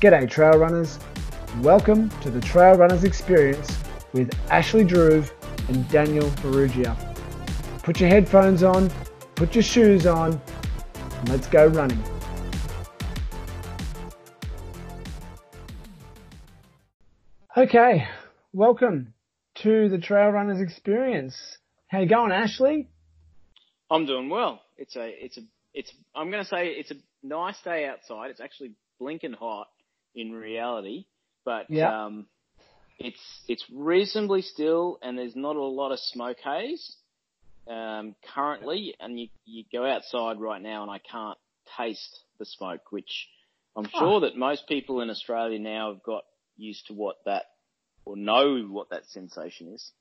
[0.00, 0.98] G'day trail runners.
[1.60, 3.76] Welcome to the Trail Runners Experience
[4.14, 5.22] with Ashley Drew
[5.68, 6.96] and Daniel Ferrugia.
[7.82, 8.90] Put your headphones on,
[9.34, 10.40] put your shoes on,
[10.94, 12.02] and let's go running.
[17.54, 18.08] Okay,
[18.54, 19.12] welcome
[19.56, 21.58] to the Trail Runners Experience.
[21.88, 22.88] How you going, Ashley?
[23.90, 24.62] I'm doing well.
[24.78, 25.42] It's a, it's a,
[25.74, 25.92] it's.
[26.14, 28.30] I'm going to say it's a nice day outside.
[28.30, 29.66] It's actually blinking hot
[30.14, 31.04] in reality,
[31.44, 32.06] but Yeah.
[32.06, 32.26] um,
[32.98, 36.96] it's it's reasonably still, and there's not a lot of smoke haze
[37.66, 38.94] um, currently.
[39.00, 41.38] And you you go outside right now, and I can't
[41.76, 43.28] taste the smoke, which
[43.76, 46.24] I'm sure that most people in Australia now have got
[46.56, 47.44] used to what that
[48.04, 49.92] or know what that sensation is.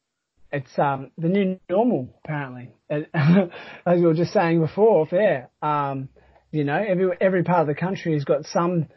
[0.51, 2.71] It's um the new normal apparently.
[2.89, 6.09] As we were just saying before, off air, um,
[6.51, 8.87] you know, every every part of the country has got some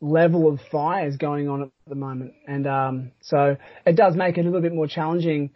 [0.00, 4.42] level of fires going on at the moment, and um, so it does make it
[4.42, 5.50] a little bit more challenging.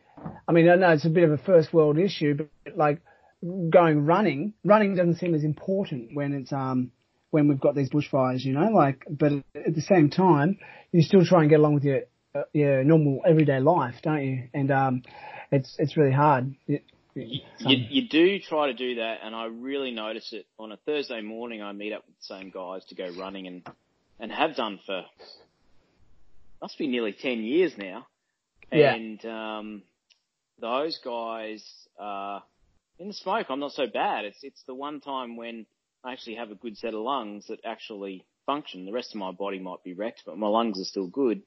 [0.47, 3.01] I mean, I know it's a bit of a first world issue, but like
[3.71, 6.93] going running, running doesn't seem as important when it's um
[7.31, 10.59] when we've got these bushfires, you know, like, but at the same time,
[10.93, 12.01] you still try and get along with your
[12.53, 14.49] your normal everyday life, don't you?
[14.55, 15.03] And um,
[15.51, 16.55] it's it's really hard.
[16.67, 16.85] It,
[17.15, 21.21] You, you do try to do that, and I really notice it on a Thursday
[21.21, 21.63] morning.
[21.63, 23.67] I meet up with the same guys to go running, and
[24.21, 25.05] and have done for
[26.61, 28.07] must be nearly ten years now.
[28.71, 28.95] Yeah.
[28.95, 29.83] And um,
[30.61, 31.63] those guys
[32.01, 32.41] uh,
[32.99, 34.25] in the smoke, I'm not so bad.
[34.25, 35.67] It's it's the one time when
[36.05, 38.87] I actually have a good set of lungs that actually function.
[38.87, 41.43] The rest of my body might be wrecked, but my lungs are still good.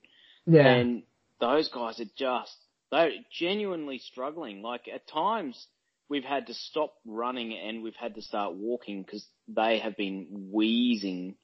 [0.46, 1.04] yeah, And
[1.40, 2.56] those guys are just,
[2.92, 4.62] they're genuinely struggling.
[4.62, 5.68] Like at times
[6.08, 10.50] we've had to stop running and we've had to start walking because they have been
[10.52, 11.36] wheezing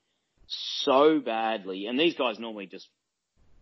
[0.51, 1.87] so badly.
[1.87, 2.87] And these guys normally just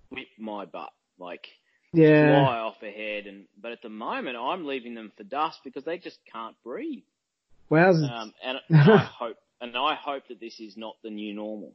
[0.10, 1.48] whip my butt, like
[1.94, 2.44] yeah.
[2.44, 3.28] fly off ahead.
[3.28, 7.04] And, but at the moment I'm leaving them for dust because they just can't breathe.
[7.70, 8.10] Wowzers.
[8.10, 11.74] Um, and, and I hope, and I hope that this is not the new normal.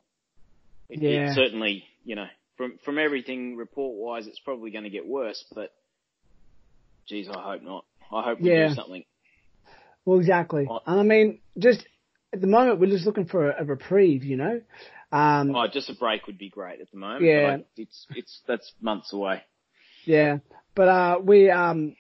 [0.88, 1.30] It, Yeah.
[1.30, 5.44] it certainly, you know, from from everything report wise, it's probably going to get worse.
[5.54, 5.72] But,
[7.06, 7.84] geez, I hope not.
[8.12, 8.68] I hope we Yeah.
[8.68, 9.04] do something.
[10.04, 10.68] Well, exactly.
[10.86, 11.86] I mean, just
[12.34, 14.60] at the moment, we're just looking for a, a reprieve, you know.
[15.12, 17.22] Um, Oh, just a break would be great at the moment.
[17.22, 17.58] Yeah.
[17.60, 19.42] I, it's it's that's months away.
[20.04, 20.38] Yeah,
[20.74, 21.94] but uh, we um,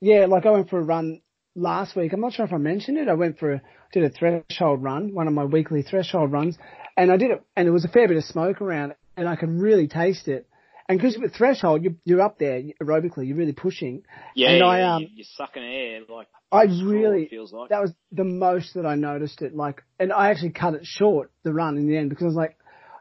[0.00, 1.22] yeah, like I went for a run
[1.54, 2.12] last week.
[2.12, 3.08] I'm not sure if I mentioned it.
[3.08, 6.58] I went for a, did a threshold run, one of my weekly threshold runs,
[6.96, 9.36] and I did it, and there was a fair bit of smoke around, and I
[9.36, 10.46] could really taste it.
[10.90, 14.02] And because with threshold, you, you're up there aerobically, you're really pushing.
[14.34, 17.70] Yeah, And I, um, you- you're sucking air like I really, feels like.
[17.70, 19.54] that was the most that I noticed it.
[19.54, 22.34] Like, and I actually cut it short the run in the end because I was
[22.34, 22.56] like,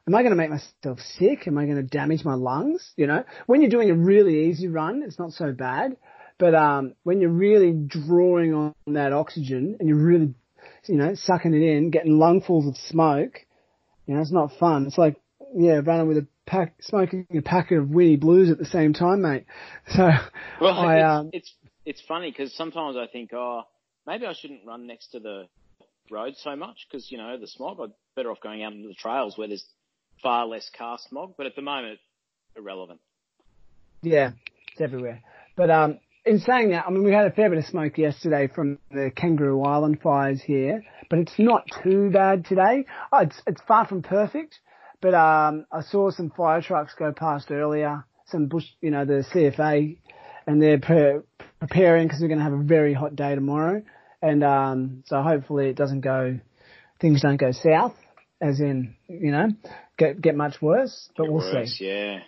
[0.08, 1.48] am I going to make myself sick?
[1.48, 2.94] Am I going to damage my lungs?
[2.96, 5.98] You know, when you're doing a really easy run, it's not so bad.
[6.38, 10.36] But um, when you're really drawing on that oxygen and you're really,
[10.88, 13.40] you know, sucking it in, getting lungfuls of smoke,
[14.06, 14.86] you know, it's not fun.
[14.86, 15.20] It's like,
[15.56, 19.22] yeah, running with a pack, smoking a packet of Winnie Blues at the same time,
[19.22, 19.46] mate.
[19.96, 20.10] So,
[20.60, 21.54] Well, I, it's, um, it's
[21.86, 23.64] it's funny because sometimes I think, oh,
[24.06, 25.48] maybe I shouldn't run next to the
[26.12, 27.80] road so much because you know the smog.
[27.80, 29.66] I'm better off going out into the trails where there's
[30.22, 31.36] far less car smog.
[31.38, 32.00] But at the moment,
[32.56, 33.00] irrelevant.
[34.02, 34.32] Yeah,
[34.72, 35.22] it's everywhere.
[35.56, 38.48] But um, in saying that, I mean, we had a fair bit of smoke yesterday
[38.48, 42.86] from the Kangaroo Island fires here, but it's not too bad today.
[43.12, 44.60] Oh, it's it's far from perfect,
[45.02, 49.24] but um, I saw some fire trucks go past earlier, some bush, you know, the
[49.34, 49.98] CFA,
[50.46, 51.20] and they're pre-
[51.60, 53.82] preparing because we're going to have a very hot day tomorrow,
[54.22, 56.40] and um, so hopefully it doesn't go,
[57.00, 57.96] things don't go south,
[58.42, 59.48] as in, you know,
[59.98, 61.86] get get much worse, but we'll Worse, see.
[61.88, 62.20] Yeah.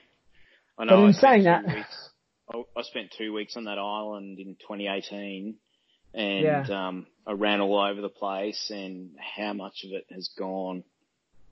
[0.77, 0.91] I know.
[0.95, 2.09] But in I spent saying two that- weeks,
[2.53, 5.55] I, I spent two weeks on that island in 2018,
[6.13, 6.88] and Yeah.
[6.88, 10.83] um, I ran all over the place, and how much of it has gone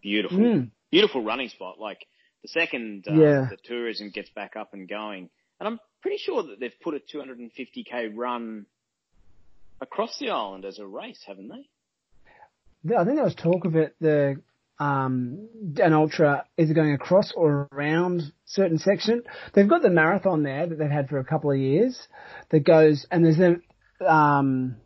[0.02, 0.72] beautiful, Mm.
[0.92, 1.80] beautiful running spot.
[1.80, 2.06] Like
[2.42, 3.48] the second um, Yeah.
[3.50, 5.30] the tourism gets back up and going,
[5.60, 8.66] and I'm pretty sure that they've put a 250k run
[9.82, 12.96] across the island as a race, haven't they?
[12.96, 14.42] I think there was talk of it, the
[14.80, 19.24] um, an ultra either going across or around certain section.
[19.54, 22.08] They've got the marathon there that they've had for a couple of years
[22.52, 24.78] that goes, and there's a, um,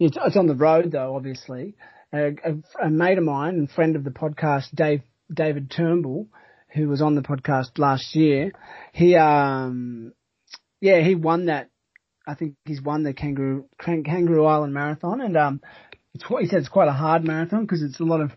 [0.00, 1.76] it's, it's on the road though, obviously.
[2.12, 2.32] A,
[2.82, 5.02] a, mate of mine and friend of the podcast, Dave,
[5.32, 6.26] David Turnbull,
[6.74, 8.52] who was on the podcast last year,
[8.92, 10.12] he, um,
[10.80, 11.70] yeah, he won that.
[12.26, 15.60] I think he's won the Kangaroo, Kangaroo Island Marathon and, um,
[16.14, 18.32] it's he said it's quite a hard marathon because it's a lot of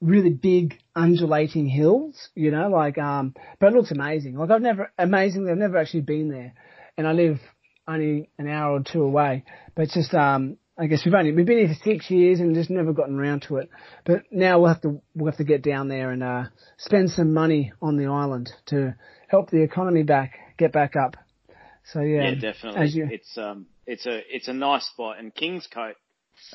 [0.00, 4.36] really big undulating hills, you know, like, um, but it looks amazing.
[4.36, 6.54] Like I've never, amazingly, I've never actually been there
[6.96, 7.40] and I live
[7.86, 9.44] only an hour or two away,
[9.74, 12.54] but it's just, um, I guess we've only, we've been here for six years and
[12.54, 13.68] just never gotten around to it.
[14.04, 16.44] But now we'll have to, we'll have to get down there and, uh,
[16.76, 18.94] spend some money on the island to
[19.26, 21.16] help the economy back, get back up.
[21.92, 22.30] So yeah.
[22.30, 22.88] Yeah, definitely.
[22.90, 25.94] You, it's, um, it's a, it's a nice spot and Kingscote,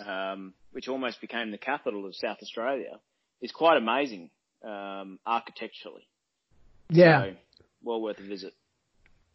[0.05, 2.99] um, which almost became the capital of South Australia
[3.41, 4.29] is quite amazing
[4.63, 6.07] um, architecturally.
[6.89, 7.23] Yeah.
[7.25, 7.33] So,
[7.83, 8.53] well worth a visit.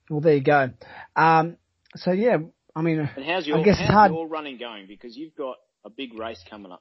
[0.09, 0.71] Well, there you go.
[1.15, 1.59] Um,
[1.97, 2.39] so yeah,
[2.79, 4.13] I mean, and how's your, I guess how's it's hard.
[4.13, 4.87] your running going?
[4.87, 6.81] Because you've got a big race coming up.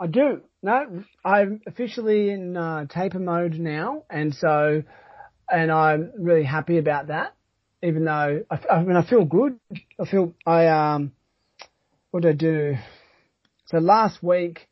[0.00, 0.40] I do.
[0.62, 4.82] No, I'm officially in uh, taper mode now, and so,
[5.46, 7.34] and I'm really happy about that.
[7.82, 9.60] Even though I, I mean, I feel good.
[10.00, 11.12] I feel I um,
[12.10, 12.74] what did I do?
[13.66, 14.68] So last week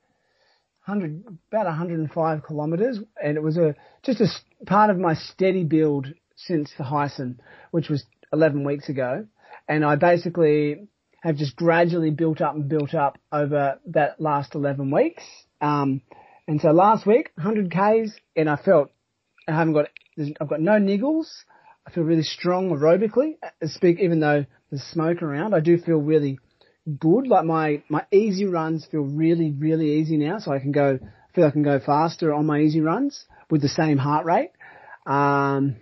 [0.87, 6.06] 100, about 105 kilometres, and it was a just a part of my steady build
[6.37, 7.38] since the Heysen,
[7.70, 8.02] which was
[8.32, 9.26] 11 weeks ago,
[9.68, 10.88] and I basically
[11.22, 15.22] have just gradually built up and built up over that last 11 weeks.
[15.60, 16.02] Um,
[16.48, 18.90] and so last week, 100 k's, and I felt
[19.48, 19.86] I haven't got
[20.40, 21.26] I've got no niggles.
[21.86, 23.36] I feel really strong aerobically.
[23.64, 26.38] Speak even though there's smoke around, I do feel really
[26.98, 27.26] good.
[27.26, 30.38] Like my, my easy runs feel really, really easy now.
[30.38, 30.98] So I can go,
[31.34, 34.50] feel I can go faster on my easy runs with the same heart rate.
[35.06, 35.76] Um,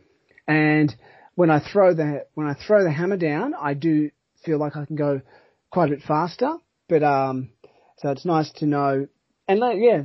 [0.46, 0.94] and
[1.40, 4.10] when I throw the, when I throw the hammer down, I do
[4.44, 5.22] feel like I can go
[5.70, 6.56] quite a bit faster.
[6.86, 7.48] But, um,
[7.96, 9.06] so it's nice to know.
[9.48, 10.02] And like, yeah,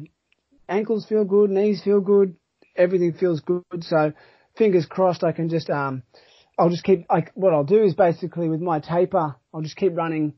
[0.69, 2.37] ankles feel good, knees feel good,
[2.77, 3.65] everything feels good.
[3.81, 4.13] So
[4.57, 6.03] fingers crossed I can just, um,
[6.57, 9.93] I'll just keep, like, what I'll do is basically with my taper, I'll just keep
[9.97, 10.35] running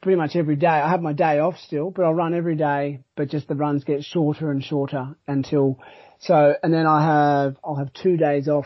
[0.00, 0.68] pretty much every day.
[0.68, 3.84] I have my day off still, but I'll run every day, but just the runs
[3.84, 5.78] get shorter and shorter until,
[6.18, 8.64] so, and then I have, I'll have two days off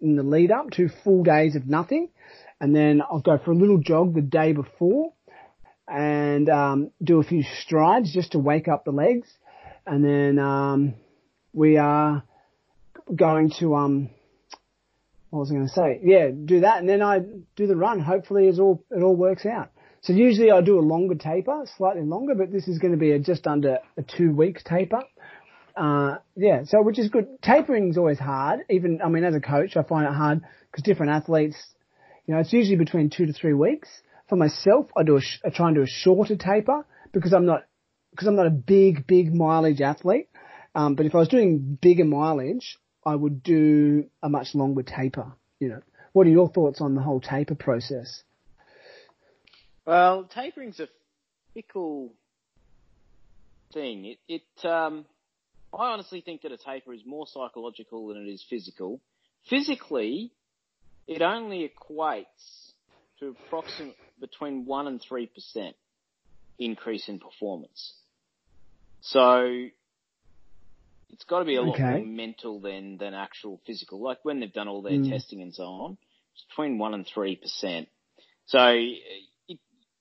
[0.00, 2.08] in the lead up, two full days of nothing,
[2.60, 5.12] and then I'll go for a little jog the day before
[5.86, 9.28] and, um, do a few strides just to wake up the legs.
[9.86, 10.94] And then, um,
[11.52, 12.22] we are
[13.14, 14.10] going to, um,
[15.30, 16.00] what was I going to say?
[16.02, 17.20] Yeah, do that, and then I
[17.56, 18.00] do the run.
[18.00, 19.70] Hopefully, it all it all works out.
[20.00, 23.12] So usually I do a longer taper, slightly longer, but this is going to be
[23.12, 25.02] a just under a two week taper.
[25.78, 27.40] Uh, yeah, so which is good.
[27.40, 28.60] Tapering is always hard.
[28.68, 30.40] Even, I mean, as a coach, I find it hard
[30.70, 31.56] because different athletes,
[32.26, 33.88] you know, it's usually between two to three weeks.
[34.28, 37.62] For myself, I do a, I try and do a shorter taper because I'm not,
[38.10, 40.28] because I'm not a big, big mileage athlete.
[40.74, 42.76] Um, but if I was doing bigger mileage,
[43.06, 45.82] I would do a much longer taper, you know.
[46.12, 48.24] What are your thoughts on the whole taper process?
[49.86, 50.88] Well, tapering's a
[51.54, 52.12] fickle
[53.72, 54.04] thing.
[54.04, 55.04] It, it um,
[55.72, 59.00] I honestly think that a taper is more psychological than it is physical.
[59.48, 60.32] Physically,
[61.06, 62.72] it only equates
[63.20, 65.76] to approximately between one and three percent
[66.58, 67.94] increase in performance.
[69.00, 69.68] So
[71.10, 71.98] it's got to be a lot okay.
[71.98, 74.02] more mental than than actual physical.
[74.02, 75.08] Like when they've done all their mm.
[75.10, 75.98] testing and so on,
[76.34, 77.88] it's between one and three percent.
[78.46, 78.70] So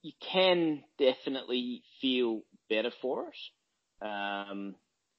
[0.07, 4.05] you can definitely feel better for it.
[4.05, 4.75] Um,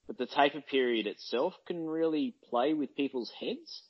[0.09, 3.83] but the taper period itself can really play with people's heads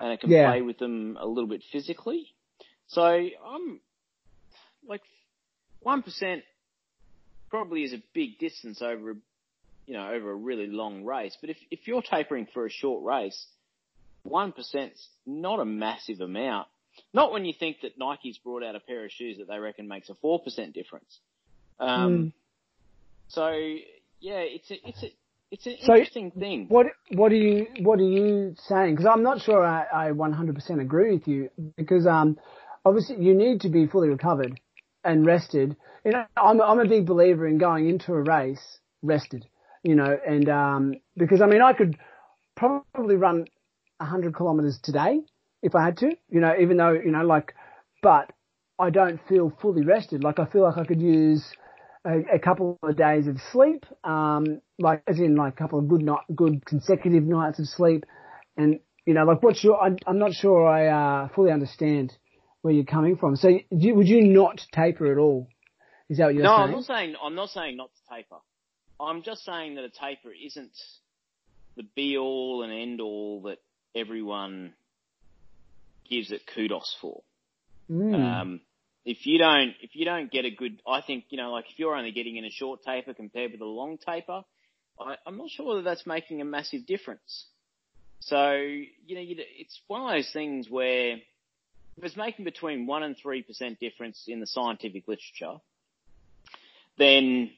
[0.00, 0.50] and it can yeah.
[0.50, 2.34] play with them a little bit physically.
[2.88, 3.80] So I'm
[4.88, 5.02] like
[5.84, 6.42] 1%
[7.50, 9.16] probably is a big distance over,
[9.86, 11.36] you know, over a really long race.
[11.40, 13.46] But if, if you're tapering for a short race,
[14.26, 16.68] 1%'s not a massive amount.
[17.12, 19.86] Not when you think that Nike's brought out a pair of shoes that they reckon
[19.86, 21.18] makes a four percent difference.
[21.78, 22.32] Um, mm.
[23.28, 23.48] So
[24.20, 25.12] yeah, it's a, it's a,
[25.50, 26.66] it's an so interesting thing.
[26.68, 28.94] What what are you what are you saying?
[28.94, 31.50] Because I'm not sure I, I 100% agree with you.
[31.76, 32.38] Because um,
[32.84, 34.60] obviously you need to be fully recovered
[35.04, 35.76] and rested.
[36.04, 39.46] You know, I'm I'm a big believer in going into a race rested.
[39.82, 41.96] You know, and um, because I mean I could
[42.56, 43.46] probably run
[43.98, 45.20] 100 kilometers today
[45.62, 47.54] if I had to, you know, even though, you know, like,
[48.02, 48.32] but
[48.78, 50.22] I don't feel fully rested.
[50.22, 51.52] Like I feel like I could use
[52.06, 55.88] a, a couple of days of sleep, um, like as in like a couple of
[55.88, 58.04] good night, good consecutive nights of sleep,
[58.56, 59.82] and you know, like what's your?
[59.82, 62.12] I, am not sure I uh, fully understand
[62.62, 63.36] where you're coming from.
[63.36, 65.48] So, you, would you not taper at all?
[66.08, 66.58] Is that what you're no, saying?
[66.58, 67.14] No, I'm not saying.
[67.22, 68.36] I'm not saying not to taper.
[68.98, 70.72] I'm just saying that a taper isn't
[71.76, 73.58] the be all and end all that
[73.94, 74.72] everyone
[76.08, 77.22] gives it kudos for.
[77.90, 78.14] Mm.
[78.14, 78.60] Um,
[79.06, 81.78] if you don't, if you don't get a good, I think, you know, like if
[81.78, 84.42] you're only getting in a short taper compared with a long taper,
[85.00, 87.46] I, I'm not sure whether that's making a massive difference.
[88.18, 93.16] So, you know, it's one of those things where if it's making between 1 and
[93.16, 95.60] 3% difference in the scientific literature,
[96.98, 97.52] then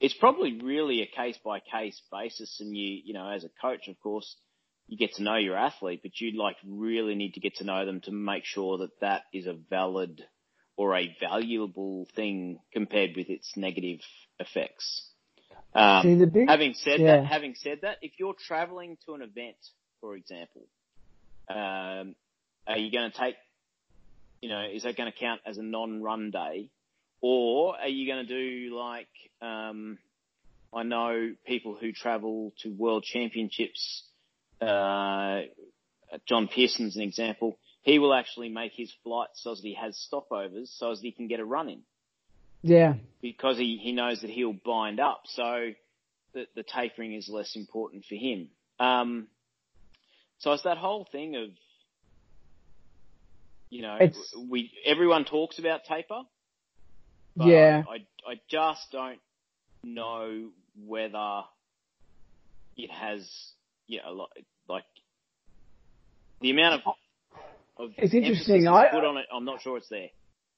[0.00, 2.60] it's probably really a case by case basis.
[2.60, 4.34] And you, you know, as a coach, of course,
[4.88, 7.86] you get to know your athlete, but you'd like really need to get to know
[7.86, 10.24] them to make sure that that is a valid
[10.76, 14.00] or a valuable thing compared with its negative
[14.38, 15.08] effects.
[15.74, 17.16] Um, See, big, having said yeah.
[17.18, 19.56] that, having said that, if you're traveling to an event,
[20.00, 20.62] for example,
[21.48, 22.14] um,
[22.66, 23.36] are you going to take,
[24.40, 26.70] you know, is that going to count as a non-run day,
[27.20, 28.32] or are you going to
[28.68, 29.08] do like,
[29.42, 29.98] um,
[30.74, 34.04] I know people who travel to world championships.
[34.60, 35.42] Uh,
[36.26, 37.58] John Pearson's an example.
[37.84, 41.28] He will actually make his flights so that he has stopovers so as he can
[41.28, 41.80] get a run in.
[42.62, 42.94] Yeah.
[43.20, 45.24] Because he, he knows that he'll bind up.
[45.26, 45.72] So
[46.32, 48.48] the, the tapering is less important for him.
[48.80, 49.28] Um,
[50.38, 51.50] so it's that whole thing of,
[53.68, 56.22] you know, it's, we, everyone talks about taper.
[57.36, 57.82] yeah.
[57.86, 59.20] I, I just don't
[59.82, 60.48] know
[60.86, 61.42] whether
[62.78, 63.30] it has,
[63.86, 64.84] you know, like, like
[66.40, 66.94] the amount of
[67.78, 68.68] it's interesting.
[68.68, 69.26] I put on it.
[69.34, 70.08] I'm not sure it's there.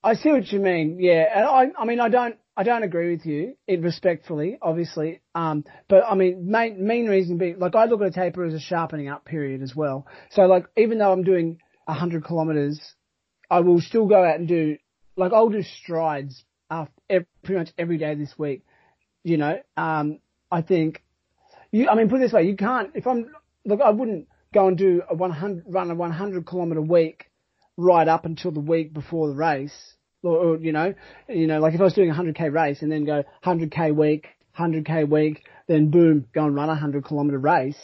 [0.04, 0.98] I see what you mean.
[1.00, 3.56] Yeah, and I, I mean, I don't, I don't agree with you.
[3.66, 5.20] It respectfully, obviously.
[5.34, 8.54] Um, but I mean, main main reason being, like, I look at a taper as
[8.54, 10.06] a sharpening up period as well.
[10.30, 11.58] So, like, even though I'm doing
[11.88, 12.80] hundred kilometers,
[13.50, 14.76] I will still go out and do,
[15.16, 18.64] like, I'll do strides after every, pretty much every day this week.
[19.24, 20.20] You know, um,
[20.52, 21.02] I think
[21.72, 21.88] you.
[21.88, 22.90] I mean, put it this way, you can't.
[22.94, 23.32] If I'm,
[23.64, 27.30] look, I wouldn't go and do a 100 run a 100 kilometer week
[27.76, 30.94] right up until the week before the race or, or, you know,
[31.28, 34.28] you know, like if I was doing a 100k race and then go 100k week,
[34.58, 37.76] 100k week, then boom, go and run a 100 kilometer race.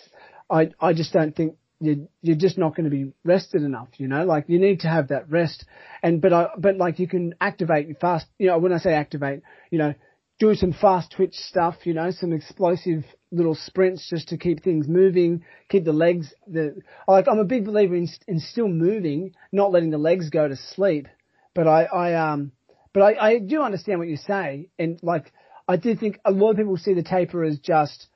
[0.49, 4.09] I, I just don't think you're, you're just not going to be rested enough, you
[4.09, 5.67] know, like you need to have that rest
[6.03, 9.43] and, but I, but like you can activate fast, you know, when I say activate,
[9.71, 9.93] you know,
[10.39, 14.87] do some fast twitch stuff, you know, some explosive little sprints just to keep things
[14.87, 16.77] moving, keep the legs, the,
[17.09, 20.55] like I'm a big believer in, in still moving, not letting the legs go to
[20.55, 21.09] sleep
[21.55, 22.53] but I, I um,
[22.93, 25.33] but I, I do understand what you say, and like
[25.69, 28.09] I do think a lot of people see the taper as just,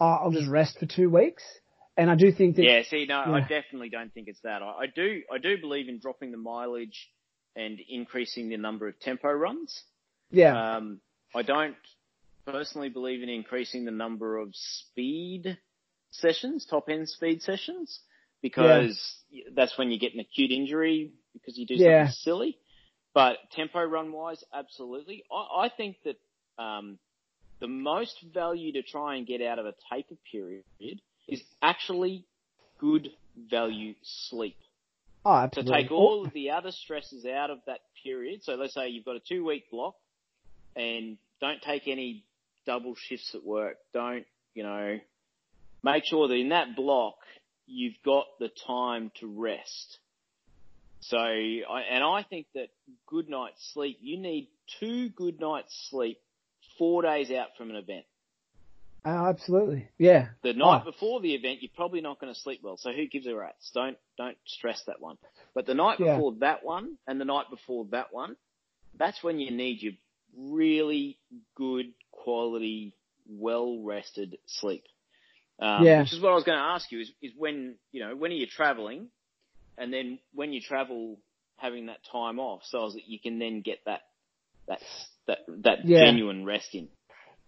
[0.00, 1.42] oh, I'll just rest for two weeks,
[1.96, 2.64] and I do think that.
[2.64, 3.32] Yeah, see, no, yeah.
[3.32, 4.62] I definitely don't think it's that.
[4.62, 7.10] I, I do, I do believe in dropping the mileage
[7.56, 9.82] and increasing the number of tempo runs.
[10.30, 10.76] Yeah.
[10.76, 11.00] Um,
[11.34, 11.76] I don't
[12.46, 15.58] personally believe in increasing the number of speed
[16.10, 18.00] sessions, top end speed sessions,
[18.42, 19.44] because yeah.
[19.54, 22.08] that's when you get an acute injury because you do something yeah.
[22.10, 22.58] silly.
[23.14, 25.24] But tempo run wise, absolutely.
[25.32, 26.16] I, I think that
[26.62, 26.98] um,
[27.60, 30.64] the most value to try and get out of a taper period
[31.28, 32.26] is actually
[32.78, 33.08] good
[33.50, 34.56] value sleep.
[35.24, 35.72] Oh, absolutely.
[35.72, 38.42] To take all of the other stresses out of that period.
[38.42, 39.94] So let's say you've got a two week block
[40.76, 42.24] and don't take any
[42.66, 43.76] double shifts at work.
[43.92, 44.98] Don't, you know,
[45.82, 47.16] make sure that in that block
[47.66, 49.98] you've got the time to rest.
[51.00, 52.68] So, I, and I think that
[53.06, 54.48] good night's sleep, you need
[54.80, 56.18] two good nights sleep
[56.78, 58.06] four days out from an event.
[59.04, 59.88] Oh, absolutely.
[59.98, 60.28] Yeah.
[60.42, 60.90] The night oh.
[60.90, 62.78] before the event, you're probably not going to sleep well.
[62.78, 63.70] So who gives a rat's?
[63.74, 65.18] Don't, don't stress that one.
[65.54, 66.14] But the night yeah.
[66.14, 68.36] before that one and the night before that one,
[68.98, 69.92] that's when you need your
[70.38, 71.18] really
[71.54, 71.92] good
[72.24, 72.94] quality,
[73.28, 74.84] well rested sleep.
[75.60, 76.00] Um, yeah.
[76.00, 78.32] Which is what I was going to ask you is, is when, you know, when
[78.32, 79.08] are you traveling?
[79.76, 81.18] and then when you travel,
[81.56, 84.00] having that time off so that you can then get that
[84.66, 84.80] that
[85.26, 86.04] that that yeah.
[86.04, 86.88] genuine rest in.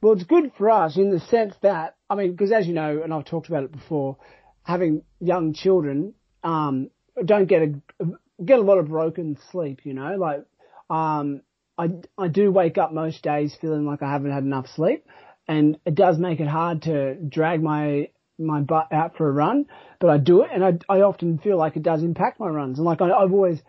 [0.01, 3.03] Well, it's good for us in the sense that I mean, because as you know,
[3.03, 4.17] and I've talked about it before,
[4.63, 6.15] having young children
[6.45, 6.91] um,
[7.25, 8.05] don't get a
[8.45, 9.81] get a lot of broken sleep.
[9.85, 10.45] You know, like
[10.91, 11.43] um,
[11.79, 15.07] I I do wake up most days feeling like I haven't had enough sleep,
[15.47, 19.67] and it does make it hard to drag my my butt out for a run,
[19.99, 22.79] but I do it, and I, I often feel like it does impact my runs.
[22.79, 23.61] And like I, I've always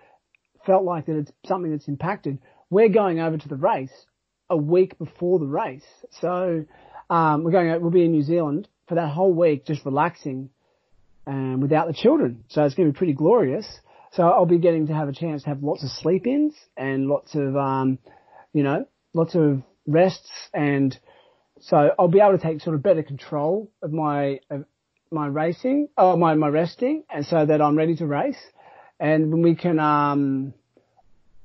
[0.65, 2.39] felt like that it's something that's impacted.
[2.69, 3.93] We're going over to the race
[4.49, 5.85] a week before the race,
[6.21, 6.65] so
[7.09, 7.81] um, we're going.
[7.81, 10.49] We'll be in New Zealand for that whole week, just relaxing,
[11.25, 12.43] um, without the children.
[12.49, 13.67] So it's going to be pretty glorious.
[14.17, 17.36] So I'll be getting to have a chance to have lots of sleep-ins and lots
[17.36, 18.00] of, um,
[18.51, 20.97] you know, lots of rests and
[21.59, 24.65] so I'll be able to take sort of better control of my of
[25.12, 28.39] my racing, oh my my resting, and so that I'm ready to race,
[29.00, 30.53] and we can um,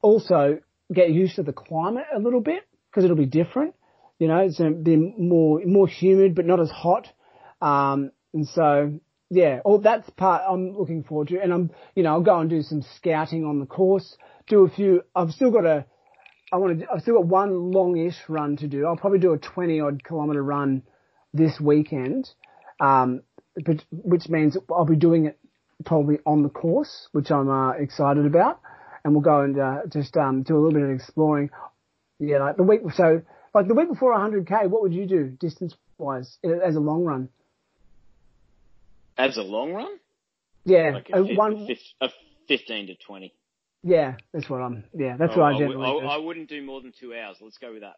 [0.01, 0.59] also
[0.93, 3.75] get used to the climate a little bit because it'll be different.
[4.19, 7.09] You know, it's going to be more more humid, but not as hot.
[7.61, 9.01] Um, and so
[9.33, 11.41] yeah, all that's part I'm looking forward to.
[11.41, 14.69] And I'm, you know, I'll go and do some scouting on the course, do a
[14.69, 15.05] few.
[15.17, 15.87] I've still got a,
[16.53, 18.85] I want to, I've still got one longish run to do.
[18.85, 20.83] I'll probably do a 20 odd kilometer run
[21.33, 22.29] this weekend,
[22.79, 23.23] um,
[23.57, 25.39] but, which means I'll be doing it
[25.87, 28.61] probably on the course, which I'm uh, excited about.
[29.03, 31.49] And we'll go and uh, just um, do a little bit of exploring.
[32.19, 33.23] Yeah, like the week, so
[33.55, 37.31] like the week before 100k, what would you do distance wise as a long run?
[39.19, 39.99] As a long run?
[40.65, 41.69] Yeah, Like a, a one.
[42.01, 42.09] a
[42.49, 43.35] 15 to 20.
[43.83, 44.85] Yeah, that's what I'm.
[44.95, 47.15] Yeah, that's Oh, what I I, generally w- I, I wouldn't do more than two
[47.15, 47.37] hours.
[47.41, 47.97] Let's go with that.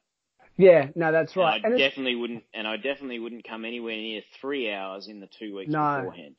[0.57, 1.57] yeah, no, that's right.
[1.57, 5.21] And I And definitely wouldn't, and I definitely wouldn't come anywhere near three hours in
[5.21, 5.97] the two weeks No.
[5.97, 6.37] beforehand.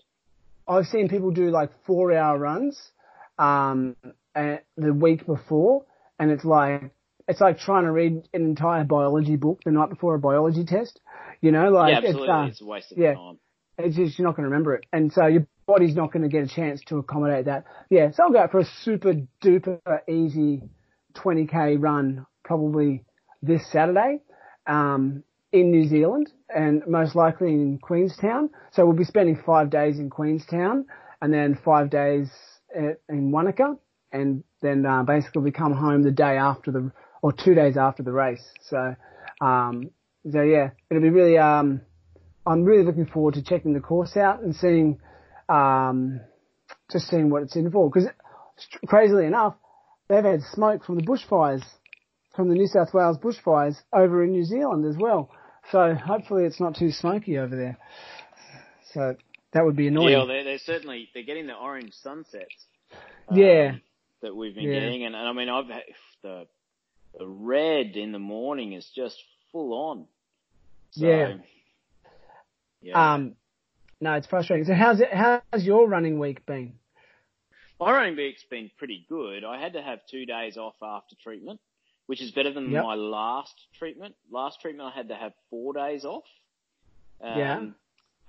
[0.67, 2.91] I've seen people do like four hour runs,
[3.37, 3.95] um,
[4.33, 5.85] and the week before,
[6.17, 6.89] and it's like
[7.27, 10.99] it's like trying to read an entire biology book the night before a biology test.
[11.41, 13.13] You know, like yeah, it's uh, it's a waste of yeah.
[13.13, 13.37] time.
[13.77, 16.29] It's just you're not going to remember it, and so your body's not going to
[16.29, 17.65] get a chance to accommodate that.
[17.89, 19.13] Yeah, so I'll go out for a super
[19.43, 20.61] duper easy
[21.15, 23.03] 20k run probably
[23.41, 24.19] this Saturday
[24.67, 28.49] um, in New Zealand, and most likely in Queenstown.
[28.71, 30.85] So we'll be spending five days in Queenstown,
[31.21, 32.29] and then five days
[32.75, 33.77] at, in Wanaka,
[34.11, 36.91] and then uh, basically we come home the day after the
[37.21, 38.43] or two days after the race.
[38.61, 38.95] So,
[39.41, 39.89] um,
[40.31, 41.37] so yeah, it'll be really.
[41.37, 41.81] Um,
[42.45, 44.99] I'm really looking forward to checking the course out and seeing,
[45.49, 46.19] um,
[46.91, 47.89] just seeing what it's in for.
[47.89, 48.09] Because
[48.87, 49.55] crazily enough,
[50.07, 51.63] they've had smoke from the bushfires,
[52.35, 55.29] from the New South Wales bushfires over in New Zealand as well.
[55.71, 57.77] So hopefully it's not too smoky over there.
[58.93, 59.15] So
[59.53, 60.11] that would be annoying.
[60.11, 62.45] Yeah, well, they're, they're certainly they're getting the orange sunsets.
[63.27, 63.75] um, Yeah.
[64.21, 64.81] that we've been Yeah.
[64.81, 65.83] getting, and, and I mean, I've had
[66.21, 66.47] the
[67.17, 69.15] the red in the morning is just
[69.51, 70.05] full on.
[70.91, 71.33] So, Yeah.
[72.85, 73.13] Yeah.
[73.13, 73.35] Um,
[73.99, 74.65] no, it's frustrating.
[74.65, 75.09] So how's it?
[75.11, 76.73] How's your running week been?
[77.79, 79.43] My running week's been pretty good.
[79.43, 81.59] I had to have two days off after treatment,
[82.05, 82.83] which is better than Yep.
[82.83, 84.15] my last treatment.
[84.29, 86.23] Last treatment, I had to have four days off.
[87.19, 87.65] Um, Yeah.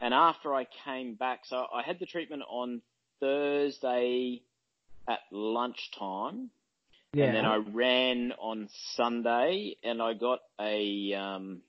[0.01, 2.83] And after I came back, so I had the treatment on
[3.21, 4.43] Thursday
[5.09, 6.51] at lunchtime.
[7.13, 7.27] Yeah.
[7.27, 11.63] And then I ran on Sunday and I got a, um,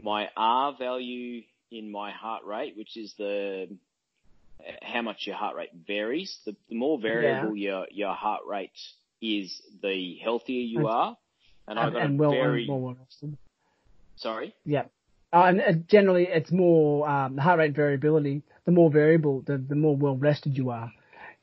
[0.00, 3.68] my R value in my heart rate, which is the,
[4.82, 6.38] how much your heart rate varies.
[6.44, 8.72] The, the more variable your, your heart rate
[9.22, 11.16] is, the healthier you And- are.
[11.68, 13.36] And I and, got and a well, very, well rested.
[14.16, 14.54] sorry?
[14.64, 14.84] Yeah.
[15.32, 18.42] Uh, and uh, generally, it's more um, heart rate variability.
[18.64, 20.92] The more variable, the, the more well rested you are,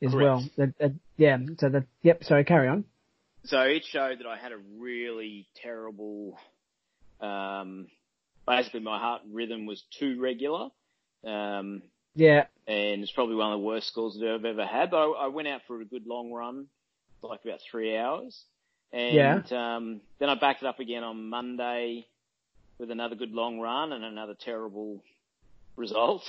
[0.02, 0.22] as Correct.
[0.22, 0.44] well.
[0.58, 1.38] That, that, yeah.
[1.58, 1.84] So that.
[2.02, 2.24] Yep.
[2.24, 2.44] Sorry.
[2.44, 2.84] Carry on.
[3.44, 6.36] So it showed that I had a really terrible,
[7.22, 7.86] um,
[8.48, 10.68] basically my heart rhythm was too regular.
[11.24, 11.82] Um,
[12.14, 12.46] Yeah.
[12.66, 14.90] and it's probably one of the worst scores that I've ever had.
[14.90, 16.66] But I, I went out for a good long run,
[17.22, 18.44] like about three hours,
[18.92, 19.76] and Yeah.
[19.76, 22.06] um, then I backed it up again on Monday
[22.78, 25.02] with another good long run and another terrible
[25.76, 26.22] result.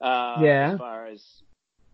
[0.00, 0.72] Uh, Yeah.
[0.72, 1.22] As far as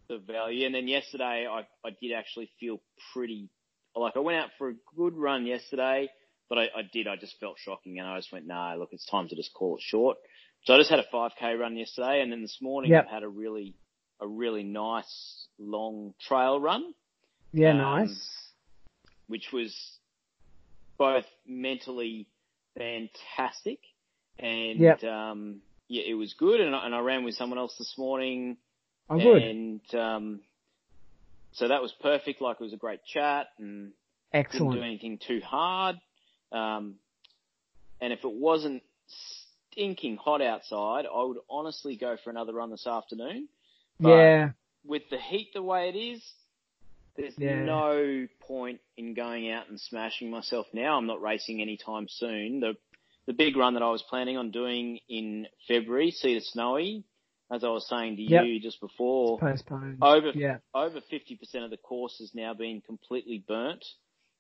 [0.08, 2.80] the value, and then yesterday I I did actually feel
[3.12, 3.48] pretty
[3.96, 6.08] like I went out for a good run yesterday,
[6.48, 9.06] but I, I did I just felt shocking and I just went nah look it's
[9.06, 10.16] time to just call it short.
[10.64, 13.04] So I just had a 5k run yesterday, and then this morning Yep.
[13.04, 13.74] I've had a really
[14.20, 16.92] a really nice long trail run,
[17.52, 17.70] Yeah.
[17.70, 18.52] Um, nice.
[19.28, 19.74] which was
[20.98, 22.26] both mentally
[22.76, 23.78] fantastic
[24.38, 25.04] and Yep.
[25.04, 26.61] um, yeah, it was good.
[26.61, 28.56] And I, and I ran with someone else this morning,
[29.09, 29.42] Oh, good.
[29.42, 30.40] and um,
[31.52, 32.40] so that was perfect.
[32.40, 33.92] Like it was a great chat, and
[34.52, 35.96] didn't do anything too hard.
[36.52, 36.96] Um,
[38.00, 38.82] and if it wasn't
[39.72, 43.48] stinking hot outside, I would honestly go for another run this afternoon.
[44.00, 44.50] But Yeah.
[44.85, 46.22] with the heat the way it is,
[47.16, 47.64] there's Yeah.
[47.64, 50.96] no point in going out and smashing myself now.
[50.98, 52.61] I'm not racing anytime soon.
[52.61, 52.76] The
[53.26, 57.02] the big run that I was planning on doing in February, Cedar Snowy,
[57.50, 58.44] as I was saying to Yep.
[58.44, 59.98] you just before, Postponed.
[60.00, 60.59] over Yeah.
[60.74, 63.85] over 50% of the course has now been completely burnt.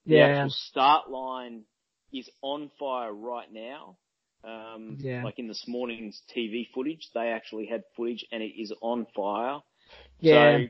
[0.06, 0.26] The Yeah.
[0.26, 1.64] actual start line
[2.12, 3.96] is on fire right now.
[4.44, 5.24] Um, Yeah.
[5.24, 9.60] like in this morning's TV footage, they actually had footage and it is on fire.
[10.20, 10.58] Yeah.
[10.58, 10.68] So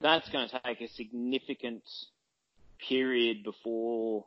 [0.00, 1.82] that's going to take a significant
[2.88, 4.26] period before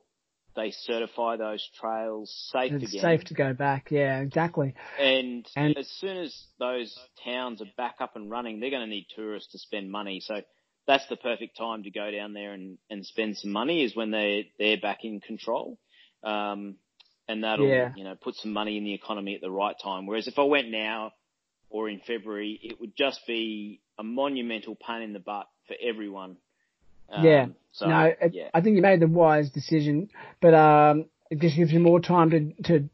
[0.56, 3.02] they certify those trails safe It's again.
[3.02, 3.91] safe to go back.
[3.91, 4.19] Yeah.
[4.19, 4.74] Exactly.
[5.00, 8.88] And, And- as soon as those towns are back up and running, they're going to
[8.88, 10.19] need tourists to spend money.
[10.19, 10.41] So
[10.88, 14.12] that's the perfect time to go down there and, and spend some money is when
[14.12, 15.78] they they're back in control.
[16.24, 16.76] Um,
[17.28, 17.94] and that'll Yeah.
[17.96, 20.06] you know put some money in the economy at the right time.
[20.08, 21.14] Whereas if I went now
[21.70, 26.38] or in February, it would just be a monumental pain in the butt for everyone.
[27.10, 27.48] Um, Yeah.
[27.72, 28.50] So no, it, yeah.
[28.54, 30.10] I think you made the wise decision,
[30.42, 32.90] but um, it just gives you more time to to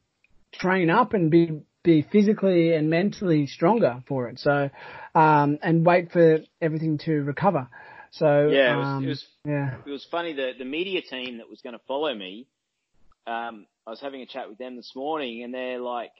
[0.52, 4.40] train up and be be physically and mentally stronger for it.
[4.40, 4.70] So,
[5.14, 7.70] um, and wait for everything to recover.
[8.12, 11.38] So Yeah, it was- um, it was- yeah, it was funny the the media team
[11.38, 12.48] that was going to follow me.
[13.28, 16.14] Um, I was having a chat with them this morning, and they're like,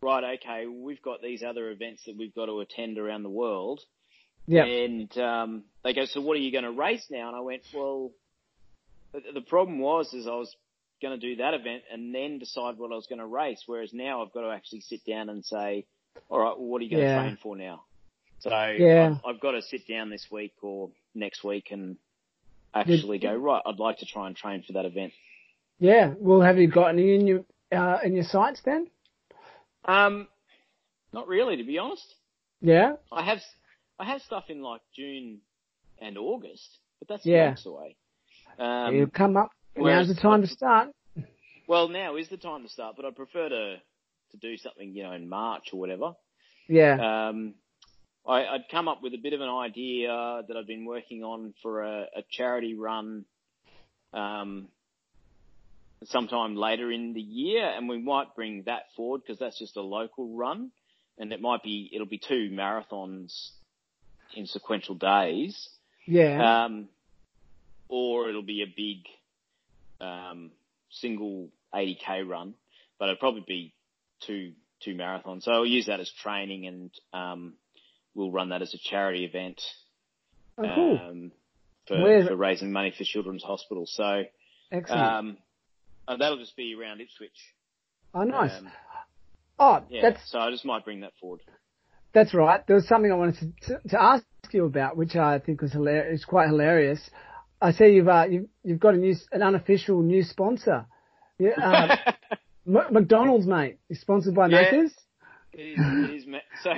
[0.00, 3.80] "Right, okay, we've got these other events that we've got to attend around the world."
[4.46, 7.40] yeah, And um, they go, "So what are you going to race now?" And I
[7.40, 8.12] went, "Well,
[9.12, 10.54] the, problem was is I was
[11.02, 13.62] going to do that event and then decide what I was going to race.
[13.66, 15.86] Whereas now I've got to actually sit down and say,
[16.28, 17.22] all right, well, what are you going to Yeah.
[17.22, 17.84] train for now?"
[18.40, 19.18] So Yeah.
[19.24, 21.96] I've, I've got to sit down this week or next week and
[22.74, 23.62] actually go right.
[23.64, 25.12] I'd like to try and train for that event.
[25.78, 26.14] Yeah.
[26.18, 28.88] Well, have you got any in your uh, in your sights then?
[29.84, 30.28] Um,
[31.12, 32.14] not really, to be honest.
[32.60, 33.38] Yeah, I have
[33.98, 35.38] I have stuff in like June
[36.00, 37.48] and August, but that's Yeah.
[37.48, 37.96] months away.
[38.58, 39.50] Um, you come up.
[39.76, 40.88] Now's the time to start.
[41.68, 43.76] Well, now is the time to start, but I prefer to
[44.30, 46.14] to do something, you know, in March or whatever.
[46.68, 47.54] Yeah, Um,
[48.26, 51.54] I, I'd come up with a bit of an idea that I've been working on
[51.62, 53.24] for a, a charity run,
[54.12, 54.66] um,
[56.04, 59.82] sometime later in the year, and we might bring that forward because that's just a
[59.82, 60.70] local run,
[61.18, 63.50] and it might be it'll be two marathons
[64.34, 65.68] in sequential days.
[66.06, 66.88] yeah, Um,
[67.88, 69.06] or it'll be a big
[70.00, 70.50] um,
[70.90, 72.54] single 80k run,
[72.98, 73.72] but it'll probably be
[74.26, 75.42] two two marathons.
[75.42, 77.54] So I'll use that as training, and um,
[78.14, 79.60] we'll run that as a charity event
[80.58, 81.32] oh, cool, um,
[81.86, 83.86] for, for raising money for Children's Hospital.
[83.86, 84.24] So
[84.70, 85.38] excellent.
[86.08, 87.30] Uh, that'll just be around Ipswich.
[88.14, 88.52] oh, nice.
[88.58, 88.70] Um,
[89.58, 91.40] oh, yeah, that's so I just might bring that forward.
[92.12, 92.66] That's right.
[92.66, 95.72] There was something I wanted to, to, to ask you about, which I think was
[95.72, 96.14] hilarious.
[96.20, 97.10] It's quite hilarious.
[97.60, 100.86] I see you've uh, you've, you've got a new an unofficial new sponsor.
[101.38, 101.96] Yeah, uh,
[102.66, 103.78] M- McDonald's, mate.
[103.88, 104.70] You're sponsored by Yeah.
[104.72, 104.92] Macca's.
[105.52, 106.70] it is, it is, ma- so,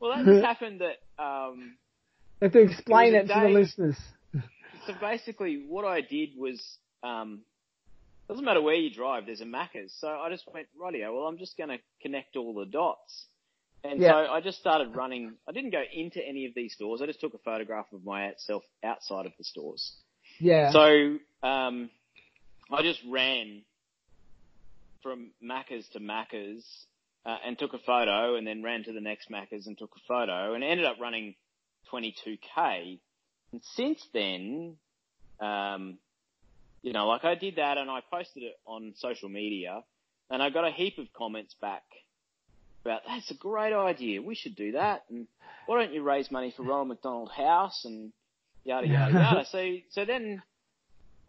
[0.00, 1.76] well, that just happened that, um,
[2.40, 3.96] You have to explain It it to the listeners.
[4.86, 6.60] So basically, what I did was,
[7.04, 7.42] um,
[8.32, 9.94] doesn't matter where you drive, there's a Macca's.
[9.98, 13.26] So I just went, rightio, well, I'm just going to connect all the dots.
[13.84, 14.12] And Yeah.
[14.12, 15.34] so I just started running.
[15.48, 17.00] I didn't go into any of these stores.
[17.02, 19.92] I just took a photograph of myself outside of the stores.
[20.38, 20.70] Yeah.
[20.70, 21.90] So um,
[22.70, 23.62] I just ran
[25.02, 26.64] from Macca's to Macca's
[27.26, 30.00] uh, and took a photo, and then ran to the next Macca's and took a
[30.08, 31.34] photo, and ended up running
[31.92, 32.98] 22k.
[33.52, 34.76] And since then,
[35.40, 35.98] um,
[36.82, 39.82] you know, like I did that, and I posted it on social media,
[40.30, 41.84] and I got a heap of comments back
[42.84, 44.22] about that's a great idea.
[44.22, 45.26] We should do that, and
[45.66, 48.12] why don't you raise money for Ronald McDonald House and
[48.64, 49.46] yada yada yada.
[49.50, 50.42] So so then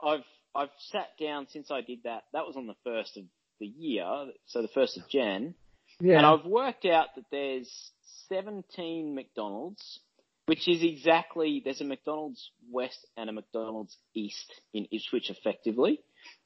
[0.04, 2.24] I've I've sat down since I did that.
[2.34, 3.24] That was on the first of
[3.60, 4.06] the year,
[4.48, 5.54] so the first of Jan,
[6.00, 6.18] yeah.
[6.18, 7.92] and I've worked out that there's
[8.30, 10.00] 17 McDonald's,
[10.46, 16.00] which is exactly there's a McDonald's West and a McDonald's East in Ipswich, effectively,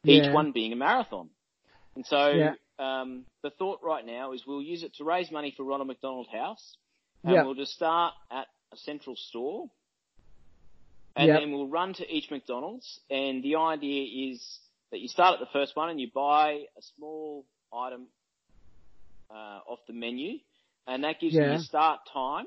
[0.05, 0.33] each Yeah.
[0.33, 1.29] one being a marathon.
[1.95, 2.55] And so Yeah.
[2.79, 6.27] um, the thought right now is we'll use it to raise money for Ronald McDonald
[6.27, 6.77] House,
[7.23, 7.43] and Yeah.
[7.43, 9.71] we'll just start at a central store,
[11.15, 12.99] and then we'll run to each McDonald's.
[13.10, 14.60] And the idea is
[14.91, 18.07] that you start at the first one and you buy a small item
[19.31, 20.39] uh, off the menu,
[20.86, 22.45] and that gives you your start time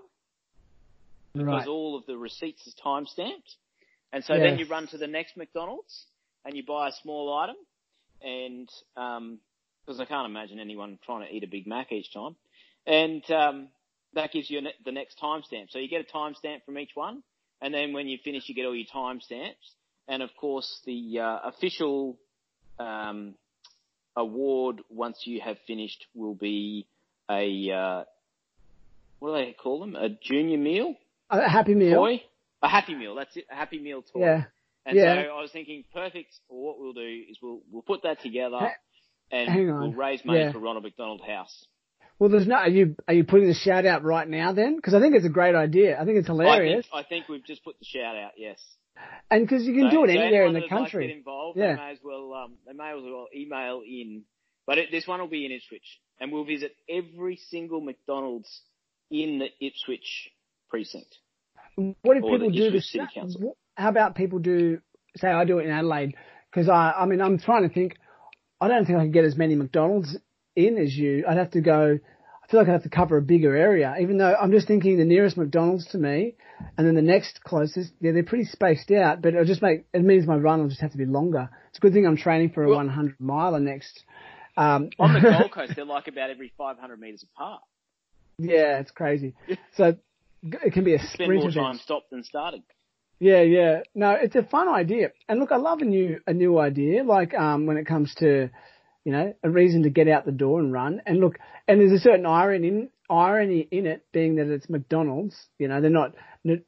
[1.34, 1.66] because right.
[1.66, 3.56] all of the receipts is time stamped.
[4.12, 6.06] And so then you run to the next McDonald's
[6.44, 7.56] and you buy a small item,
[8.22, 12.34] and because I can't imagine anyone trying to eat a Big Mac each time,
[12.86, 13.68] and um,
[14.14, 15.70] that gives you the next timestamp.
[15.70, 17.22] So you get a timestamp from each one,
[17.60, 19.74] and then when you finish, you get all your timestamps,
[20.08, 22.18] and of course the uh, official
[22.78, 23.34] um,
[24.16, 26.86] award once you have finished will be
[27.30, 28.04] a uh,
[29.18, 29.94] what do they call them?
[29.94, 30.94] A junior meal
[31.30, 31.96] a happy meal.
[32.04, 32.22] toy,
[32.62, 33.14] a happy meal.
[33.14, 34.20] That's it, a happy meal toy.
[34.20, 34.44] Yeah.
[34.86, 35.22] And Yeah.
[35.24, 36.32] so I was thinking, perfect.
[36.48, 38.74] Well, what we'll do is we'll we'll put that together, Ha-
[39.30, 40.52] and we'll raise money Yeah.
[40.52, 41.66] for Ronald McDonald House.
[42.18, 42.56] Well, there's no.
[42.56, 44.76] Are you are you putting the shout out right now then?
[44.76, 46.00] Because I think it's a great idea.
[46.00, 48.32] I think it's I hilarious, think, I think we've just put the shout out.
[48.36, 48.58] Yes.
[49.30, 51.06] and because you can So- do it so anywhere in the like country.
[51.08, 51.76] get involved, Yeah.
[51.76, 54.24] they may as well um, they may as well email in.
[54.66, 58.62] But it, this one will be in Ipswich, and we'll visit every single McDonald's
[59.10, 60.30] in the Ipswich
[60.70, 61.18] precinct.
[61.76, 62.90] What if people do this?
[62.90, 63.56] City Council.
[63.76, 64.80] How about people do?
[65.16, 66.14] Say I do it in Adelaide
[66.50, 66.92] because I.
[66.92, 67.96] I mean, I'm trying to think.
[68.60, 70.16] I don't think I can get as many McDonald's
[70.54, 71.24] in as you.
[71.28, 71.98] I'd have to go.
[72.42, 74.98] I feel like I'd have to cover a bigger area, even though I'm just thinking
[74.98, 76.34] the nearest McDonald's to me,
[76.76, 77.92] and then the next closest.
[78.00, 80.80] Yeah, they're pretty spaced out, but it'll just make it means my run will just
[80.82, 81.48] have to be longer.
[81.70, 84.04] It's a good thing I'm training for a Well- 100 miler next.
[84.56, 87.62] Um, On the Gold Coast, they're like about every 500 metres apart.
[88.38, 89.34] yeah, it's crazy.
[89.76, 89.96] So
[90.42, 91.80] it can be a Spend sprint more event.
[91.80, 92.62] stopped than starting.
[93.18, 93.80] Yeah, yeah.
[93.94, 95.10] No, it's a fun idea.
[95.28, 97.04] And look, I love a new a new idea.
[97.04, 98.50] Like um, when it comes to,
[99.04, 101.02] you know, a reason to get out the door and run.
[101.04, 105.36] And look, and there's a certain irony in irony in it, being that it's McDonald's.
[105.58, 106.14] You know, they're not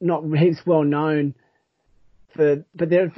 [0.01, 1.35] not heaps well known
[2.35, 3.13] for, but they're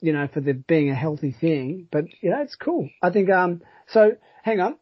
[0.00, 1.88] you know for the being a healthy thing.
[1.92, 2.88] But you know, it's cool.
[3.02, 3.28] I think.
[3.30, 3.60] Um.
[3.88, 4.76] So hang on.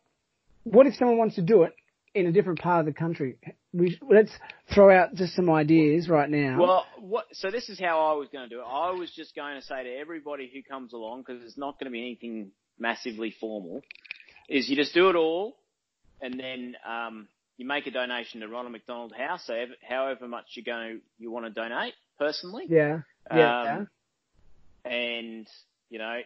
[0.63, 1.75] What if someone wants to do it
[2.15, 3.37] in a different part of the country?
[3.77, 4.33] We let's
[4.73, 6.59] throw out just some ideas right now.
[6.61, 7.27] Well, what?
[7.33, 8.65] So this is how I was going to do it.
[8.65, 11.87] I was just going to say to everybody who comes along, because it's not going
[11.87, 13.83] to be anything massively formal,
[14.49, 15.57] is you just do it all,
[16.21, 19.51] and then um, you make a donation to Ronald McDonald House.
[19.89, 23.01] However much you go, you want to donate personally, yeah.
[23.35, 23.73] Yeah.
[23.73, 23.89] Um,
[24.85, 25.47] and
[25.91, 26.21] you know,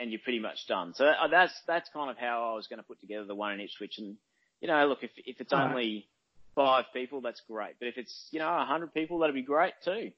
[0.00, 0.94] and you're pretty much done.
[0.94, 3.52] So uh, that's that's kind of how I was going to put together the one
[3.52, 3.98] in Ipswich.
[3.98, 4.16] And
[4.60, 5.70] you know, look, if if it's Alright.
[5.70, 6.06] only
[6.56, 7.74] five people, that's great.
[7.78, 10.10] But if it's you know a hundred people, that'd be great too.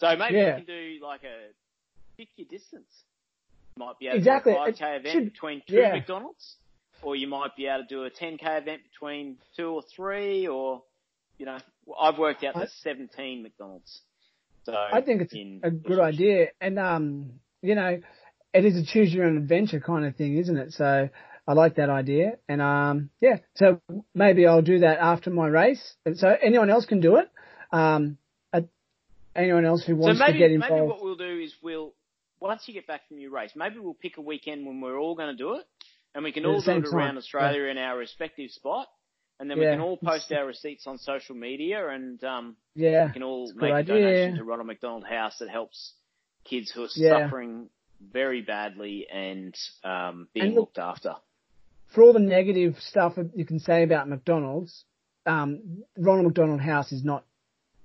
[0.00, 0.56] So maybe Yeah.
[0.58, 1.52] you can do like a
[2.16, 3.04] pick your distance.
[3.76, 4.52] Might be able Exactly.
[4.52, 5.92] to do a 5k event should- between two yeah.
[5.92, 6.56] McDonald's,
[7.02, 10.82] or you might be able to do a 10k event between two or three, or
[11.38, 11.58] you know,
[11.98, 14.02] I've worked out there's 17 McDonald's.
[14.64, 18.00] So I think it's a good idea, and um, you know,
[18.54, 20.72] it is a choose your own adventure kind of thing, isn't it?
[20.72, 21.08] So
[21.52, 23.78] I like that idea, and um, yeah, so
[24.14, 25.96] maybe I'll do that after my race.
[26.14, 27.28] So anyone else can do it.
[27.70, 28.16] Um,
[28.54, 28.62] uh,
[29.36, 30.70] anyone else who So wants maybe, to get involved.
[30.70, 31.92] So maybe what we'll do is we'll,
[32.40, 35.14] once you get back from your race, maybe we'll pick a weekend when we're all
[35.14, 35.66] going to do it,
[36.14, 38.88] and we can At all do it around time, Australia in our respective spot,
[39.38, 43.12] and then we can all post our receipts on social media, and um, yeah, we
[43.12, 43.94] can all good make a idea.
[44.00, 45.92] donation to Ronald McDonald House that helps
[46.44, 47.24] kids who are Yeah.
[47.26, 47.68] suffering
[48.00, 51.14] very badly and um, being And look- looked after.
[51.94, 54.84] For all the negative stuff that you can say about McDonald's,
[55.26, 57.24] um, Ronald McDonald House is not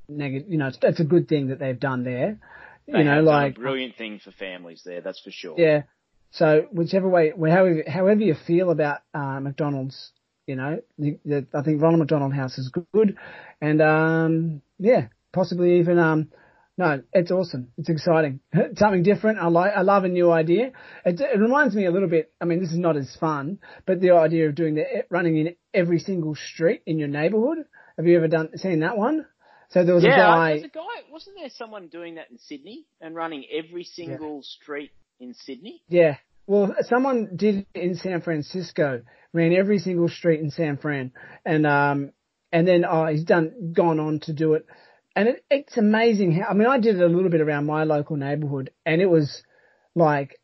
[0.08, 0.50] negative.
[0.50, 2.40] You know, it's, it's a good thing that they've done there.
[2.88, 5.56] They you know, like a brilliant thing for families there, that's for sure.
[5.58, 5.84] Yeah.
[6.32, 10.12] So whichever way, however, however you feel about uh, McDonald's,
[10.46, 13.18] you know, the, the, I think Ronald McDonald House is good,
[13.62, 16.30] and um, yeah, possibly even um,
[16.78, 17.70] no, it's awesome.
[17.78, 18.40] It's exciting.
[18.76, 19.40] Something different.
[19.40, 19.72] I like.
[19.76, 20.72] I love a new idea.
[21.06, 22.32] It, it reminds me a little bit.
[22.40, 25.56] I mean, this is not as fun, but the idea of doing the running in
[25.74, 27.66] every single street in your neighbourhood.
[27.98, 29.26] Have you ever done seen that one?
[29.70, 30.54] So there was a guy.
[30.54, 30.84] yeah, a guy.
[31.12, 35.82] Wasn't there someone doing that in Sydney and running every single street in Sydney?
[35.90, 36.18] Yeah.
[36.46, 39.02] Well, someone did it in San Francisco,
[39.34, 41.12] ran every single street in San Fran,
[41.44, 42.12] and um,
[42.52, 44.66] and then oh, he's done gone on to do it,
[45.18, 46.50] and it, it's amazing how.
[46.50, 49.42] I mean, I did it a little bit around my local neighborhood, and it was
[49.96, 50.40] like,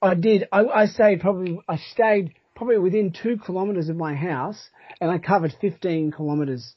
[0.00, 0.46] I did.
[0.52, 1.58] I, I stayed probably.
[1.68, 6.74] I stayed probably within two kilometers of my house, and I covered fifteen kilometers.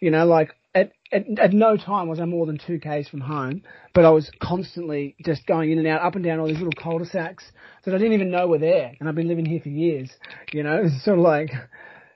[0.00, 3.20] You know, like at, at at no time was I more than two k's from
[3.20, 3.62] home,
[3.94, 6.72] but I was constantly just going in and out, up and down all these little
[6.72, 7.44] cul-de-sacs
[7.84, 10.10] that I didn't even know were there, and I've been living here for years.
[10.52, 11.50] You know, it's sort of like,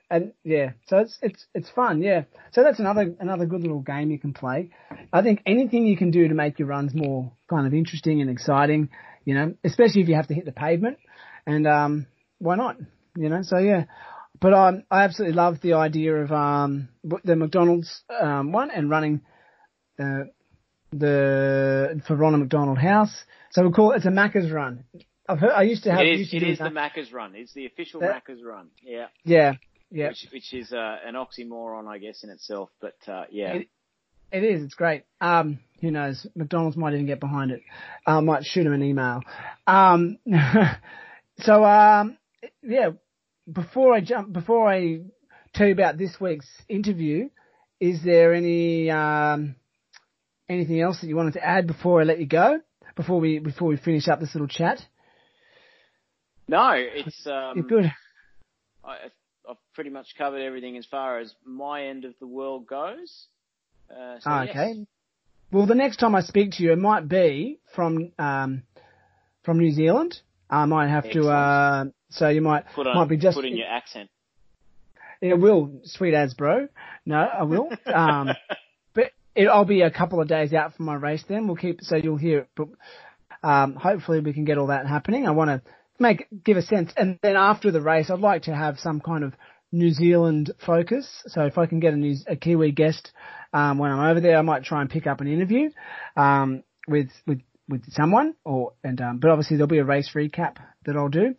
[0.09, 2.23] and yeah, so it's it's it's fun, yeah.
[2.51, 4.69] So that's another another good little game you can play.
[5.11, 8.29] I think anything you can do to make your runs more kind of interesting and
[8.29, 8.89] exciting,
[9.25, 10.97] you know, especially if you have to hit the pavement,
[11.45, 12.07] and um,
[12.39, 12.77] why not?
[13.17, 13.85] You know, so yeah.
[14.39, 16.89] But um, I absolutely love the idea of um,
[17.23, 19.21] the McDonald's um, one and running
[19.99, 20.25] uh,
[20.91, 23.23] the for Ronald McDonald House.
[23.51, 24.83] So we call it, it's a Macca's run.
[25.27, 26.01] I've heard, I used to have.
[26.01, 26.65] It is, used to it is the.
[26.65, 27.33] Macca's run.
[27.35, 28.67] It's the official That- Macca's run.
[28.81, 29.07] Yeah.
[29.25, 29.53] Yeah,
[29.91, 30.09] yeah.
[30.09, 32.69] Which, which is uh, an oxymoron, I guess, in itself.
[32.81, 33.53] But uh, yeah.
[33.53, 33.69] It-
[34.29, 34.61] It is.
[34.61, 35.03] It's great.
[35.21, 36.27] Um, who knows?
[36.35, 37.61] McDonald's might even get behind it.
[38.05, 39.21] I might shoot him an email.
[39.65, 40.17] Um,
[41.39, 42.17] so um,
[42.61, 42.89] yeah.
[43.49, 44.99] Before I jump, before I
[45.53, 47.29] tell you about this week's interview,
[47.79, 49.55] is there any um,
[50.49, 52.59] anything else that you wanted to add before I let you go?
[52.97, 54.79] Before we before we finish up this little chat.
[56.49, 57.91] no, it's um, You're good.
[58.83, 58.95] I,
[59.49, 63.27] I've pretty much covered everything as far as my end of the world goes.
[63.89, 64.85] Uh, so okay.
[65.51, 68.63] Well, the next time I speak to you, it might be from um,
[69.43, 70.19] from New Zealand.
[70.49, 71.29] I might have to.
[71.29, 73.35] Uh, so you might Put on, might be just.
[73.35, 74.09] put in your accent.
[75.21, 76.67] Yeah, will, sweet as bro.
[77.05, 77.69] No, I will.
[77.85, 78.29] Um,
[78.93, 81.47] but it, I'll be a couple of days out from my race then.
[81.47, 82.67] We'll keep, so you'll hear it, but,
[83.41, 85.27] um, hopefully we can get all that happening.
[85.27, 85.61] I want to
[85.99, 86.91] make give a sense.
[86.95, 89.33] And then after the race, I'd like to have some kind of
[89.71, 91.07] New Zealand focus.
[91.27, 93.11] So if I can get a, New, a Kiwi guest
[93.53, 95.69] um, when I'm over there, I might try and pick up an interview
[96.15, 98.35] um, with with with someone.
[98.45, 101.35] Or and um, but obviously there'll be a race recap that I'll do.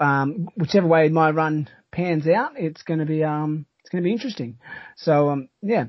[0.00, 4.06] Um, whichever way my run pans out, it's going to be um, it's going to
[4.06, 4.58] be interesting.
[4.96, 5.84] So um, yeah,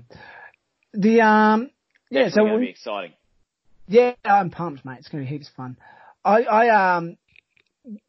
[0.93, 1.71] the um,
[2.09, 3.13] yeah, Definitely so gonna be exciting.
[3.87, 4.97] yeah, I'm pumped, mate.
[4.99, 5.77] It's going to be heaps of fun.
[6.23, 7.17] I, I um,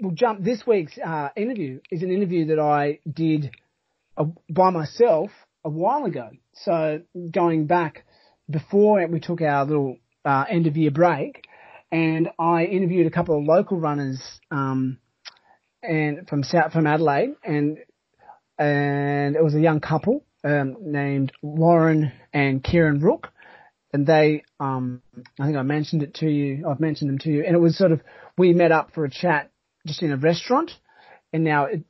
[0.00, 0.42] will jump.
[0.42, 3.50] This week's uh, interview is an interview that I did
[4.16, 5.30] uh, by myself
[5.64, 6.30] a while ago.
[6.54, 8.04] So going back
[8.48, 11.46] before we took our little uh, end of year break,
[11.90, 14.98] and I interviewed a couple of local runners um,
[15.82, 17.78] and from South from Adelaide, and
[18.58, 23.28] and it was a young couple um, named Lauren and Kieran Rook
[23.92, 25.00] and they, um,
[25.40, 26.68] I think I mentioned it to you.
[26.68, 28.02] I've mentioned them to you, and it was sort of
[28.36, 29.50] we met up for a chat
[29.86, 30.72] just in a restaurant,
[31.32, 31.84] and now it,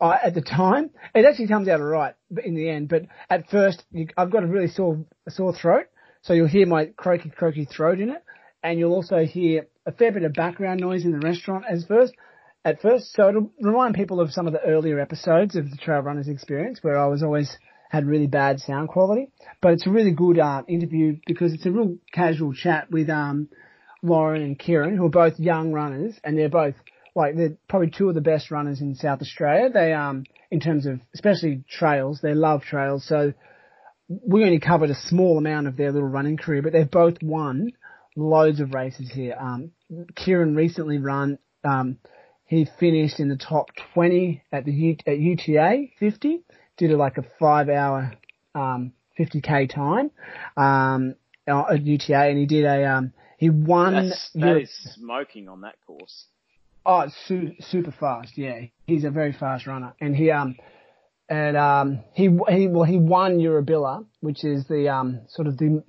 [0.00, 2.88] I, at the time it actually comes out all right, in the end.
[2.88, 5.86] But at first, you, I've got a really sore sore throat,
[6.22, 8.24] so you'll hear my croaky croaky throat in it,
[8.62, 12.14] and you'll also hear a fair bit of background noise in the restaurant as first.
[12.64, 16.00] At first, so it'll remind people of some of the earlier episodes of the Trail
[16.00, 17.58] Runners Experience, where I was always
[17.90, 19.30] had really bad sound quality.
[19.60, 23.48] But it's a really good uh, interview because it's a real casual chat with um,
[24.02, 26.74] Lauren and Kieran, who are both young runners, and they're both
[27.14, 29.70] like they're probably two of the best runners in South Australia.
[29.70, 33.06] They um in terms of especially trails, they love trails.
[33.06, 33.32] So
[34.08, 37.72] we only covered a small amount of their little running career, but they've both won
[38.16, 39.36] loads of races here.
[39.38, 39.72] Um,
[40.14, 41.38] Kieran recently run.
[41.64, 41.98] Um,
[42.44, 46.42] he finished in the top 20 at the U- at UTA 50
[46.76, 48.12] did a, like a five hour
[48.54, 50.10] um, 50k time
[50.56, 51.14] um,
[51.46, 54.08] at UTA, and he did a um, he won.
[54.08, 56.26] That's, that Europe- is smoking on that course.
[56.84, 58.36] Oh, it's su- super fast.
[58.36, 60.56] Yeah, he's a very fast runner, and he um
[61.28, 65.82] and um he he well he won Yurrebilla, which is the um sort of the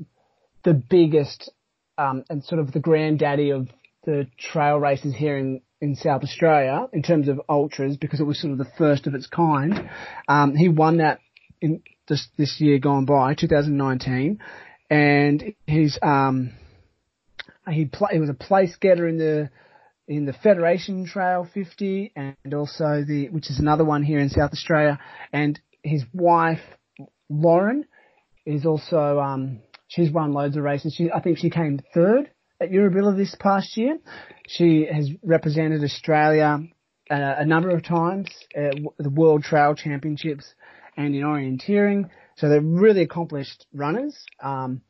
[0.64, 1.52] the biggest
[1.98, 3.70] um and sort of the granddaddy of
[4.06, 8.40] the trail races here in in South Australia in terms of ultras because it was
[8.40, 9.90] sort of the first of its kind.
[10.30, 11.20] Um, he won that
[11.60, 14.40] in this this year gone by, 2019,
[14.90, 16.52] and he's um
[17.70, 19.50] he pla he was a place getter in the
[20.08, 24.52] in the Federation Trail 50 and also the, which is another one here in South
[24.52, 25.00] Australia.
[25.32, 26.62] And his wife,
[27.30, 27.86] Lauren,
[28.46, 30.94] is also, um, she's won loads of races.
[30.96, 33.98] She, I think she came third at Yurrebilla this past year.
[34.48, 36.60] She has represented Australia
[37.10, 40.54] uh, a number of times at the World Trail Championships
[40.98, 42.10] and in orienteering.
[42.38, 44.18] So they're really accomplished runners.
[44.42, 44.82] Um,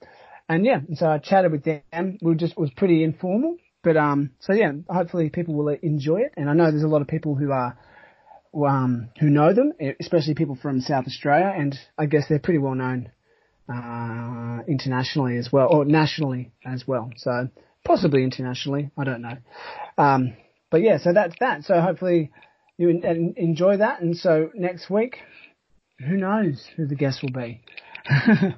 [0.49, 2.17] and yeah, so I chatted with them.
[2.21, 6.33] We just it was pretty informal, but um, so yeah, hopefully people will enjoy it.
[6.37, 7.77] And I know there's a lot of people who are
[8.55, 12.75] um who know them, especially people from South Australia, and I guess they're pretty well
[12.75, 13.11] known
[13.69, 17.11] uh, internationally as well, or nationally as well.
[17.17, 17.49] So
[17.83, 19.37] possibly internationally, I don't know.
[19.97, 20.35] Um,
[20.69, 21.63] but yeah, so that's that.
[21.63, 22.31] So hopefully
[22.77, 24.01] you en- en- enjoy that.
[24.01, 25.17] And so next week,
[25.99, 27.61] who knows who the guest will be.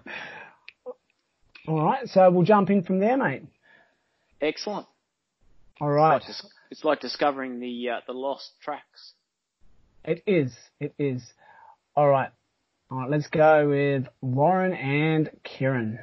[1.67, 3.43] All right, so we'll jump in from there, mate.
[4.39, 4.85] Excellent.
[5.81, 9.13] All right, Like dis- it's like discovering the uh, the lost tracks.
[10.05, 11.21] it is, it is.
[11.95, 12.29] All right,
[12.89, 13.09] all right.
[13.09, 15.99] Let's go with Lauren and Kieran.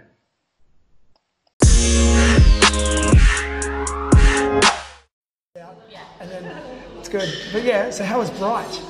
[6.21, 6.45] And then
[6.99, 7.91] it's good, but yeah.
[7.91, 8.81] So how was Bright?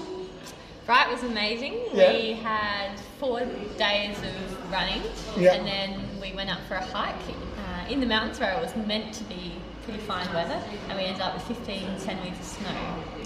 [0.84, 1.80] Bright was amazing.
[1.92, 2.12] Yeah.
[2.12, 3.40] We had four
[3.78, 5.02] days of running,
[5.36, 5.54] Yeah.
[5.54, 8.74] and then we went up for a hike uh, in the mountains where it was
[8.86, 12.68] meant to be pretty fine weather, and we ended up with 15 centimetres of snow.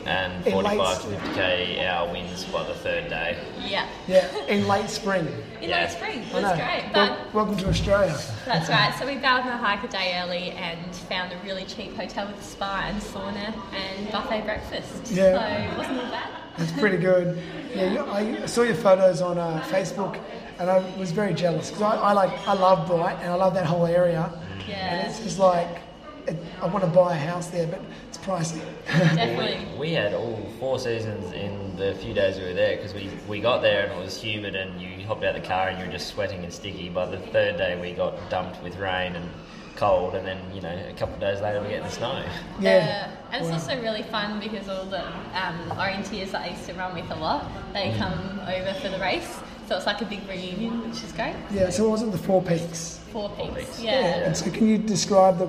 [0.06, 3.36] and 45 to 50k hour winds by the third day.
[3.64, 3.88] Yeah.
[4.06, 5.26] Yeah, in late spring.
[5.60, 5.80] In Yeah.
[5.84, 6.18] late spring.
[6.22, 6.94] It I great.
[6.94, 8.16] Wel- But welcome to Australia.
[8.44, 8.94] that's right.
[8.98, 12.26] So we bailed on the hike a day early and found a really cheap hotel
[12.26, 15.10] with a spa and sauna and buffet breakfast.
[15.10, 15.32] Yeah.
[15.32, 16.28] So it wasn't all bad.
[16.58, 17.38] It's pretty good.
[17.74, 20.18] Yeah, you- I saw your photos on uh, Facebook,
[20.58, 23.52] and I was very jealous because I, I like I love Bright and I love
[23.54, 24.30] that whole area.
[24.66, 24.76] Yeah.
[24.94, 25.80] And it's just like
[26.26, 28.60] it, I want to buy a house there, but it's pricey.
[28.86, 29.66] Definitely.
[29.78, 33.40] We had all four seasons in the few days we were there because we, we
[33.40, 35.92] got there and it was humid and you hopped out the car and you were
[35.92, 36.88] just sweating and sticky.
[36.88, 39.30] By the third day we got dumped with rain and
[39.76, 42.24] cold and then, you know, a couple of days later we get the snow.
[42.60, 43.10] yeah.
[43.12, 46.74] Uh, and it's also really fun because all the um, orienteers that I used to
[46.74, 49.40] run with a lot, they come over for the race.
[49.68, 51.34] So it's like a big reunion, which is great.
[51.50, 51.70] Yeah.
[51.70, 53.00] So it wasn't the Four Peaks.
[53.12, 53.54] Four peaks.
[53.54, 53.82] peaks.
[53.82, 54.26] Yeah.
[54.26, 55.48] And so can you describe the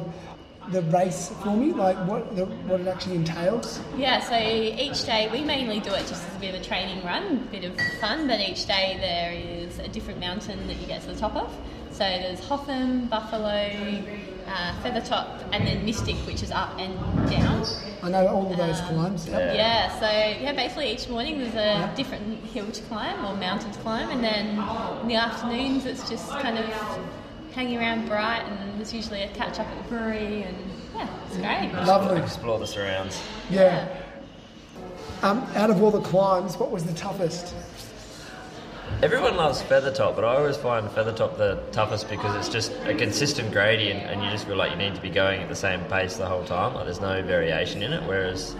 [0.72, 1.72] the race for me?
[1.74, 3.80] Like what the, what it actually entails?
[3.95, 7.03] Yeah, so each day we mainly do it just as a bit of a training
[7.05, 11.01] run, bit of fun, but each day there is a different mountain that you get
[11.01, 11.53] to the top of.
[11.91, 13.47] So there's Hotham, Buffalo,
[14.47, 16.93] uh, Feathertop, and then Mystic, which is up and
[17.30, 17.65] down.
[18.03, 19.28] I know all of those Um, climbs.
[19.28, 19.55] Yep.
[19.55, 23.80] Yeah, so yeah, basically each morning there's a different hill to climb or mountain to
[23.80, 24.59] climb, and then
[25.01, 26.65] in the afternoons it's just kind of
[27.58, 30.55] hanging around Bright, and there's usually a catch up at the brewery, and
[30.95, 31.74] yeah, it's great.
[31.88, 32.22] Lovely.
[32.22, 33.20] Explore the surrounds.
[33.49, 33.88] Yeah.
[35.24, 37.55] Um, out of all the climbs, what was the toughest?
[39.01, 43.51] Everyone loves Feathertop, but I always find Feathertop the toughest because it's just a consistent
[43.51, 46.16] gradient and you just feel like you need to be going at the same pace
[46.16, 46.76] the whole time.
[46.76, 48.03] Like there's no variation in it.
[48.03, 48.55] Whereas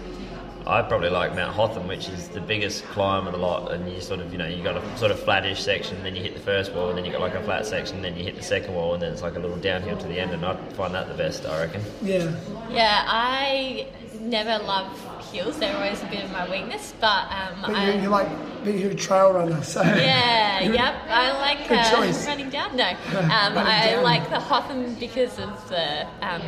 [0.68, 4.02] I probably like Mount Hotham, which is the biggest climb of the lot, and you
[4.02, 6.40] sort of, you know, you got a sort of flattish section, then you hit the
[6.40, 8.74] first wall, and then you got like a flat section, then you hit the second
[8.74, 11.08] wall, and then it's like a little downhill to the end, and I find that
[11.08, 11.80] the best, I reckon.
[12.02, 12.30] Yeah.
[12.70, 13.86] Yeah, I
[14.20, 14.86] never love
[15.32, 18.28] hills; they're always a bit of my weakness, but um, But I, you, you're like,
[18.62, 19.80] being you're a trail runner, so.
[19.82, 20.94] Yeah, yep.
[21.08, 22.26] I like Good uh, choice.
[22.26, 22.76] running down.
[22.76, 24.04] No, um, Running I down.
[24.04, 26.42] like the Hotham because of the um,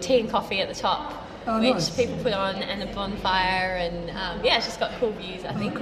[0.00, 1.90] tea and coffee at the top, Oh, which nice.
[1.96, 5.44] people put on, and a bonfire, and um, yeah, it's just got cool views.
[5.44, 5.78] I think.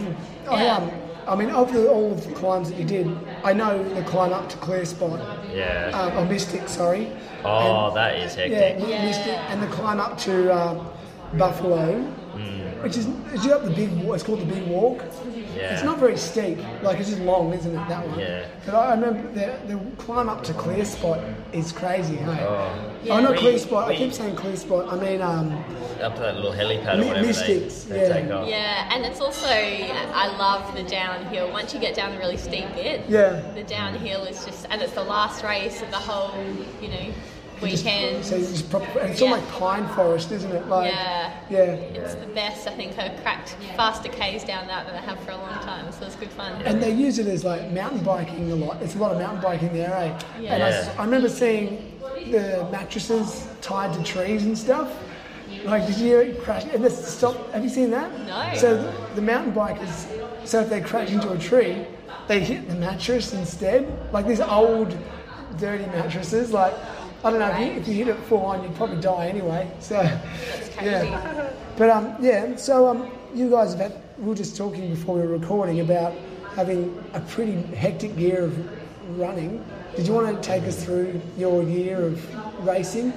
[0.49, 0.77] I, Yeah.
[0.77, 0.91] um,
[1.27, 3.07] I mean, of the, all of the climbs that you did,
[3.45, 5.21] I know the climb up to Clear Spot,
[5.53, 5.91] Yeah.
[5.93, 7.13] um, or Mystic, sorry.
[7.45, 8.89] oh, that is Yeah, hectic.
[8.89, 9.05] Yeah.
[9.05, 10.89] Mystic, and the climb up to um,
[11.37, 12.03] Buffalo,
[12.83, 13.91] which is, is it up the big?
[13.93, 15.03] It's called the Big Walk.
[15.57, 15.75] Yeah.
[15.75, 17.89] It's not very steep, like it's just long, isn't it?
[17.89, 18.19] That one.
[18.19, 18.47] Yeah.
[18.65, 21.21] But I I remember the, the climb up to Clear Spot
[21.53, 22.47] is crazy, hey?
[22.47, 23.15] Oh, Yeah.
[23.15, 23.89] Oh, not We- Clear Spot.
[23.91, 24.93] I keep saying Clear Spot.
[24.93, 25.53] I mean, um,
[26.01, 28.13] up to that little helipad or Mi- whatever Mystics, they, they yeah.
[28.15, 28.49] take off.
[28.49, 31.51] Yeah, and it's also I love the downhill.
[31.51, 33.41] Once you get down the really steep bit, Yeah.
[33.55, 36.33] the downhill is just, and it's the last race of the whole,
[36.81, 37.13] you know,
[37.63, 38.25] you just- weekend.
[38.25, 40.67] so just proper, and it's all like pine forest, isn't it?
[40.69, 41.33] Like, Yeah.
[41.51, 41.59] Yeah.
[41.59, 42.67] It's the best.
[42.67, 45.91] I think I've cracked faster Ks down that than I have for a long time,
[45.93, 46.61] so it's good fun.
[46.63, 48.83] And they use it as like mountain biking a lot.
[48.83, 50.19] It's a lot of mountain biking there, eh?
[50.41, 50.55] Yeah.
[50.55, 50.93] And I, Yeah.
[50.99, 51.93] I remember seeing
[52.31, 54.91] the mattresses tied to trees and stuff.
[55.65, 56.65] Like, did you hear it crash?
[56.73, 57.53] And this stop.
[57.53, 58.11] Have you seen that?
[58.27, 58.55] No.
[58.57, 60.07] So the, the mountain bikers,
[60.47, 61.85] so if they crash into a tree,
[62.29, 63.91] they hit the mattress instead.
[64.13, 64.97] Like these old,
[65.59, 66.53] dirty mattresses.
[66.53, 66.75] Like,
[67.25, 69.71] I don't know if you, if you hit it full on, you'd probably die anyway.
[69.81, 70.01] So,
[70.77, 71.07] crazy.
[71.09, 71.53] yeah.
[71.77, 72.57] But um, yeah.
[72.57, 74.03] So um, you guys have had.
[74.19, 76.13] We were just talking before we were recording about
[76.55, 79.65] having a pretty hectic year of running.
[79.97, 83.13] Did you want to take us through your year of racing?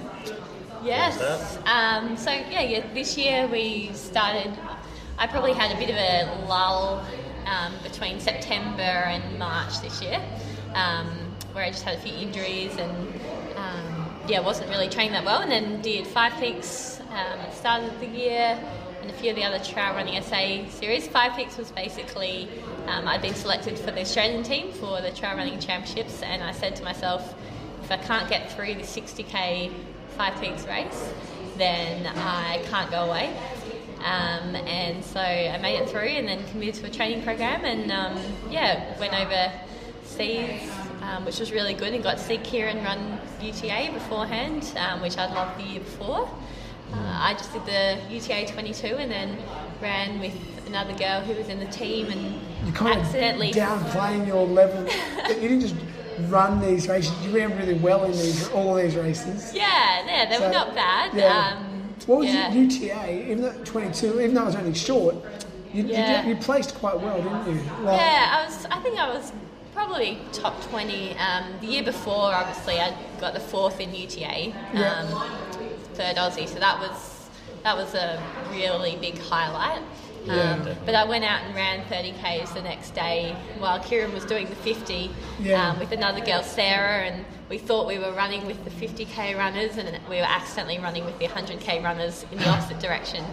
[0.84, 1.58] Yes.
[1.66, 4.52] Um, so yeah, yeah, this year we started.
[5.18, 7.06] I probably had a bit of a lull
[7.46, 10.22] um, between September and March this year,
[10.74, 11.08] um,
[11.54, 12.92] where I just had a few injuries and
[13.58, 13.91] um,
[14.32, 15.42] yeah, wasn't really training that well.
[15.42, 18.58] And then did Five Peaks um, at the start of the year
[19.02, 21.06] and a few of the other trail running SA series.
[21.06, 22.48] Five Peaks was basically
[22.88, 26.54] um, I'd been selected for the Australian team for the trail running championships, and I
[26.54, 27.36] said to myself,
[27.84, 29.74] if I can't get through the 60k
[30.18, 31.14] Five Peaks race,
[31.58, 33.36] then I can't go away.
[33.98, 37.92] Um, and so I made it through and then committed to a training program and
[37.92, 38.18] um,
[38.50, 40.72] yeah, went overseas,
[41.02, 45.18] um, which was really good and got to see Kieran run UTA beforehand, um, which
[45.18, 46.30] I'd loved the year before.
[46.94, 49.38] Uh, I just did the UTA 22 and then
[49.82, 50.34] ran with
[50.68, 54.84] another girl who was in the team and You kind accidentally of downplaying your level.
[55.42, 55.76] you didn't just
[56.30, 57.14] run these races.
[57.26, 59.54] You ran really well in these all these races.
[59.56, 61.14] Yeah, yeah, they So, were not bad.
[61.14, 61.54] yeah.
[61.58, 62.52] Um, What was yeah.
[62.52, 63.32] your UTA?
[63.32, 65.16] Even though 22, even though it was only short,
[65.74, 66.22] you, you Yeah.
[66.24, 67.62] did- you, placed quite well, didn't you?
[67.84, 68.66] Like, Yeah, I was.
[68.70, 69.32] I think I was
[69.74, 71.16] probably top twenty.
[71.18, 74.94] Um, the year before, obviously, I got the fourth in UTA, Yeah.
[74.94, 75.30] um,
[75.94, 76.48] third Aussie.
[76.48, 77.28] So that was
[77.64, 79.82] that was a really big highlight.
[80.26, 80.54] Yeah.
[80.54, 84.24] Um, but I went out and ran 30 k's the next day while Kieran was
[84.26, 85.10] doing the 50
[85.40, 85.70] Yeah.
[85.72, 89.76] um, with another girl, Sarah, and we thought we were running with the 50k runners,
[89.78, 93.26] and we were accidentally running with the 100k runners in the opposite direction.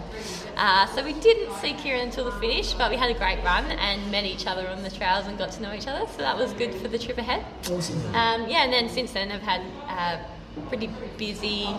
[0.57, 3.63] Uh, so we didn't see Kieran until the finish, but we had a great run
[3.65, 6.05] and met each other on the trails and got to know each other.
[6.11, 7.45] So that was good for the trip ahead.
[7.71, 8.03] Awesome.
[8.13, 10.19] Um, yeah, and then since then I've had a
[10.67, 11.69] pretty busy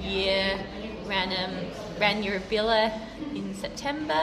[0.00, 0.58] year.
[1.06, 1.66] Ran um,
[1.98, 2.92] ran Yurrebilla
[3.34, 4.20] in September,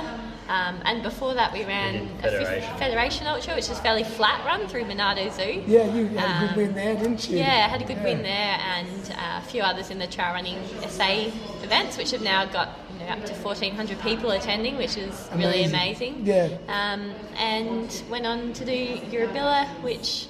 [0.48, 2.78] um, and before that we ran did a Federation.
[2.78, 5.64] Federation Ultra, which is a fairly flat run through Monarto Zoo.
[5.66, 7.38] Yeah, you had a good Um, win there, didn't you?
[7.40, 8.04] Yeah, I had a good Yeah.
[8.04, 10.58] win there, and uh, a few others in the trail running
[10.88, 11.32] SA
[11.64, 15.64] events, which have now got you know, up to 1,400 people attending, which is really
[15.64, 16.16] Amazing.
[16.24, 16.26] amazing.
[16.26, 16.50] Yeah.
[16.68, 20.28] Um, and went on to do Yurrebilla, which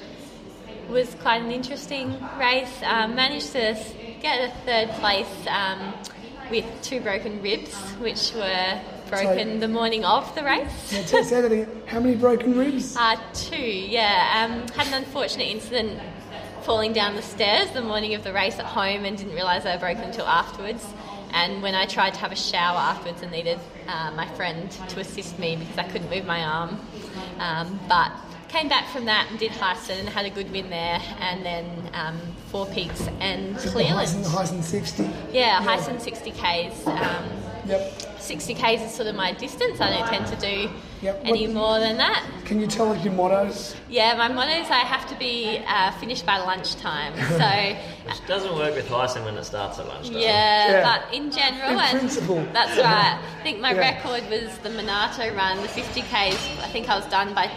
[0.89, 2.81] was quite an interesting race.
[2.85, 3.75] Um, managed to
[4.21, 5.93] get a third place um,
[6.49, 9.57] with two broken ribs, which were broken Sorry.
[9.57, 10.91] the morning of the race.
[10.91, 11.83] Yeah, say say that again.
[11.85, 12.95] How many broken ribs?
[12.97, 14.45] Uh, two, yeah.
[14.45, 15.99] Um, had an unfortunate incident
[16.63, 19.77] falling down the stairs the morning of the race at home and didn't realise I
[19.77, 20.85] broke broken until afterwards.
[21.33, 24.99] And when I tried to have a shower afterwards and needed uh, my friend to
[24.99, 26.79] assist me because I couldn't move my arm.
[27.39, 28.11] Um, but
[28.53, 31.01] came back from that and did Heysen and had a good win there.
[31.19, 34.07] And then um, Four Peaks and The Cleland.
[34.07, 35.09] Heysen, Heysen 60.
[35.31, 36.87] Yeah, Heysen 60Ks.
[36.87, 37.25] Um,
[37.65, 37.79] Yep.
[38.19, 39.79] 60Ks is sort of my distance.
[39.79, 40.69] I don't tend to do
[41.01, 41.21] Yep.
[41.23, 42.21] any What- more than that.
[42.43, 43.73] Can you tell us your mottos?
[43.89, 47.13] Yeah, my motto is I have to be uh, finished by lunchtime.
[47.39, 47.49] So,
[48.05, 50.17] Which doesn't work with Heysen when it starts at lunchtime.
[50.17, 50.83] yeah, Yeah.
[50.83, 52.45] but in general, In principle.
[52.51, 53.17] that's right.
[53.39, 53.79] I think my Yeah.
[53.79, 56.35] record was the Monarto run, the 50Ks.
[56.61, 57.49] I think I was done by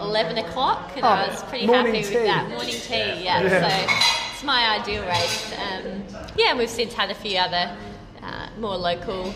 [0.00, 1.98] 11 o'clock, and I Oh, was pretty happy tea.
[1.98, 2.48] with that.
[2.48, 3.42] Morning tea, yeah.
[3.42, 3.86] Yeah.
[3.88, 3.94] So,
[4.34, 5.52] it's my ideal race.
[5.58, 6.04] Um,
[6.36, 7.76] yeah, and we've since had a few other
[8.22, 9.32] uh, more local,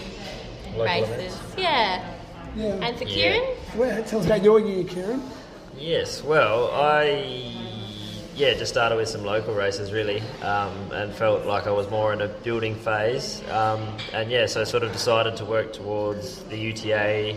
[0.77, 1.11] Local races.
[1.11, 1.39] events.
[1.57, 2.15] Yeah.
[2.57, 2.65] Yeah.
[2.83, 3.15] And for Yeah.
[3.15, 3.57] Kieran?
[3.77, 5.23] Well, tell us about your year, Kieran.
[5.79, 7.53] Yes, well, I
[8.35, 12.13] yeah just started with some local races really, um, and felt like I was more
[12.13, 13.81] in a building phase, um,
[14.13, 17.37] and yeah, so I sort of decided to work towards the UTA.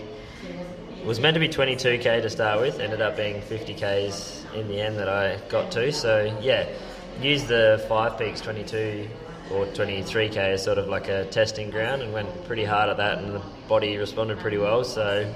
[1.06, 4.97] Was meant to be 22k to start with, ended up being 50k's in the end
[4.99, 5.91] that I got to.
[5.91, 6.70] So yeah,
[7.20, 9.10] used the Five Peaks 22
[9.52, 13.18] or 23k as sort of like a testing ground, and went pretty hard at that,
[13.18, 14.84] and the body responded pretty well.
[14.84, 15.34] So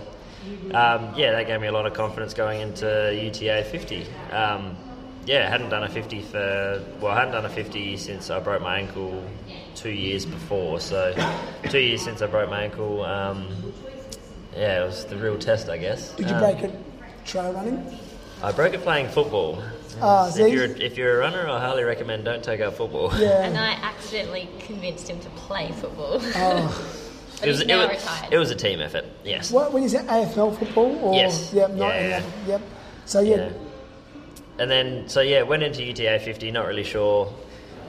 [0.74, 4.05] um, yeah, that gave me a lot of confidence going into UTA 50.
[4.32, 4.78] Um,
[5.26, 8.61] yeah, hadn't done a 50 for well, I hadn't done a 50 since I broke
[8.61, 9.28] my ankle
[9.74, 10.80] two years before.
[10.80, 11.16] So
[11.70, 13.03] two years since I broke my ankle.
[13.03, 13.74] Um,
[14.56, 16.12] yeah, it was the real test, I guess.
[16.14, 16.72] Did you Um, break it
[17.26, 17.97] trail running?
[18.43, 19.62] I broke it playing football.
[20.01, 20.49] Ah, if see?
[20.51, 23.12] you're if you're a runner, I highly recommend don't take up football.
[23.18, 23.43] Yeah.
[23.45, 26.20] And I accidentally convinced him to play football.
[26.36, 27.01] Oh.
[27.39, 28.34] but It was, he's it, now was, retired.
[28.34, 29.06] it was a team effort.
[29.24, 29.51] Yes.
[29.51, 30.95] What, when you say AFL football?
[31.01, 31.51] Or, Yes.
[31.53, 32.24] Yep, not, Yeah, yeah.
[32.47, 32.62] Yep.
[33.06, 33.36] So, yeah.
[33.36, 33.49] Yeah.
[34.60, 37.26] And then, so yeah, went into UTA 50, not really sure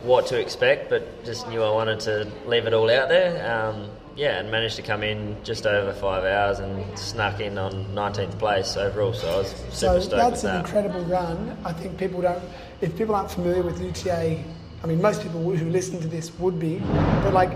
[0.03, 3.33] what to expect, but just knew I wanted to leave it all out there.
[3.51, 7.73] Um, yeah, and managed to come in just over five hours and snuck in on
[7.95, 9.13] 19th place overall.
[9.13, 10.67] So I was super So stoked that's with an that.
[10.67, 11.57] incredible run.
[11.65, 12.43] I think people don't,
[12.81, 14.43] if people aren't familiar with UTA,
[14.83, 16.79] I mean, most people who listen to this would be,
[17.23, 17.51] but like,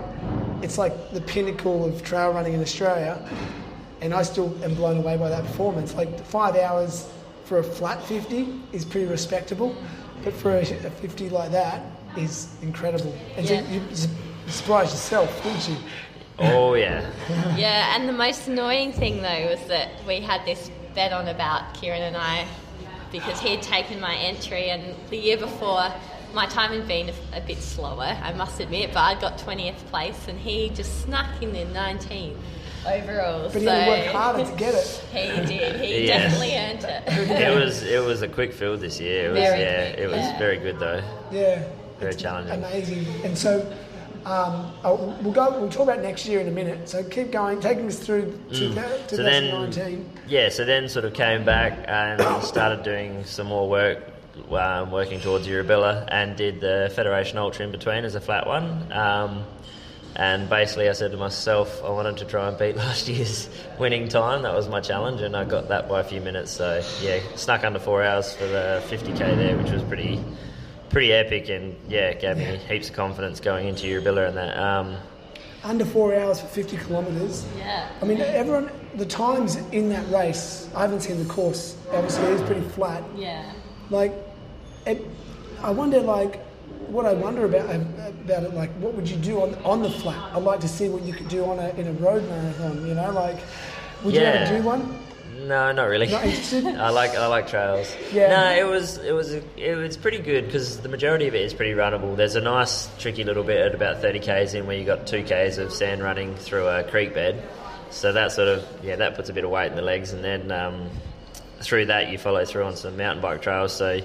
[0.61, 3.17] it's like the pinnacle of trail running in Australia,
[4.01, 5.95] and I still am blown away by that performance.
[5.95, 7.07] Like, five hours
[7.45, 9.75] for a flat 50 is pretty respectable,
[10.23, 11.83] but for a, a 50 like that
[12.17, 13.15] is incredible.
[13.35, 13.63] And Yeah.
[13.65, 14.07] so you, you
[14.51, 15.75] surprised yourself, didn't you?
[16.41, 17.09] Oh yeah,
[17.57, 21.73] Yeah, and the most annoying thing though was that we had this bet on about
[21.75, 22.45] Kieran and I
[23.11, 25.91] because he had taken my entry, and the year before
[26.33, 29.85] my time had been a, a bit slower, I must admit, but I got 20th
[29.87, 32.37] place, and he just snuck in the 19th
[32.87, 33.49] overall.
[33.49, 35.03] But he so had to harder to get it.
[35.11, 35.81] He did.
[35.81, 36.19] He Yeah.
[36.19, 37.03] definitely earned it.
[37.41, 39.25] it was it was a quick field this year.
[39.27, 40.39] It was Very yeah, quick, it was yeah.
[40.39, 41.01] very good though.
[41.31, 41.63] Yeah.
[41.99, 42.55] Very It's challenging.
[42.63, 43.05] Amazing.
[43.25, 43.71] And so
[44.25, 45.59] um, oh, we'll go.
[45.59, 46.87] We'll talk about next year in a minute.
[46.89, 49.09] So keep going, taking us through to Mm.
[49.09, 50.09] So then, 2019.
[50.27, 53.99] yeah, so then sort of came back and started doing some more work,
[54.51, 58.91] um, working towards Yurrebilla, and did the Federation Ultra in between as a flat one.
[58.91, 59.43] Um,
[60.15, 63.49] and basically, I said to myself, I wanted to try and beat last year's
[63.79, 64.43] winning time.
[64.43, 66.51] That was my challenge, and I got that by a few minutes.
[66.51, 70.21] So yeah, snuck under four hours for the 50k there, which was pretty,
[70.91, 74.57] pretty epic, and yeah, it gave me heaps of confidence going into Yurrebilla and that.
[74.57, 74.97] Um,
[75.63, 77.45] Under four hours for 50 kilometres.
[77.57, 77.89] Yeah.
[78.01, 78.69] I mean, everyone.
[78.95, 80.69] The times in that race.
[80.75, 81.77] I haven't seen the course.
[81.93, 83.03] Obviously, it's pretty flat.
[83.15, 83.53] Yeah.
[83.89, 84.13] Like,
[84.85, 85.07] it,
[85.61, 86.43] I wonder, like,
[86.87, 90.35] what I wonder about about it, like, what would you do on on the flat?
[90.35, 92.85] I'd like to see what you could do on a in a road marathon.
[92.85, 93.37] You know, like,
[94.03, 94.97] would you ever do one?
[95.47, 96.07] No, not really.
[96.07, 96.65] Not interested?
[96.77, 97.95] I like I like trails.
[98.11, 98.29] Yeah.
[98.29, 101.53] No, it was it was it was pretty good because the majority of it is
[101.53, 102.15] pretty runnable.
[102.15, 105.23] There's a nice tricky little bit at about 30 k's in where you got two
[105.23, 107.43] k's of sand running through a creek bed.
[107.89, 110.23] So that sort of yeah that puts a bit of weight in the legs, and
[110.23, 110.89] then um,
[111.59, 113.73] through that you follow through on some mountain bike trails.
[113.73, 113.99] So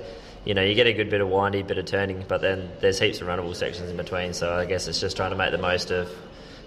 [0.44, 2.98] you know you get a good bit of windy, bit of turning, but then there's
[2.98, 4.32] heaps of runnable sections in between.
[4.32, 6.10] So I guess it's just trying to make the most of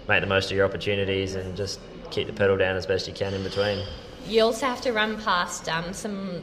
[0.08, 3.14] make the most of your opportunities and just keep the pedal down as best you
[3.14, 3.84] can in between.
[4.26, 6.42] You also have to run past um, some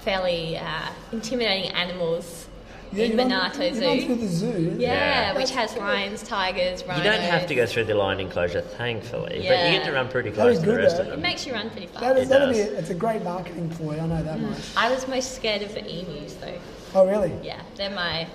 [0.00, 2.46] fairly uh, intimidating animals
[2.92, 4.16] Yeah, in you run- Monarto you run through Zoo.
[4.16, 4.76] the zoo.
[4.78, 4.88] Yeah,
[5.32, 5.36] Yeah.
[5.36, 7.04] which has lions, tigers, rhinos.
[7.04, 10.08] You don't have to go through the lion enclosure, thankfully, but you get to run
[10.08, 11.02] pretty close to the rest though.
[11.02, 11.22] of It them.
[11.22, 12.00] makes you run pretty fast.
[12.00, 13.98] That is, It that'll be a, it's a great marketing ploy.
[13.98, 14.58] I know that much.
[14.76, 16.58] I was most scared of the emus though.
[16.94, 17.32] Oh, really?
[17.42, 18.26] Yeah, they're my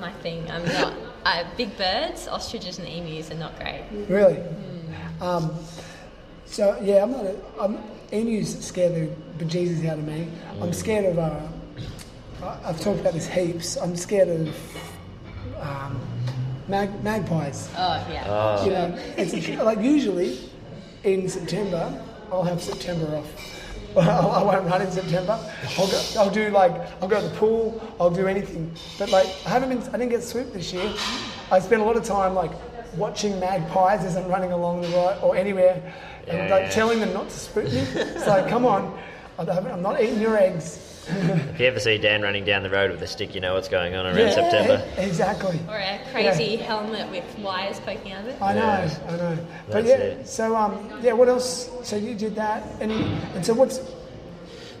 [0.00, 0.50] my thing.
[0.50, 0.94] I'm not.
[1.26, 3.82] Uh, big birds, ostriches, and emus are not great.
[4.10, 4.42] Really?
[5.22, 5.54] Um,
[6.44, 7.24] so yeah, I'm not.
[7.24, 7.78] A, I'm
[8.18, 9.08] emus scare the
[9.38, 10.28] bejesus out of me.
[10.62, 11.18] I'm scared of.
[11.18, 11.40] Uh,
[12.42, 13.76] I- I've talked about this heaps.
[13.76, 14.48] I'm scared of
[15.60, 16.00] um,
[16.68, 17.68] mag- magpies.
[17.76, 18.24] Oh yeah.
[18.28, 20.38] Oh, You know, it's like usually
[21.02, 22.00] in September
[22.30, 23.26] I'll have September off.
[23.94, 25.38] Well, I won't run in September.
[25.78, 27.82] I'll go, I'll do like I'll go to the pool.
[28.00, 28.72] I'll do anything.
[28.98, 29.82] But like I haven't been.
[29.88, 30.92] I didn't get swooped this year.
[31.50, 32.52] I spent a lot of time like
[32.96, 35.82] watching magpies as I'm running along the road or anywhere,
[36.28, 36.70] and Yeah, like yeah.
[36.70, 37.70] telling them not to spook me.
[37.94, 38.98] It's like, come on,
[39.38, 40.90] I don't- I'm not eating your eggs.
[41.06, 43.68] if you ever see Dan running down the road with a stick, you know what's
[43.68, 44.82] going on around September.
[44.96, 45.60] Exactly.
[45.68, 48.40] Or a crazy helmet with wires poking out of it.
[48.40, 48.98] I know, Yeah.
[49.08, 49.38] I know.
[49.70, 50.26] But yeah, it.
[50.28, 51.70] so um, yeah, what else?
[51.82, 53.80] So you did that, and and so what's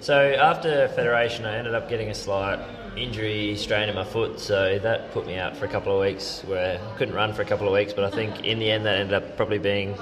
[0.00, 2.58] So after Federation, I ended up getting a slight
[2.96, 6.40] injury strain in my foot, so that put me out for a couple of weeks
[6.46, 7.92] where I couldn't run for a couple of weeks.
[7.92, 9.94] But I think in the end, that ended up probably being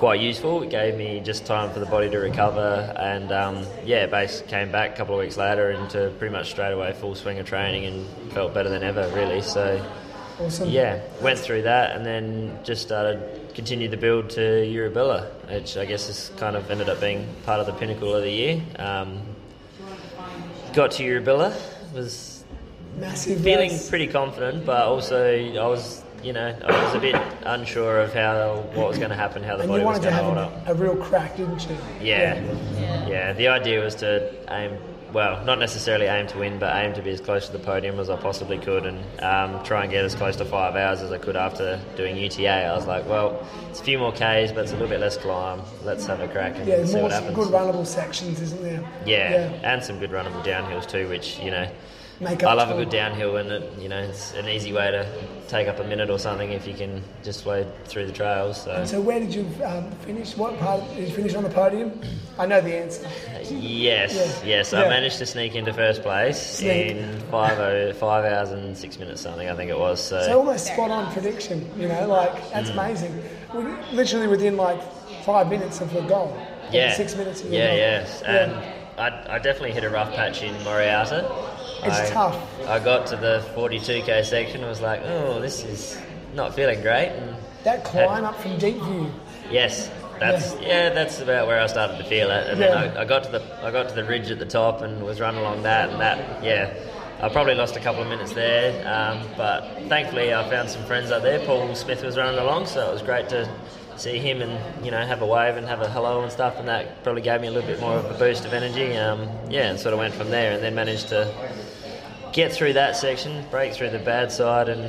[0.00, 0.62] quite useful.
[0.62, 4.72] It gave me just time for the body to recover, and um, yeah, base came
[4.72, 7.84] back a couple of weeks later into pretty much straight away full swing of training
[7.84, 9.42] and felt better than ever, really.
[9.42, 9.84] So
[10.40, 10.70] awesome?
[10.70, 15.84] yeah, went through that and then just started continued the build to Yurrebilla, which I
[15.84, 18.62] guess has kind of ended up being part of the pinnacle of the year.
[18.78, 19.20] Um,
[20.72, 21.54] got to Yurrebilla,
[21.92, 22.42] was
[22.96, 23.42] massive.
[23.42, 23.90] feeling race.
[23.90, 28.56] pretty confident, but also I was, you know, I was a bit unsure of how
[28.74, 30.68] what was going to happen, how the And body was going to hold a, up.
[30.68, 31.76] a real crack, didn't you?
[32.00, 32.42] Yeah.
[32.78, 33.08] Yeah.
[33.08, 34.76] yeah, The idea was to aim,
[35.12, 37.98] well, not necessarily aim to win, but aim to be as close to the podium
[37.98, 41.10] as I possibly could, and um, try and get as close to five hours as
[41.10, 42.48] I could after doing UTA.
[42.48, 45.16] I was like, well, it's a few more k's, but it's a little bit less
[45.16, 45.62] climb.
[45.84, 47.34] Let's have a crack and Yeah, see more what happens.
[47.34, 48.84] good runnable sections, isn't there?
[49.06, 51.68] yeah, and some good runnable downhills too, which you know.
[52.20, 54.90] Make I up love a good downhill, and it, you know it's an easy way
[54.90, 55.06] to
[55.48, 58.62] take up a minute or something if you can just wade through the trails.
[58.62, 60.36] So So where did you um, finish?
[60.36, 61.98] What part did you finish on the podium?
[62.38, 63.08] I know the answer.
[63.50, 64.48] Yes, Yeah.
[64.48, 64.82] yes, Yeah.
[64.82, 66.90] I managed to sneak into first place Sneak.
[66.90, 69.98] in five, oh, five hours and six minutes something, I think it was.
[69.98, 71.70] So, So almost spot on prediction.
[71.78, 72.74] You know, like that's Mm.
[72.74, 73.22] amazing.
[73.54, 73.64] We,
[73.96, 74.80] literally within like
[75.24, 76.36] five minutes of the goal.
[76.70, 77.76] Yeah, Six minutes of the yeah, goal.
[77.78, 78.30] yes, Yeah.
[78.44, 78.52] and
[79.00, 81.49] I, I definitely hit a rough patch in Morialta.
[81.84, 82.68] It's I, tough.
[82.68, 85.98] I got to the 42k section, I was like, oh, this is
[86.34, 87.08] not feeling great.
[87.08, 89.10] And That climb up from deep view.
[89.50, 90.90] Yes, that's yeah.
[90.90, 92.84] that's about where I started to feel it, and Yeah.
[92.84, 95.02] then I, I got to the I got to the ridge at the top and
[95.04, 96.72] was running along that, and that yeah.
[97.22, 101.10] I probably lost a couple of minutes there, um, but thankfully I found some friends
[101.10, 101.38] up there.
[101.44, 103.46] Paul Smith was running along, so it was great to
[103.96, 106.68] see him and you know have a wave and have a hello and stuff, and
[106.68, 108.96] that probably gave me a little bit more of a boost of energy.
[108.96, 111.30] Um, yeah, and sort of went from there, and then managed to
[112.32, 114.84] get through that section, break through the bad side, and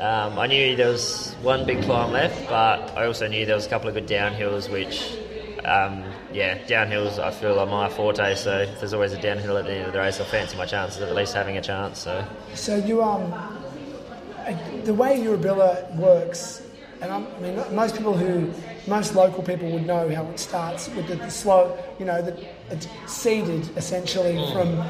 [0.00, 3.66] um, I knew there was one big climb left, but I also knew there was
[3.66, 5.16] a couple of good downhills, which,
[5.64, 8.34] um, yeah, downhills I feel are my forte.
[8.34, 11.00] So there's always a downhill at the end of the race, I fancy my chances
[11.00, 12.00] of at least having a chance.
[12.00, 12.24] So
[12.54, 16.62] So you um, uh, the way Yurrebilla works,
[17.00, 18.52] and I'm, I mean most people who,
[18.86, 22.46] most local people would know how it starts with the, the slow, you know, the,
[22.70, 24.84] it's seeded essentially from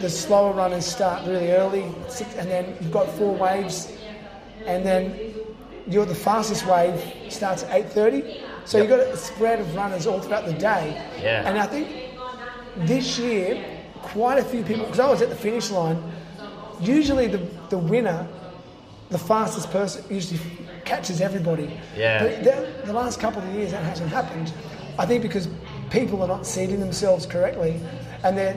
[0.00, 3.92] the slower runners start really early, six- and then you've got four waves,
[4.66, 5.34] and then
[5.86, 8.42] you're the fastest wave starts at 8:30.
[8.64, 11.02] So you've got a spread of runners all throughout the day.
[11.22, 11.48] Yeah.
[11.48, 11.88] And I think
[12.86, 13.64] this year,
[14.02, 16.02] quite a few people, because I was at the finish line,
[16.80, 17.38] usually the,
[17.70, 18.26] the winner,
[19.08, 20.38] the fastest person, usually
[20.84, 21.80] catches everybody.
[21.96, 22.22] Yeah.
[22.22, 24.52] But the, the last couple of years, that hasn't happened.
[24.98, 25.48] I think because
[25.90, 27.80] people are not seeding themselves correctly,
[28.22, 28.54] and their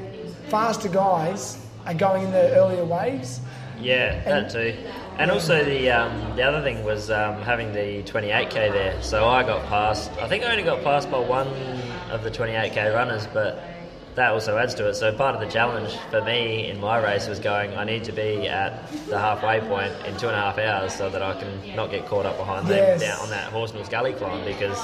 [0.51, 3.39] faster guys are going in the earlier waves.
[3.79, 4.75] yeah, And- that too.
[5.17, 9.01] And also the um, the other thing was um, having the 28k there.
[9.03, 10.09] So I got past.
[10.21, 11.47] I think I only got past by one
[12.09, 13.61] of the 28k runners, but
[14.15, 14.95] that also adds to it.
[14.95, 17.75] So part of the challenge for me in my race was going.
[17.77, 18.71] I need to be at
[19.09, 22.07] the halfway point in two and a half hours so that I can not get
[22.07, 22.99] caught up behind Yes.
[22.99, 24.79] them down on that Horsnell Gully climb because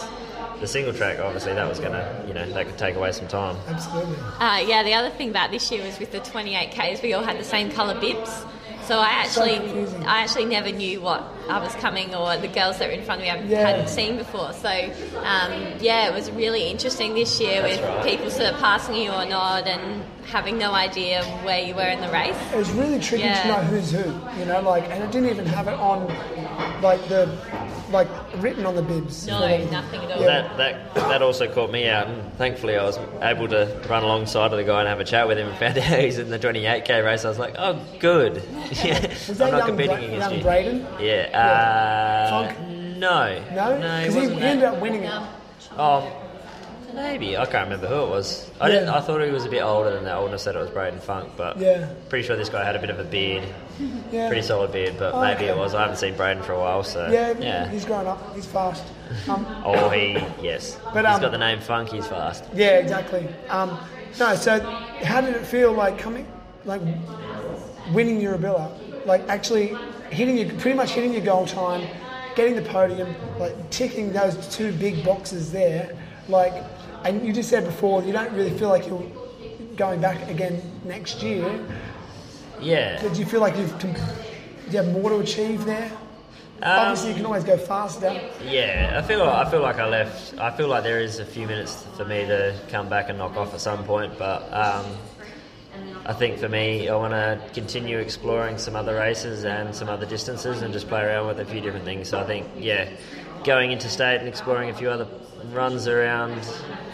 [0.59, 3.55] the single track obviously that was gonna you know that could take away some time.
[3.67, 4.15] Absolutely.
[4.39, 7.37] Uh, yeah, the other thing about this year was with the 28Ks, we all had
[7.39, 8.45] the same colour bibs.
[8.85, 10.05] So I actually, confusing.
[10.05, 13.19] I actually never knew what I was coming or the girls that were in front
[13.19, 13.67] of me I Yeah.
[13.67, 14.53] hadn't seen before.
[14.53, 19.11] So um, yeah, it was really interesting this year with people sort of passing you
[19.11, 22.37] or not and having no idea where you were in the race.
[22.53, 23.41] It was really tricky Yeah.
[23.41, 26.07] to know who's who, you know, like, and it didn't even have it on,
[26.81, 27.25] like the,
[27.89, 28.07] like
[28.37, 29.27] written on the bibs.
[29.27, 30.21] No, or nothing at all.
[30.21, 30.27] Yeah.
[30.27, 34.51] That, that that also caught me out, and thankfully I was able to run alongside
[34.51, 35.47] of the guy and have a chat with him.
[35.47, 37.25] And found out he's in the 28k race.
[37.25, 38.43] I was like, oh, good.
[38.83, 40.43] yeah, Was that I'm not young, competing Bra- against young you.
[40.43, 40.87] Braden?
[40.99, 41.29] Yeah.
[41.33, 42.69] Uh, Funk?
[42.97, 43.43] No.
[43.53, 45.21] No, No, because he he, he ended up winning it.
[45.77, 46.11] Oh,
[46.97, 48.49] maybe I can't remember who it was.
[48.59, 48.89] I didn't.
[48.89, 50.13] I thought he was a bit older than that.
[50.15, 51.87] I wouldn't have said it was Braden Funk, but Yeah.
[52.09, 53.43] pretty sure this guy had a bit of a beard,
[54.11, 54.27] Yeah.
[54.27, 54.95] pretty solid beard.
[54.99, 55.47] But Oh, maybe okay.
[55.49, 55.73] it was.
[55.73, 57.69] I haven't seen Braden for a while, so Yeah, yeah.
[57.69, 58.35] he's grown up.
[58.35, 58.83] He's fast.
[59.29, 60.77] Um, Oh, he yes.
[60.93, 61.89] But, he's um, got the name Funk.
[61.89, 62.43] He's fast.
[62.53, 63.27] yeah, exactly.
[63.49, 63.79] Um,
[64.19, 64.59] no, so
[65.03, 66.27] how did it feel like coming,
[66.65, 66.81] like
[67.93, 69.75] winning Yurrebilla, like actually
[70.09, 71.87] hitting your, pretty much hitting your goal time,
[72.35, 75.95] getting the podium, like ticking those two big boxes there,
[76.27, 76.53] like,
[77.07, 79.03] and you just said before you don't really feel like you're
[79.75, 81.65] going back again next year.
[82.59, 83.01] Yeah.
[83.01, 85.91] Do you feel like you've, do you have more to achieve there?
[86.61, 88.19] Obviously, you can always go faster.
[88.43, 90.39] Yeah, I feel I feel like I left.
[90.39, 93.37] I feel like there is a few minutes for me to come back and knock
[93.37, 94.85] off at some point, but um,
[96.07, 100.07] I think for me, I want to continue exploring some other races and some other
[100.07, 102.09] distances and just play around with a few different things.
[102.09, 102.89] So I think, yeah,
[103.43, 105.05] going into state and exploring a few other
[105.53, 106.39] runs around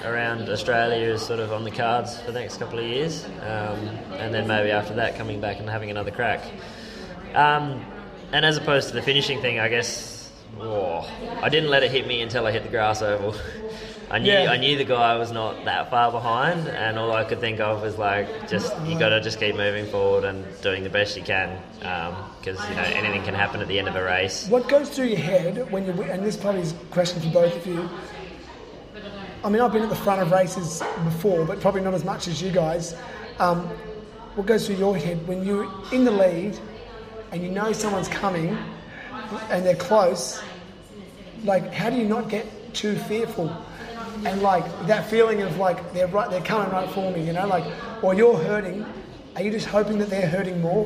[0.04, 3.80] around Australia is sort of on the cards for the next couple of years, um,
[4.20, 6.42] and then maybe after that, coming back and having another crack.
[7.34, 7.84] Um,
[8.32, 11.10] and as opposed to the finishing thing, I guess oh,
[11.42, 13.36] I didn't let it hit me until I hit the grass oval.
[14.12, 14.52] I knew Yeah.
[14.52, 17.82] I knew the guy was not that far behind, and all I could think of
[17.82, 21.24] was like, just you got to just keep moving forward and doing the best you
[21.24, 24.48] can, because you know anything can happen at the end of a race.
[24.50, 27.56] What goes through your head when you and this probably is a question for both
[27.56, 27.90] of you.
[29.44, 32.30] I mean, I've been at the front of races before, but probably not as much
[32.30, 32.96] as you guys.
[33.40, 33.68] Um,
[34.36, 36.58] what goes through your head when you're in the lead
[37.32, 38.58] and you know someone's coming
[39.50, 40.42] and they're close?
[41.44, 43.54] Like, how do you not get too fearful?
[44.26, 47.46] And like that feeling of like they're right, they're coming right for me, you know,
[47.46, 47.66] like,
[48.02, 48.86] or you're hurting.
[49.36, 50.86] Are you just hoping that they're hurting more?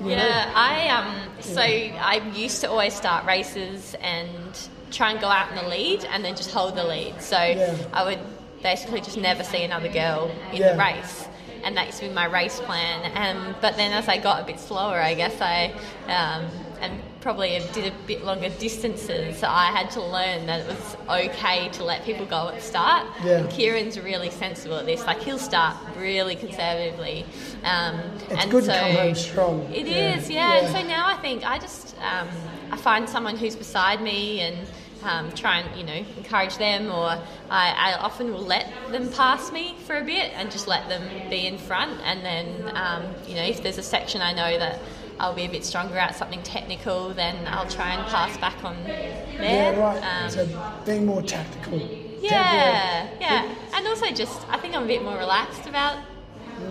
[0.00, 0.16] You know?
[0.16, 1.30] Yeah, I um.
[1.40, 4.58] So I used to always start races and
[4.90, 7.20] try and go out in the lead, and then just hold the lead.
[7.22, 7.74] So Yeah.
[7.92, 8.18] I would
[8.62, 10.72] basically just never see another girl in Yeah.
[10.72, 11.28] the race,
[11.64, 13.10] and that used to be my race plan.
[13.16, 15.72] Um, but then as I got a bit slower, I guess I
[16.08, 16.46] um,
[16.80, 19.38] and probably did a bit longer distances.
[19.38, 22.60] so I had to learn that it was okay to let people go at the
[22.62, 23.06] start.
[23.22, 23.40] Yeah.
[23.40, 25.04] And Kieran's really sensible at this.
[25.04, 27.26] Like he'll start really conservatively.
[27.64, 29.70] Um, It's and good so to come home strong.
[29.74, 30.16] It Yeah.
[30.16, 30.52] is, yeah.
[30.60, 32.28] And so now I think I just um,
[32.72, 34.56] I find someone who's beside me and
[35.02, 37.08] um, try and you know encourage them, or
[37.50, 41.02] I, I often will let them pass me for a bit and just let them
[41.30, 44.80] be in front, and then um, you know if there's a section I know that.
[45.18, 48.82] I'll be a bit stronger at something technical, then I'll try and pass back on
[48.84, 49.22] there.
[49.38, 49.98] Yeah, right.
[50.02, 51.78] Um, so being more tactical.
[52.22, 55.98] yeah, yeah, and also just I think I'm a bit more relaxed about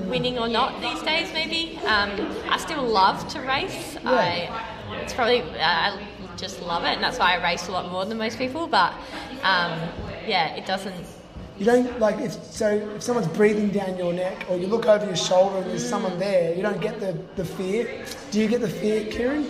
[0.07, 1.32] winning or not these days.
[1.32, 2.09] Maybe um,
[2.49, 3.97] I still love to race.
[4.03, 4.49] I
[4.93, 6.07] it's probably I
[6.39, 8.67] just love it, and that's why I race a lot more than most people.
[8.67, 8.93] But
[9.43, 9.77] um,
[10.25, 10.95] yeah, it doesn't.
[11.57, 15.05] You don't like if so if someone's breathing down your neck or you look over
[15.05, 18.05] your shoulder and there's someone there, you don't get the, the fear.
[18.31, 19.45] Do you get the fear, Kieran?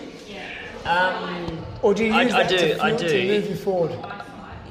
[0.85, 3.07] Um, Or do you use I that do, to, I do.
[3.07, 3.91] to move you forward?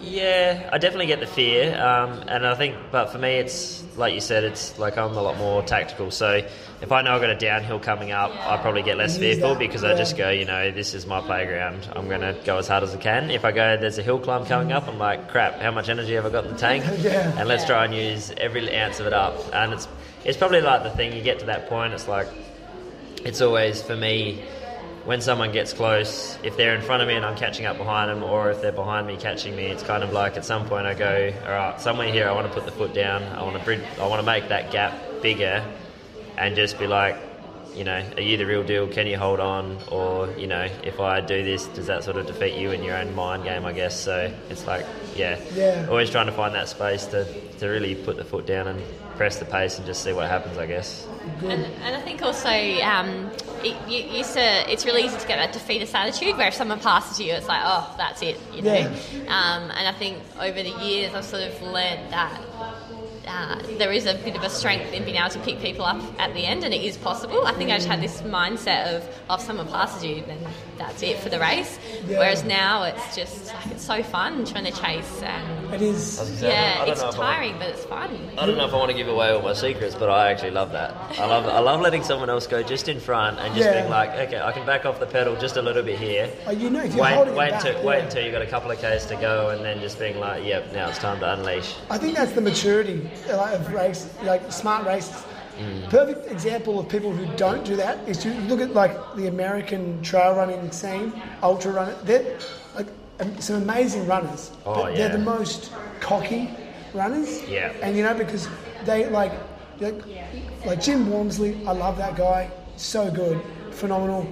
[0.00, 4.14] Yeah, I definitely get the fear, um, and I think, but for me, it's like
[4.14, 6.10] you said, it's like I'm a lot more tactical.
[6.10, 6.40] So
[6.80, 9.84] if I know I've got a downhill coming up, I probably get less fearful because.
[9.84, 11.88] I just go, you know, this is my playground.
[11.94, 13.30] I'm going to go as hard as I can.
[13.30, 16.14] If I go, there's a hill climb coming up, I'm like, crap, how much energy
[16.14, 16.84] have I got in the tank?
[17.38, 19.34] And let's try and use every ounce of it up.
[19.52, 19.88] And it's
[20.24, 21.94] it's probably like the thing you get to that point.
[21.94, 22.28] It's like
[23.24, 24.44] it's always for me
[25.08, 28.10] when someone gets close, if they're in front of me and I'm catching up behind
[28.10, 30.86] them, or if they're behind me catching me, it's kind of like at some point
[30.86, 33.22] I go, all right, somewhere here I want to put the foot down.
[33.22, 34.92] I want to bridge, I want to make that gap
[35.22, 35.64] bigger,
[36.36, 37.16] and just be like,
[37.74, 38.86] you know, are you the real deal?
[38.86, 39.78] Can you hold on?
[39.90, 42.94] Or you know, if I do this, does that sort of defeat you in your
[42.98, 43.64] own mind game?
[43.64, 44.30] I guess so.
[44.50, 44.84] It's like,
[45.16, 45.86] yeah, Yeah.
[45.88, 47.24] always trying to find that space to
[47.60, 48.82] to really put the foot down and
[49.18, 50.56] press the pace and just see what happens.
[50.56, 51.06] I guess.
[51.42, 53.30] And, and I think also um,
[53.62, 56.80] it, you used to, it's really easy to get that defeatist attitude where if someone
[56.80, 58.74] passes you, it's like, oh, that's it, you know.
[58.74, 58.88] Yeah.
[59.28, 62.40] Um, and I think over the years, I've sort of learned that
[63.26, 66.02] uh, there is a bit of a strength in being able to pick people up
[66.18, 67.46] at the end, and it is possible.
[67.46, 70.38] I think I just had this mindset of, oh, if someone passes you, then
[70.78, 71.78] that's it for the race.
[72.06, 72.18] Yeah.
[72.18, 76.18] Whereas now it's just like it's so fun trying to chase, and It is.
[76.18, 78.30] I was gonna say, I yeah, it's know if I want- tiring, but it's fun.
[78.38, 80.52] I don't know if I want to give away all my secrets, but I actually
[80.52, 80.92] love that.
[81.18, 83.80] I love I love letting someone else go just in front and just Yeah.
[83.80, 86.30] being like, okay, I can back off the pedal just a little bit here.
[86.46, 87.86] Oh, you know, if you're Wait, holding wait it back, until yeah.
[87.86, 90.44] wait until you got a couple of k's to go, and then just being like,
[90.44, 91.74] yep, now it's time to unleash.
[91.90, 95.22] I think that's the maturity like, of race, like smart races.
[95.58, 95.90] Mm.
[95.90, 100.00] Perfect example of people who don't do that is to look at like the American
[100.02, 101.96] trail running scene, ultra runner.
[102.04, 102.38] They're
[102.74, 102.86] like
[103.40, 104.52] some amazing runners.
[104.64, 106.50] Oh, but They're the most cocky
[106.94, 107.42] runners.
[107.48, 107.72] Yeah.
[107.82, 108.48] And you know because
[108.84, 109.32] they like
[109.80, 110.02] like,
[110.64, 111.56] like Jim Walmsley.
[111.66, 112.50] I love that guy.
[112.76, 113.40] So good,
[113.70, 114.26] phenomenal.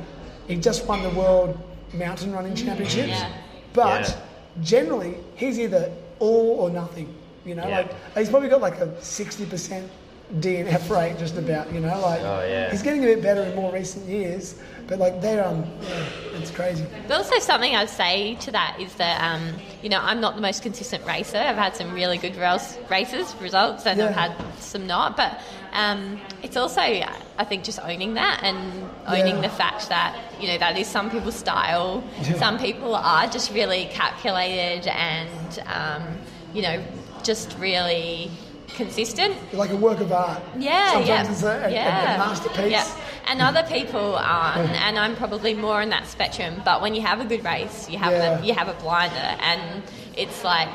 [0.48, 1.58] He just won the world
[1.92, 2.64] mountain running mm.
[2.64, 3.08] championships.
[3.08, 3.32] Yeah.
[3.72, 4.62] But Yeah.
[4.62, 7.14] generally, he's either all or nothing.
[7.44, 7.78] You know, Yeah.
[7.78, 9.90] like he's probably got like a sixty percent
[10.34, 11.72] DNF rate, just about.
[11.72, 12.70] You know, like Oh, yeah.
[12.70, 14.56] he's getting a bit better in more recent years.
[14.88, 16.04] But like they're um, yeah,
[16.34, 16.86] it's crazy.
[17.08, 20.40] But also something I'd say to that is that um, you know I'm not the
[20.40, 21.38] most consistent racer.
[21.38, 25.16] I've had some really good race, races results, and I've had some not.
[25.16, 25.40] But
[25.72, 29.40] um, it's also I think just owning that and owning Yeah.
[29.42, 32.04] the fact that you know that is some people's style.
[32.22, 32.34] Yeah.
[32.38, 36.16] Some people are just really calculated and um,
[36.54, 36.80] you know
[37.24, 38.30] just really
[38.74, 39.36] consistent.
[39.54, 40.42] Like a work of art.
[40.58, 42.70] Yeah, Sometimes yeah, it's a, a, yeah, a masterpiece.
[42.70, 42.86] Yeah.
[43.28, 46.62] And other people aren't, and I'm probably more in that spectrum.
[46.64, 48.36] But when you have a good race, you have Yeah.
[48.36, 49.82] the, you have a blinder, and
[50.16, 50.68] it's like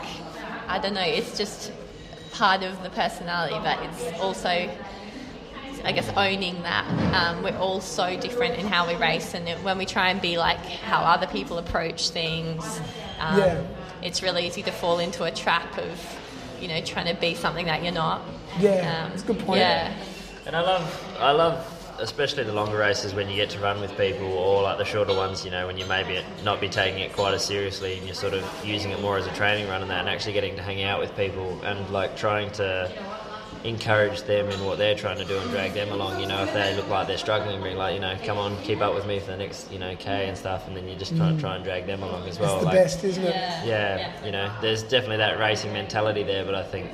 [0.68, 1.72] I don't know, it's just
[2.34, 4.70] part of the personality, but it's also
[5.84, 6.86] I guess owning that
[7.16, 10.38] um, we're all so different in how we race, and when we try and be
[10.38, 12.80] like how other people approach things,
[13.20, 13.62] um, Yeah.
[14.04, 16.20] it's really easy to fall into a trap of
[16.62, 18.22] you know trying to be something that you're not.
[18.59, 19.59] Yeah, Um, that's a good point.
[19.59, 19.93] Yeah.
[20.45, 23.95] And I love, I love, especially the longer races when you get to run with
[23.95, 25.45] people, or like the shorter ones.
[25.45, 28.34] You know, when you maybe not be taking it quite as seriously, and you're sort
[28.34, 30.84] of using it more as a training run and that, and actually getting to hang
[30.84, 32.91] out with people and like trying to
[33.64, 36.20] encourage them in what they're trying to do and drag them along.
[36.20, 38.82] You know, if they look like they're struggling, being like, you know, come on, keep
[38.82, 41.16] up with me for the next, you know, k and stuff, and then you just
[41.16, 42.55] try and try and drag them along as well.
[42.55, 43.36] It's the like, best, isn't it?
[43.36, 43.66] Yeah.
[43.66, 46.91] yeah, you know, there's definitely that racing mentality there, but I think,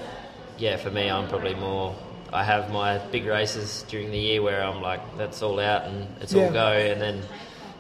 [0.58, 1.96] yeah, for me, I'm probably more.
[2.34, 6.08] I have my big races during the year where I'm like, that's all out and
[6.22, 6.48] it's Yeah.
[6.48, 7.22] all go, and then,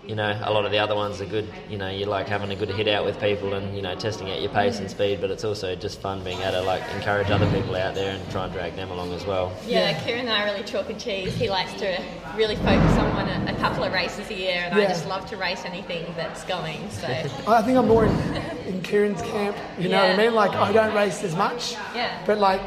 [0.07, 1.47] you know, a lot of the other ones are good.
[1.69, 4.31] You know, you like having a good hit out with people and you know testing
[4.31, 7.29] out your pace and speed, but it's also just fun being able to like encourage
[7.29, 9.55] other people out there and try and drag them along as well.
[9.65, 11.35] Yeah, Kieran and I are really chalk and cheese.
[11.35, 12.01] He likes to
[12.35, 15.29] really focus on one a, a couple of races a year, and I just love
[15.29, 16.89] to race anything that's going.
[16.89, 17.07] So
[17.47, 18.35] I think I'm more in,
[18.65, 19.57] in Kieran's camp.
[19.77, 20.33] You know what I mean?
[20.33, 21.73] Like I don't race as much.
[21.93, 22.23] Yeah.
[22.25, 22.61] But like,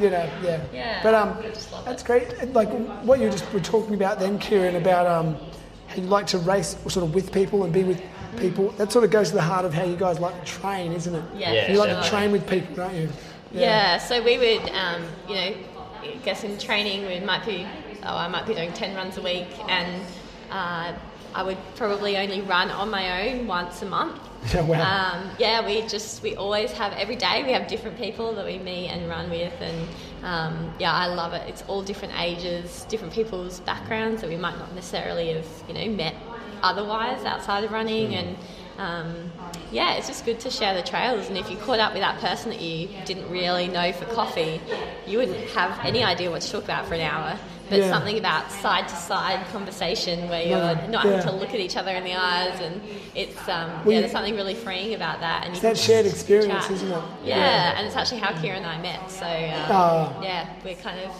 [0.00, 0.64] you know, yeah.
[0.72, 2.54] Yeah, But um, I just love that's great.
[2.54, 2.70] Like
[3.02, 5.55] what you just were talking about then, Kieran, about um, how
[5.96, 8.02] you like to race sort of with people and be with
[8.38, 8.70] people.
[8.72, 11.14] That sort of goes to the heart of how you guys like to train, isn't
[11.14, 11.24] it?
[11.36, 12.02] Yeah, Yeah, You like sure.
[12.02, 13.08] to train with people, don't you?
[13.52, 13.98] Yeah.
[13.98, 15.54] so we would, um, you know,
[16.02, 17.66] I guess in training we might be,
[18.04, 20.02] oh, I might be doing 10 runs a week and
[20.50, 20.92] uh,
[21.34, 24.20] I would probably only run on my own once a month.
[24.54, 24.78] Yeah, wow.
[25.18, 28.58] Um, yeah, we just, we always have, every day we have different people that we
[28.58, 29.88] meet and run with and
[30.26, 31.48] um, yeah, I love it.
[31.48, 35.86] It's all different ages, different people's backgrounds that we might not necessarily have, you know,
[35.88, 36.16] met
[36.62, 38.36] otherwise outside of running and
[38.78, 39.30] um,
[39.72, 41.28] yeah, it's just good to share the trails.
[41.28, 44.60] And if you caught up with that person that you didn't really know for coffee,
[45.06, 47.38] you wouldn't have any idea what to talk about for an hour.
[47.68, 47.90] But Yeah.
[47.90, 51.10] something about side to side conversation where you're No, not yeah.
[51.16, 52.80] having to look at each other in the eyes, and
[53.12, 55.42] it's um, Well, yeah, there's something really freeing about that.
[55.46, 56.70] And It's that shared experience, chat.
[56.76, 57.02] isn't it?
[57.24, 57.74] Yeah, Yeah.
[57.76, 59.10] and it's actually how Kira and I met.
[59.10, 60.22] So um, Ah.
[60.22, 61.10] yeah, we're kind of,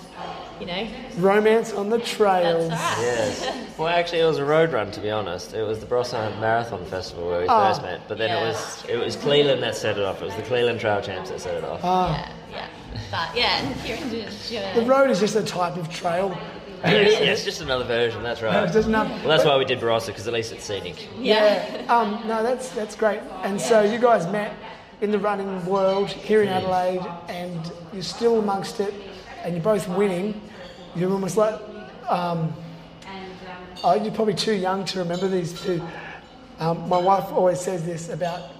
[0.60, 0.86] you know,
[1.18, 2.68] Romance on the trails.
[2.68, 3.02] that's right.
[3.02, 3.52] Yes.
[3.76, 4.92] Well, actually, it was a road run.
[4.92, 7.68] To be honest, it was the Barossa Marathon Festival where we Oh.
[7.68, 8.00] first met.
[8.08, 8.42] But then Yeah.
[8.44, 10.20] it was it was Cleland that set it off.
[10.22, 11.80] It was the Cleland Trail Champs that set it off.
[11.82, 12.30] Ah.
[12.50, 13.00] Yeah, yeah.
[13.10, 14.32] But yeah, and Kira did.
[14.50, 14.74] Yeah.
[14.74, 16.36] The road is just a type of trail.
[16.84, 18.22] yeah, yeah, it's just another version.
[18.22, 18.62] That's right.
[18.64, 21.08] It's just enough- Well, that's why we did Barossa because at least it's scenic.
[21.18, 21.84] yeah.
[21.88, 23.20] Um, no, that's that's great.
[23.42, 24.52] And so you guys met
[25.00, 28.94] in the running world here in Adelaide, and you're still amongst it,
[29.42, 30.40] and you're both winning.
[30.94, 31.58] You're almost like,
[32.08, 32.54] um,
[33.84, 35.82] oh, you're probably too young to remember these two.
[36.58, 38.50] Um, my wife always says this about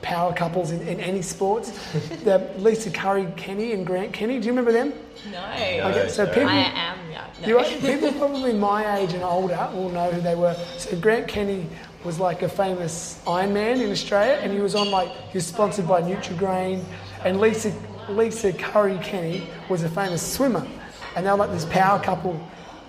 [0.00, 1.70] power couples in, in any sports.
[2.24, 4.38] the Lisa Curry Kenny and Grant Kenny.
[4.38, 4.92] Do you remember them?
[5.30, 5.44] No.
[5.44, 7.24] Okay, so people, I am young.
[7.40, 7.48] No.
[7.48, 10.54] you are, people probably my age and older will know who they were.
[10.78, 11.66] So Grant Kenny
[12.04, 15.46] was like a famous Iron Man in Australia, and he was on like he was
[15.46, 16.82] sponsored by Nutrigrain,
[17.24, 17.72] and Lisa
[18.08, 20.66] Lisa Curry Kenny was a famous swimmer,
[21.14, 22.40] and they were like this power couple,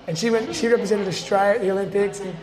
[0.07, 2.35] and she went she represented Australia at the Olympics, and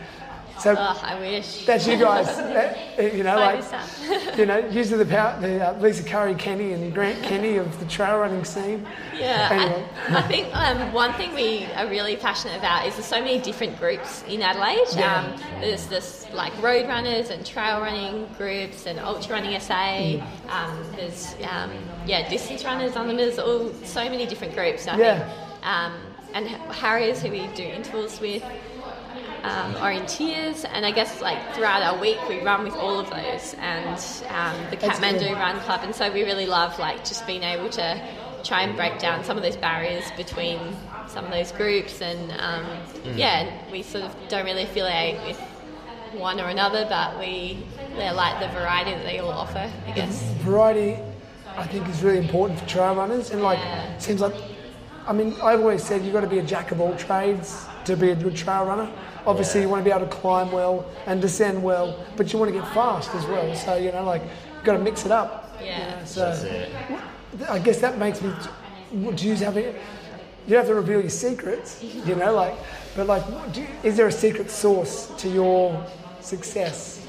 [0.61, 1.65] so Oh, I wish.
[1.65, 3.63] that's you guys, that, you know, like
[4.37, 7.85] you know, usually the power, the uh, Lisa Curry Kenny and Grant Kenny of the
[7.85, 8.85] trail running scene.
[9.17, 9.85] Yeah, Anyway.
[10.09, 13.39] I, I think um, one thing we are really passionate about is there's so many
[13.39, 14.85] different groups in Adelaide.
[14.95, 15.23] Yeah.
[15.35, 20.19] Um, there's this like road runners and trail running groups and ultra running SA.
[20.49, 21.71] Um, there's um,
[22.05, 23.17] yeah distance runners on them.
[23.17, 24.87] There's all so many different groups.
[24.87, 25.19] I Yeah.
[25.19, 25.65] think.
[25.65, 25.93] Um,
[26.33, 28.43] and Harriers who we do intervals with.
[29.43, 33.55] Um, orienteers, and I guess like throughout our week we run with all of those,
[33.59, 33.97] and
[34.29, 35.33] um, the That's Kathmandu.
[35.33, 37.99] Run Club, and so we really love like just being able to
[38.43, 40.59] try and break down some of those barriers between
[41.07, 42.65] some of those groups, and um,
[43.17, 45.39] yeah, we sort of don't really affiliate with
[46.13, 47.63] one or another, but we
[47.95, 50.21] they like the variety that they all offer, I guess.
[50.41, 50.99] variety
[51.57, 53.97] I think is really important for trail runners and like Yeah.
[53.97, 54.35] seems like
[55.07, 57.97] I mean I've always said you've got to be a jack of all trades to
[57.97, 58.89] be a good trail runner
[59.25, 62.51] obviously you want to be able to climb well and descend well but you want
[62.53, 64.21] to get fast as well so you know like
[64.55, 65.99] you've got to mix it up you Yeah.
[65.99, 66.71] know, so That's it.
[67.49, 68.31] I guess that makes me
[69.15, 69.75] do you have it
[70.47, 72.53] you don't have to reveal your secrets you know like
[72.95, 75.85] but like do you, is there a secret source to your
[76.19, 77.05] success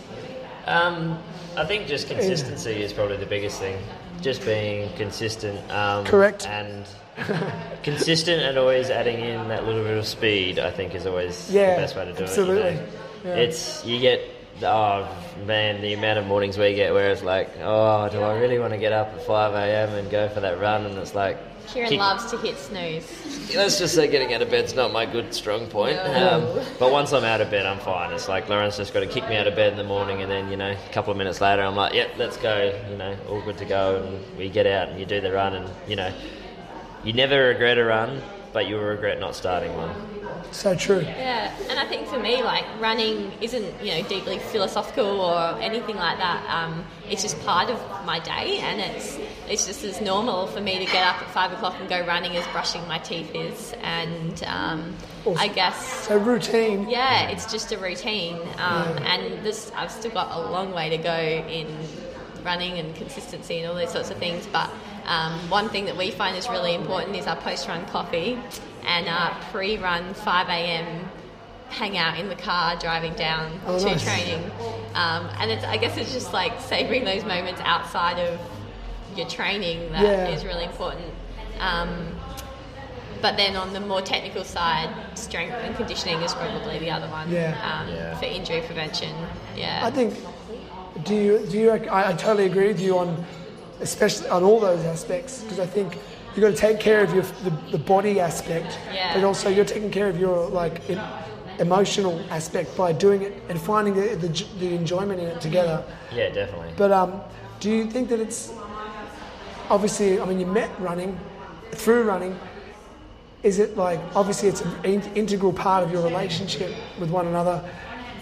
[0.67, 1.19] Um,
[1.57, 3.77] I think just consistency is probably the biggest thing.
[4.23, 5.59] Just being consistent.
[5.73, 6.47] Um, Correct.
[6.47, 6.87] And
[7.83, 11.75] consistent and always adding in that little bit of speed, I think, is always Yeah,
[11.77, 12.63] the best way to do absolutely.
[12.63, 12.75] it.
[12.75, 12.81] You
[13.31, 13.37] know?
[13.37, 13.43] Yeah.
[13.43, 14.21] It's you get.
[14.65, 15.09] Oh
[15.47, 18.73] man, the amount of mornings we get where it's like, oh, do I really want
[18.75, 19.91] to get up at 5 a.m.
[19.95, 20.85] and go for that run?
[20.87, 21.37] And it's like,
[21.69, 23.55] Kieran kick- loves to hit snooze.
[23.57, 25.99] Let's just say getting out of bed's not my good strong point.
[25.99, 28.13] Um, but once I'm out of bed, I'm fine.
[28.13, 30.31] It's like Lauren's just got to kick me out of bed in the morning, and
[30.31, 32.79] then you know, a couple of minutes later, I'm like, yep, let's go.
[32.91, 35.55] You know, all good to go, and we get out and you do the run,
[35.55, 36.13] and you know,
[37.05, 38.21] you never regret a run,
[38.53, 39.91] but you will regret not starting one.
[40.53, 45.21] so true Yeah, and I think for me, like running isn't you know deeply philosophical
[45.21, 46.45] or anything like that.
[46.49, 50.79] Um, it's just part of my day, and it's it's just as normal for me
[50.85, 54.43] to get up at five o'clock and go running as brushing my teeth is, and
[54.45, 54.95] um,
[55.37, 60.37] I guess so routine yeah, it's just a routine, um, and this I've still got
[60.37, 61.67] a long way to go in
[62.45, 64.47] running and consistency and all those sorts of things.
[64.53, 64.71] But
[65.07, 68.39] um, one thing that we find is really important is our post-run coffee
[68.87, 71.09] and our pre-run 5 a.m.
[71.69, 74.03] hangout in the car driving down Oh, to nice.
[74.05, 74.51] training.
[74.95, 78.41] Um, and it's, I guess it's just like savouring those moments outside of
[79.17, 80.49] your training that is Yeah.
[80.49, 81.07] really important.
[81.61, 82.09] Um,
[83.21, 87.31] but then on the more technical side, strength and conditioning is probably the other one
[87.31, 87.57] Yeah.
[87.63, 88.17] Um, Yeah.
[88.19, 89.15] for injury prevention.
[89.57, 89.81] Yeah.
[89.85, 90.15] I think.
[91.05, 91.39] Do you?
[91.47, 91.71] Do you?
[91.71, 93.25] I, I totally agree with you on,
[93.83, 95.97] especially on all those aspects because I think
[96.35, 99.15] you've got to take care of your the, the body aspect, Yeah.
[99.15, 101.01] but also you're taking care of your like em-
[101.59, 104.29] emotional aspect by doing it and finding the, the,
[104.59, 105.85] the enjoyment in it together.
[106.15, 106.73] Yeah, definitely.
[106.77, 107.21] But um,
[107.61, 108.53] do you think that it's
[109.69, 110.21] obviously?
[110.21, 111.19] I mean, you met running
[111.73, 112.39] through running.
[113.43, 117.69] Is it like obviously it's an in- integral part of your relationship with one another?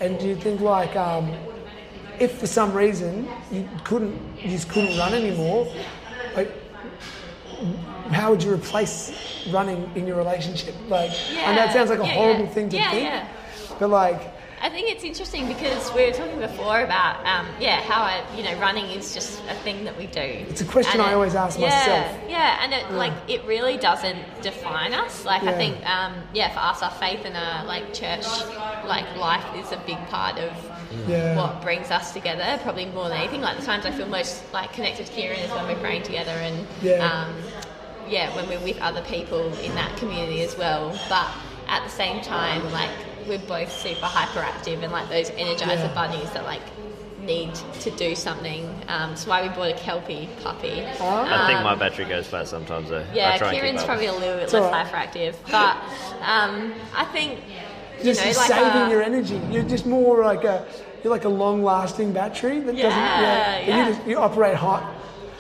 [0.01, 1.31] And do you think like um,
[2.21, 5.67] if for some reason you couldn't you just couldn't run anymore,
[6.37, 6.53] like
[8.13, 10.75] how would you replace running in your relationship?
[10.89, 12.51] Like I know it sounds like a yeah, horrible yeah.
[12.51, 13.29] thing to Yeah, think, yeah.
[13.79, 14.21] but like
[14.63, 18.43] I think it's interesting because we were talking before about um, yeah how I, you
[18.45, 20.21] know running is just a thing that we do.
[20.21, 22.21] It's a question And I always ask yeah, myself.
[22.29, 25.25] Yeah, and it like it really doesn't define us.
[25.25, 25.51] Like Yeah.
[25.51, 28.27] I think um, yeah for us our faith and our like church
[28.85, 30.53] like life is a big part of
[31.07, 31.37] Yeah.
[31.37, 32.59] what brings us together.
[32.63, 33.41] Probably more than anything.
[33.41, 36.33] Like the times I feel most like connected to Kieran is when we're praying together
[36.33, 37.07] and Yeah.
[37.07, 37.35] um,
[38.09, 40.99] yeah when we're with other people in that community as well.
[41.09, 41.29] But
[41.69, 42.91] at the same time like
[43.29, 45.95] we're both super hyperactive and like those energizer Yeah.
[45.95, 46.63] bunnies that like
[47.23, 48.67] need to do something.
[48.89, 50.83] Um, that's why we bought a kelpie puppy.
[50.85, 53.05] I think my battery goes flat sometimes though.
[53.11, 53.87] I Yeah, try and keep Kieran's up.
[53.87, 54.87] probably a little bit It's less all right.
[54.87, 55.77] hyperactive, but
[56.27, 57.39] um, I think
[58.01, 59.41] you just know, like saving a- your energy.
[59.51, 60.67] You're just more like a
[61.03, 62.79] you're like a long-lasting battery that doesn't.
[62.83, 63.89] Yeah, yeah.
[63.89, 64.95] You, just, you operate hot.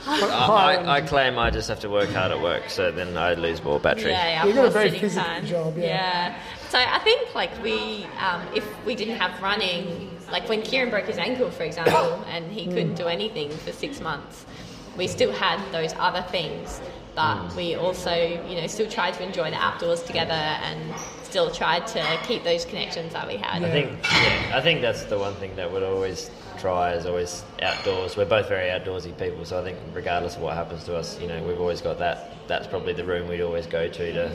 [0.07, 3.35] I, I, I claim I just have to work hard at work, so then I
[3.35, 4.13] lose more battery.
[4.13, 5.45] Yeah, yeah, You've got a very sitting physical time.
[5.45, 6.39] job, yeah.
[6.71, 11.05] So I think like we, um, if we didn't have running, like when Kieran broke
[11.05, 14.47] his ankle, for example, and he couldn't do anything for six months,
[14.97, 16.81] we still had those other things
[17.15, 18.15] but we also,
[18.49, 22.65] you know, still tried to enjoy the outdoors together and still tried to keep those
[22.65, 23.63] connections that we had.
[23.63, 27.45] I think, yeah, I think that's the one thing that we'd always try is always
[27.63, 28.17] outdoors.
[28.17, 31.29] We're both very outdoorsy people, so I think regardless of what happens to us, you
[31.29, 32.33] know, we've always got that.
[32.49, 34.13] That's probably the room we'd always go to.
[34.13, 34.31] To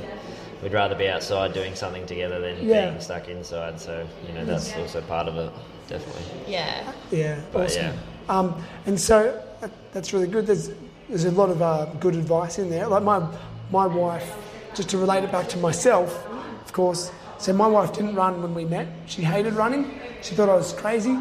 [0.64, 2.90] we'd rather be outside doing something together than Yeah.
[2.92, 3.80] being stuck inside.
[3.80, 5.52] So you know, that's also part of it,
[5.88, 6.24] definitely.
[6.48, 6.92] Yeah.
[7.12, 7.84] Yeah, But, awesome.
[7.84, 7.94] yeah.
[8.30, 10.48] Um, and so that, that's really good.
[10.48, 10.70] There's
[11.10, 12.88] there's a lot of uh, good advice in there.
[12.88, 13.28] Like my
[13.72, 14.36] my wife,
[14.74, 16.26] just to relate it back to myself,
[16.66, 17.12] of course.
[17.38, 18.88] So my wife didn't run when we met.
[19.08, 19.99] She hated running.
[20.22, 21.18] She thought I was crazy,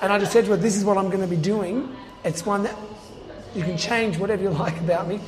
[0.00, 1.94] and I just said to her, "This is what I'm going to be doing.
[2.24, 2.76] It's one that
[3.54, 5.20] you can change whatever you like about me,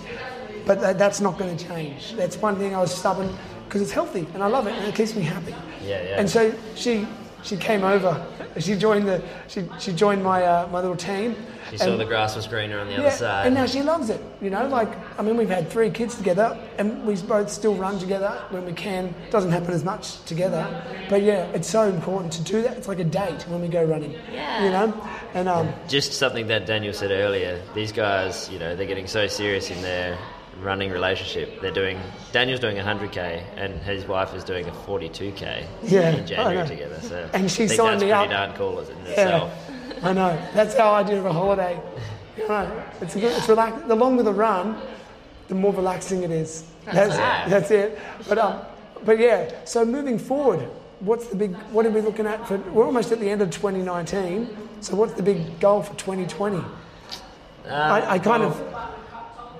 [0.66, 2.14] but that, that's not going to change.
[2.14, 3.34] That's one thing I was stubborn
[3.66, 5.54] because it's healthy and I love it and it keeps me happy.
[5.84, 6.18] Yeah, yeah.
[6.18, 7.06] And so she
[7.42, 8.24] she came over.
[8.58, 11.36] She joined the she, she joined my uh, my little team.
[11.72, 13.46] You saw the grass was greener on the yeah, other side.
[13.46, 14.20] and now she loves it.
[14.40, 14.88] You know, like
[15.18, 18.72] I mean, we've had three kids together, and we both still run together when we
[18.72, 19.14] can.
[19.30, 20.66] Doesn't happen as much together,
[21.08, 22.76] but yeah, it's so important to do that.
[22.76, 24.12] It's like a date when we go running.
[24.32, 24.64] Yeah.
[24.64, 27.62] You know, and um, just something that Daniel said earlier.
[27.74, 30.18] These guys, you know, they're getting so serious in their
[30.62, 31.60] running relationship.
[31.60, 31.98] They're doing
[32.32, 36.26] Daniel's doing a hundred k, and his wife is doing a forty-two k Yeah, in
[36.26, 37.00] January together.
[37.00, 38.30] So And she signed that's me pretty up.
[38.30, 39.70] darn cool in yeah, itself.
[40.02, 40.38] I know.
[40.54, 41.80] That's how I do a holiday.
[42.36, 43.86] You know, it's a good, it's relax.
[43.86, 44.80] The longer the run,
[45.48, 46.64] the more relaxing it is.
[46.86, 47.44] That's, right.
[47.48, 47.98] that's it.
[48.28, 48.60] But um,
[49.04, 49.64] but yeah.
[49.64, 50.60] So moving forward,
[51.00, 51.54] what's the big?
[51.72, 52.56] What are we looking at for?
[52.58, 54.48] We're almost at the end of 2019.
[54.80, 56.64] So what's the big goal for 2020?
[57.68, 58.60] I, I kind of.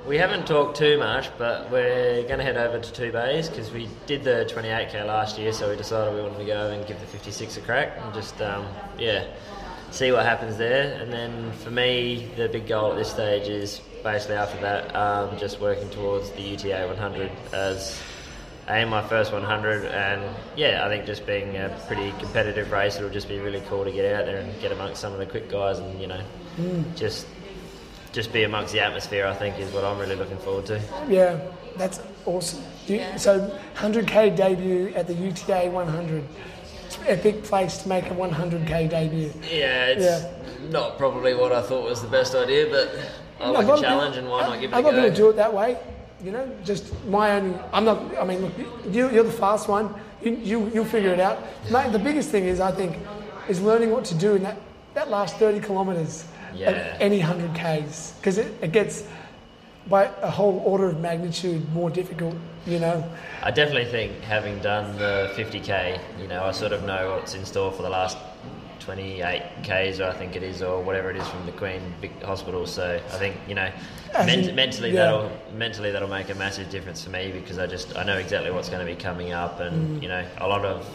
[0.06, 3.70] We haven't talked too much, but we're going to head over to two bays because
[3.70, 6.98] we did the 28k last year, so we decided we wanted to go and give
[7.00, 8.66] the 56 a crack and just, um,
[8.98, 9.26] yeah,
[9.90, 10.98] see what happens there.
[11.00, 15.36] And then for me, the big goal at this stage is basically after that, um,
[15.38, 18.00] just working towards the UTA 100 as
[18.68, 20.22] aim my first 100 and
[20.54, 23.90] yeah i think just being a pretty competitive race it'll just be really cool to
[23.90, 26.22] get out there and get amongst some of the quick guys and you know
[26.94, 27.26] just
[28.12, 31.38] just be amongst the atmosphere i think is what i'm really looking forward to Yeah,
[31.76, 32.62] that's awesome.
[32.86, 33.16] You, Yeah.
[33.16, 36.24] So 100k debut at the UTA 100.
[36.86, 39.32] It's an epic place to make a 100k debut.
[39.50, 40.30] yeah it's Yeah.
[40.70, 42.88] not probably what i thought was the best idea but
[43.40, 44.94] i A like lot a challenge people- and why not give it a a lot
[44.94, 45.76] of people go do it that way.
[46.22, 47.58] You know, just my own.
[47.72, 47.98] I'm not.
[48.18, 48.52] I mean, look,
[48.94, 49.86] you, you're the fast one.
[50.20, 51.38] You, you you'll figure it out.
[51.70, 52.98] Mate, the biggest thing is I think
[53.48, 54.58] is learning what to do in that
[54.92, 56.24] that last 30 kilometres
[56.54, 56.96] Yeah.
[57.00, 59.04] any 100 k's because it, it gets
[59.88, 62.36] by a whole order of magnitude more difficult.
[62.66, 63.04] You know.
[63.42, 67.44] I definitely think having done the 50k, you know, I sort of know what's in
[67.46, 68.18] store for the last
[68.80, 72.22] 28 k's, or I think it is, or whatever it is from the Queen Vic
[72.22, 72.66] Hospital.
[72.66, 73.70] So I think you know,
[74.14, 75.04] As ment- in- mentally yeah.
[75.04, 78.50] that'll mentally that'll make a massive difference for me because I just I know exactly
[78.50, 80.02] what's going to be coming up, and Mm.
[80.02, 80.86] you know, a lot of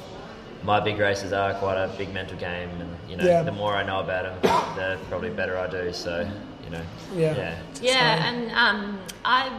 [0.65, 3.43] my big races are quite a big mental game, and you know, Yeah.
[3.43, 5.93] the more I know about them, the probably better I do.
[5.93, 6.27] So
[6.63, 6.81] you know,
[7.13, 7.35] Yeah.
[7.35, 7.55] yeah.
[7.81, 9.51] Yeah, and um, I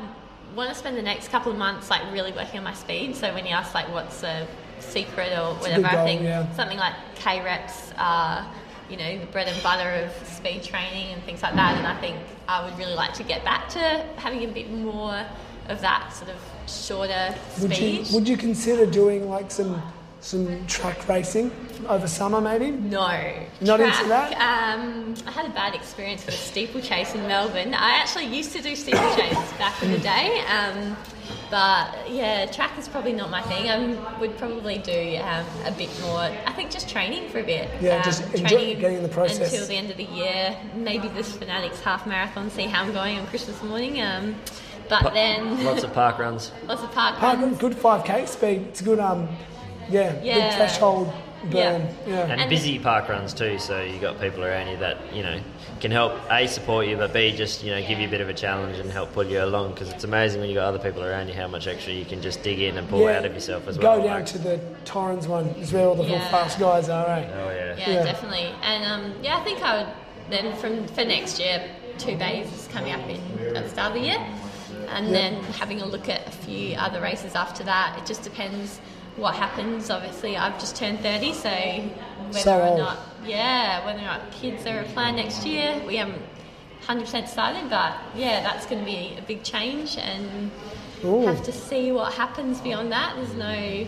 [0.57, 3.15] want to spend the next couple of months like really working on my speed.
[3.15, 4.47] So when you ask like what's the
[4.81, 6.53] secret or a whatever, good I think yeah.
[6.55, 8.45] something like K reps are
[8.91, 11.77] you know the bread and butter of speed training and things like that.
[11.77, 12.17] And I think
[12.49, 13.79] I would really like to get back to
[14.17, 15.25] having a bit more
[15.69, 16.37] of that sort of
[16.71, 18.15] shorter Would you speed.
[18.15, 19.81] would you consider doing like some
[20.21, 21.51] some track racing
[21.89, 22.71] over summer maybe?
[22.71, 23.07] No.
[23.61, 24.77] Not into Track, that?
[24.79, 27.75] Um, I had a bad experience with a steeplechase in Melbourne.
[27.75, 30.41] I actually used to do steeplechase back in the day.
[30.49, 30.97] Um,
[31.51, 33.69] but yeah, track is probably not my thing.
[33.71, 36.19] I would probably do um, a bit more.
[36.19, 37.71] I think just training for a bit.
[37.81, 39.53] Yeah, um, just enjoy getting in the process.
[39.53, 40.57] until the end of the year.
[40.75, 42.51] Maybe this Fanatics half marathon.
[42.51, 44.01] See how I'm going on Christmas morning.
[44.01, 44.35] Um,
[44.89, 46.53] but then Lots of park runs.
[46.67, 47.59] lots of park Park, runs.
[47.59, 48.63] good 5k speed.
[48.69, 49.29] It's a good um,
[49.89, 50.57] yeah, good Yeah.
[50.57, 51.13] threshold
[51.51, 51.79] Yeah.
[51.79, 51.89] burn.
[52.07, 52.21] Yeah.
[52.33, 53.59] and, And- busy park runs too.
[53.59, 55.39] So you got people around you that you know
[55.81, 58.29] can help a support you, but b just you know give you a bit of
[58.29, 59.73] a challenge and help pull you along.
[59.75, 62.21] Because it's amazing when you got other people around you how much extra you can
[62.23, 63.99] just dig in and pull out of yourself as well.
[63.99, 66.31] Go down like- to the Torrens one, is where all the real Yeah.
[66.31, 67.29] fast guys are, eh?
[67.35, 67.75] oh yeah.
[67.77, 68.03] Yeah, Yeah.
[68.05, 68.51] definitely.
[68.63, 69.93] And um, yeah, I think I would
[70.31, 71.63] then from for next year,
[71.99, 73.21] two bays is coming up in
[73.57, 74.19] at the start of the year,
[74.89, 77.97] and then having a look at a few other races after that.
[77.99, 78.81] It just depends
[79.17, 79.91] what happens.
[79.91, 84.67] Obviously, I've just turned thirty, so whether So or not, yeah, whether or not kids
[84.67, 86.23] are a plan next year, we haven't.
[86.87, 90.53] 100% started, but yeah, that's going to be a big change, and
[91.05, 91.27] Ooh.
[91.27, 93.17] have to see what happens beyond that.
[93.17, 93.87] There's no,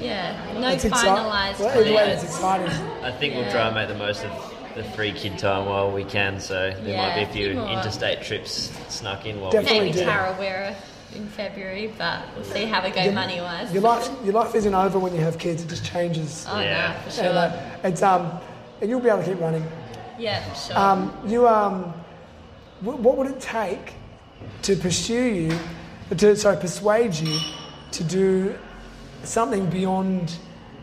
[0.00, 1.64] yeah, no It's finalised exciting.
[1.64, 2.22] Well, anyway, plans.
[2.24, 2.68] it's exciting.
[3.02, 6.04] I think we'll try and make the most of the free kid time while we
[6.04, 6.40] can.
[6.40, 9.78] So there Yeah, might be a few few interstate trips snuck in while Definitely.
[9.80, 10.04] we Maybe do.
[10.04, 10.74] Tarawera
[11.14, 13.72] in February, but we'll see how we go money wise.
[13.72, 15.62] Your life, your life isn't over when you have kids.
[15.62, 16.46] It just changes.
[16.48, 16.92] Oh Yeah.
[16.94, 17.24] no, for sure.
[17.26, 18.40] And, uh, it's um,
[18.80, 19.64] and you'll be able to keep running.
[20.18, 20.78] yeah, for sure.
[20.78, 21.92] Um, you um,
[22.80, 23.94] wh- what would it take
[24.62, 25.58] to pursue you,
[26.16, 27.38] to sorry, persuade you
[27.92, 28.54] to do
[29.22, 30.36] something beyond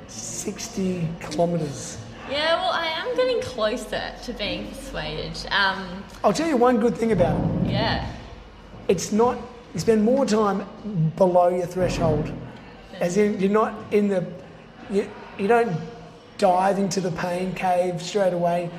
[0.08, 1.98] sixty kilometres?
[2.30, 5.38] yeah, well, I am getting closer to being persuaded.
[5.52, 7.72] Um, I'll tell you one good thing about it.
[7.72, 8.10] yeah,
[8.88, 9.38] It's not.
[9.74, 10.66] You spend more time
[11.16, 12.32] below your threshold,
[13.00, 14.26] as in you're not in the.
[14.90, 15.76] You, you don't
[16.38, 18.70] dive into the pain cave straight away.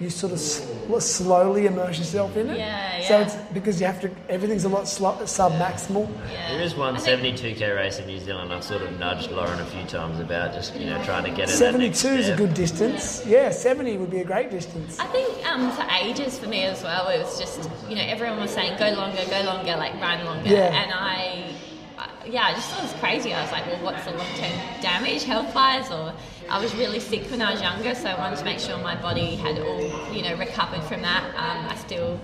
[0.00, 2.58] You sort of sl- slowly immerse yourself in it.
[2.58, 3.08] Yeah, yeah.
[3.08, 4.10] So it's because you have to.
[4.28, 6.08] Everything's a lot sl- sub maximal.
[6.32, 6.52] yeah.
[6.52, 8.52] There is one 72k race in New Zealand.
[8.52, 11.48] I've sort of nudged Lauren a few times about just you know trying to get
[11.48, 11.52] it.
[11.52, 13.26] 72 is a good distance.
[13.26, 14.98] Yeah, 70 would be a great distance.
[15.00, 18.38] I think um, for ages for me as well, it was just you know everyone
[18.38, 20.80] was saying go longer, go longer, like run longer, Yeah.
[20.80, 21.54] and I,
[21.98, 23.32] I- yeah, I just thought it was crazy.
[23.34, 25.90] I was like, well, what's the long term damage health wise?
[25.90, 26.12] Or
[26.50, 28.94] I was really sick when I was younger, so I wanted to make sure my
[29.00, 29.80] body had all
[30.12, 31.24] you know recovered from that.
[31.36, 32.18] Um, I still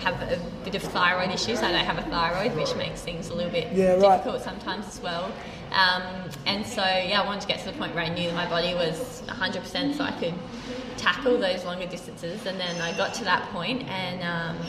[0.00, 1.60] have a bit of thyroid issues.
[1.62, 4.18] I don't have a thyroid, which makes things a little bit Yeah, right.
[4.18, 5.32] difficult sometimes as well.
[5.72, 6.02] Um,
[6.44, 8.46] and so, yeah, I wanted to get to the point where I knew that my
[8.48, 10.34] body was 100% so I could
[10.98, 12.44] tackle those longer distances.
[12.44, 14.66] And then I got to that point and um,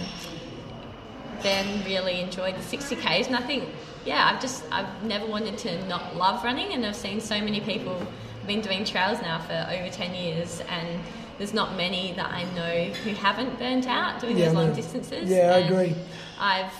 [1.41, 3.27] then really enjoyed the 60Ks.
[3.27, 3.65] And I think,
[4.05, 6.71] yeah, I've just, I've never wanted to not love running.
[6.71, 8.01] And I've seen so many people,
[8.47, 10.61] been doing trails now for over 10 years.
[10.69, 10.99] And
[11.37, 14.73] there's not many that I know who haven't burnt out doing Yeah, those long no.
[14.73, 15.29] distances.
[15.29, 15.95] Yeah, I agree.
[16.39, 16.73] I've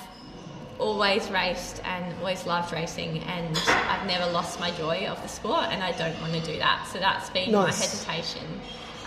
[0.80, 5.66] always raced and always loved racing and I've never lost my joy of the sport
[5.70, 6.88] and I don't want to do that.
[6.92, 8.46] So that's been my hesitation.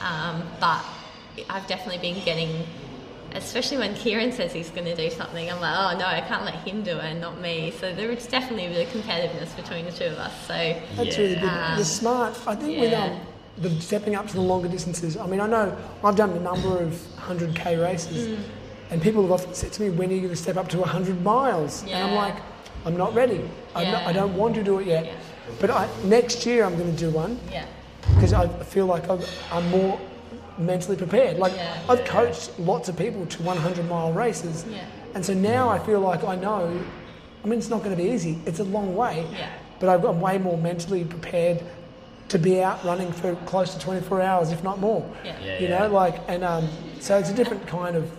[0.02, 0.84] Um, but
[1.48, 2.66] I've definitely been getting,
[3.34, 6.44] especially when Kieran says he's going to do something, I'm like, oh no, I can't
[6.44, 7.72] let him do it and not me.
[7.80, 10.32] So there's definitely a bit of competitiveness between the two of us.
[10.46, 10.54] So
[10.96, 11.22] That's Yeah.
[11.22, 11.44] really good.
[11.50, 13.20] Um, the smart, I think, with um,
[13.58, 15.16] the stepping up to the longer distances.
[15.16, 18.38] I mean, I know I've done a number of 100k races, Mm.
[18.90, 20.78] and people have often said to me, "When are you going to step up to
[20.80, 22.36] 100 miles?" And I'm like,
[22.86, 23.42] "I'm not ready.
[23.74, 25.12] I'm not, I don't want to do it yet." Yeah.
[25.60, 27.64] But I, next year I'm going to do one yeah,
[28.14, 30.00] because I feel like I've, I'm more
[30.60, 31.38] mentally prepared.
[31.38, 31.74] Like Yeah.
[31.88, 34.78] I've coached lots of people to 100 mile races, Yeah.
[35.14, 36.70] and so now I feel like I know.
[37.44, 38.38] I mean, it's not going to be easy.
[38.46, 39.46] It's a long way, Yeah.
[39.78, 41.62] but I've- I'm way more mentally prepared
[42.28, 45.02] to be out running for close to 24 hours, if not more.
[45.24, 45.32] yeah.
[45.44, 45.78] Yeah, You yeah.
[45.78, 46.68] know, like, and um,
[47.00, 48.10] so it's a different kind of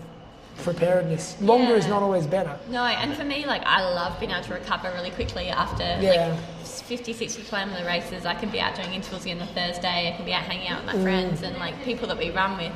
[0.63, 1.38] preparedness.
[1.41, 2.55] Longer is not always better.
[2.69, 6.27] No, and for me, like I love being able to recover really quickly after Yeah.
[6.30, 6.60] like
[6.91, 8.26] 50, 60 kilometer races.
[8.26, 10.11] I can be out doing intervals again on a Thursday.
[10.11, 10.97] I can be out hanging out with Mm.
[10.97, 12.73] my friends and like people that we run with.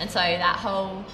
[0.00, 1.04] And so that whole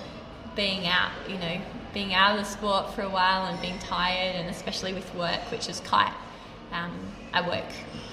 [0.55, 1.61] being out, you know,
[1.93, 5.41] being out of the sport for a while and being tired, and especially with work,
[5.51, 6.15] which is quite.
[6.73, 6.93] Um,
[7.33, 7.65] I work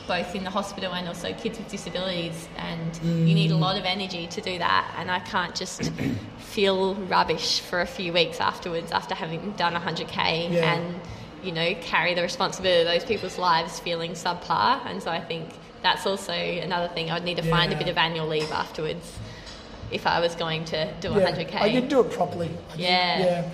[0.07, 3.85] both in the hospital and also kids with disabilities, and you need a lot of
[3.85, 4.91] energy to do that.
[4.97, 5.91] And I can't just
[6.39, 10.73] feel rubbish for a few weeks afterwards after having done 100k Yeah.
[10.73, 10.99] and
[11.43, 14.85] you know carry the responsibility of those people's lives feeling subpar.
[14.85, 15.49] And so I think
[15.81, 17.09] that's also another thing.
[17.09, 19.17] I'd need to find a bit of annual leave afterwards
[19.91, 21.55] if I was going to do Yeah, 100k.
[21.55, 22.49] I did do it properly.
[22.71, 23.19] I did- Yeah.
[23.19, 23.49] yeah.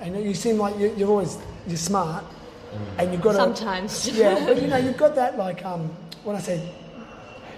[0.00, 2.24] And you seem like you, you're always you're smart,
[2.98, 4.08] and you've got a, Sometimes.
[4.08, 5.90] yeah, but you know you've got that like um
[6.24, 6.56] when I say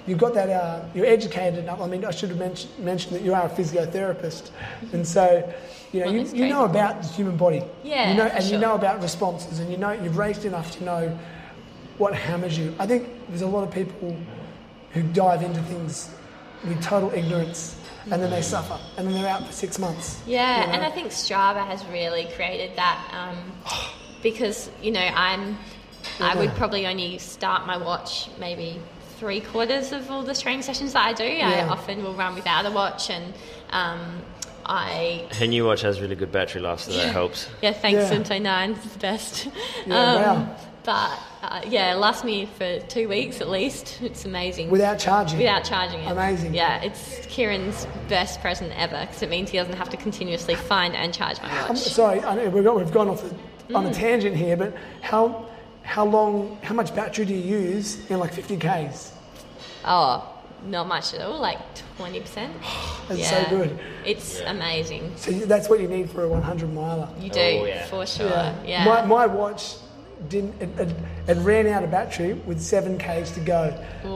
[0.07, 1.81] you've got that uh, you're educated enough.
[1.81, 4.51] I mean I should have mentioned, mentioned that you are a physiotherapist,
[4.93, 5.53] and so
[5.93, 7.63] you know Well, you, you know about the human body.
[7.83, 10.85] Yeah, You know and you know about responses, and you know you've raced enough to
[10.85, 11.19] know
[11.99, 12.75] what hammers you.
[12.79, 14.17] I think there's a lot of people
[14.93, 16.11] who dive into things
[16.67, 17.79] with total ignorance.
[18.11, 20.21] And then they suffer, and then they're out for six months.
[20.27, 20.73] Yeah, you know?
[20.73, 23.53] and I think Strava has really created that um,
[24.25, 25.57] because you know I'm
[26.19, 28.81] I would probably only start my watch maybe
[29.23, 31.23] three quarters of all the training sessions that I do.
[31.25, 31.49] Yeah.
[31.49, 33.33] I often will run without a watch, and
[33.71, 34.21] um,
[34.67, 37.49] I Her new watch has really good battery life, so that helps.
[37.63, 38.19] yeah thanks Yeah.
[38.19, 39.47] Suunto Nine it's the best.
[39.87, 40.57] Yeah, um, wow.
[40.85, 44.03] But uh, yeah, it lasts me for two weeks at least.
[44.03, 44.71] It's amazing.
[44.71, 45.39] Without charging.
[45.39, 46.11] Without charging it.
[46.11, 46.55] Amazing.
[46.55, 50.97] Yeah, it's Kieran's best present ever because it means he doesn't have to continuously find
[50.97, 51.79] and charge my I'm watch.
[51.79, 53.33] sorry, I know we've, got, we've gone off the,
[53.77, 53.95] on a Mm.
[53.95, 55.47] tangent here, but how
[55.83, 59.13] how long, how much battery do you use in like 50 k's?
[59.85, 60.29] Oh,
[60.67, 61.59] not much at all, like
[61.99, 62.25] 20%.
[63.09, 63.79] That's so good.
[64.07, 65.13] It's amazing.
[65.17, 67.09] So that's what you need for a 100 miler.
[67.19, 67.87] You do, Oh, yeah.
[67.87, 68.55] for sure.
[68.65, 68.85] Yeah.
[68.85, 69.75] My, my watch
[70.29, 70.95] didn't it, it,
[71.29, 73.65] it ran out of battery with seven k's to go
[74.05, 74.11] in,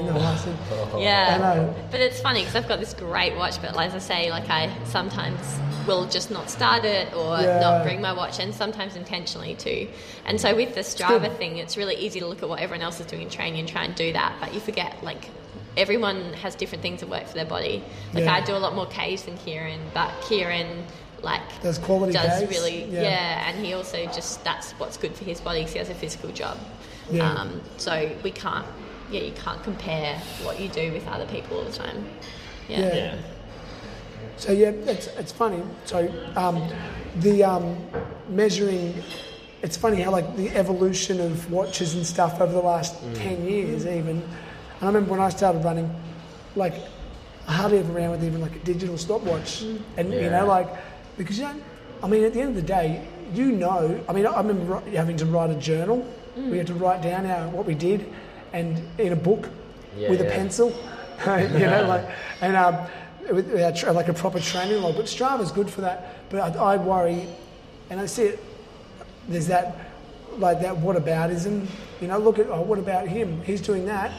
[0.00, 0.46] in the last.
[0.98, 1.74] Yeah, I know.
[1.90, 4.70] but it's funny because I've got this great watch, but as I say, like I
[4.84, 5.40] sometimes
[5.86, 7.60] will just not start it or Yeah.
[7.60, 9.88] not bring my watch, and sometimes intentionally too.
[10.24, 13.00] And so with the Strava thing, it's really easy to look at what everyone else
[13.00, 15.28] is doing in training and try and do that, but you forget like.
[15.76, 17.82] Everyone has different things that work for their body.
[18.12, 18.34] Like Yeah.
[18.34, 20.84] I do a lot more Ks than Kieran, but Kieran
[21.24, 22.50] like Does quality does Ks?
[22.50, 23.02] really Yeah.
[23.02, 23.48] yeah.
[23.48, 26.30] and he also just that's what's good for his body because he has a physical
[26.30, 26.58] job.
[27.10, 27.28] Yeah.
[27.28, 28.66] Um, so we can't,
[29.10, 32.06] yeah, you can't compare what you do with other people all the time.
[32.68, 32.80] Yeah.
[32.80, 32.94] Yeah.
[32.94, 33.16] Yeah.
[34.36, 35.62] So yeah, it's it's funny.
[35.84, 36.68] So um,
[37.16, 37.76] the um,
[38.28, 38.94] measuring,
[39.62, 43.86] it's funny how like the evolution of watches and stuff over the last ten years
[43.86, 44.16] even.
[44.20, 45.88] And I remember when I started running,
[46.56, 46.74] like
[47.46, 49.62] I hardly ever ran with even like a digital stopwatch,
[49.96, 50.68] and you know like
[51.16, 51.56] because you know,
[52.02, 54.00] I mean at the end of the day, you know.
[54.08, 56.06] I mean I remember having to write a journal.
[56.36, 58.12] We had to write down our what we did,
[58.52, 59.48] and in a book
[59.96, 60.70] Yeah, with a pencil,
[61.26, 62.08] you know, like
[62.40, 62.76] and um,
[63.30, 64.96] with, with our tra- like a proper training log.
[64.96, 66.28] But Strava's good for that.
[66.30, 67.28] But I, I worry,
[67.90, 68.42] and I see it.
[69.28, 69.76] There's that
[70.38, 71.66] like that What whataboutism.
[72.00, 73.40] You know, look at oh, what about him?
[73.42, 74.12] He's doing that.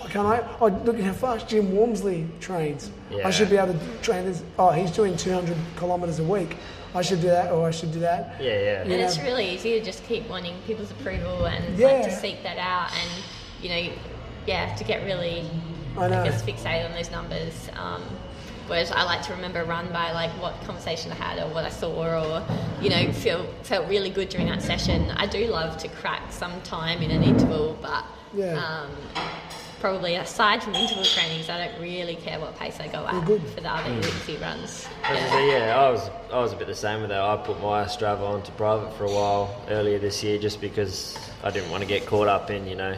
[0.00, 0.56] Why can't I?
[0.60, 2.90] Oh, look at how fast Jim Walmsley trains.
[3.24, 4.42] I should be able to train this.
[4.58, 6.56] Oh, he's doing 200 kilometres a week.
[6.94, 8.36] I should do that, or I should do that.
[8.40, 8.82] Yeah, yeah.
[8.82, 11.88] And it's really easy to just keep wanting people's approval and Yeah.
[11.88, 13.10] like to seek that out and,
[13.62, 13.92] you know,
[14.46, 15.44] yeah, to get really,
[15.98, 16.22] I know.
[16.22, 17.68] I guess, fixated on those numbers.
[17.76, 18.02] Um,
[18.68, 21.64] whereas I like to remember a run by like what conversation I had or what
[21.64, 22.42] I saw or,
[22.80, 25.10] you know, feel felt really good during that session.
[25.16, 28.04] I do love to crack some time in an interval, but
[28.34, 28.54] Yeah.
[28.54, 28.90] um,
[29.80, 33.42] probably aside from interval trainings, I don't really care what pace I go at good.
[33.48, 34.86] for the other easy runs.
[35.04, 37.20] I was yeah, I was I was a bit the same with that.
[37.20, 41.50] I put my Strava onto private for a while earlier this year just because I
[41.50, 42.96] didn't want to get caught up in you know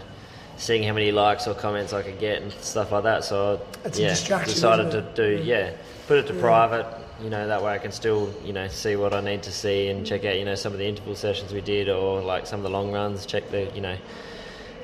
[0.57, 3.25] seeing how many likes or comments I could get and stuff like that.
[3.25, 5.73] So I, yeah, decided to isn't do yeah,
[6.07, 6.87] put it to private.
[7.23, 9.89] You know that way I can still you know see what I need to see
[9.89, 12.61] and check out you know some of the interval sessions we did or like some
[12.61, 13.27] of the long runs.
[13.27, 13.97] Check the you know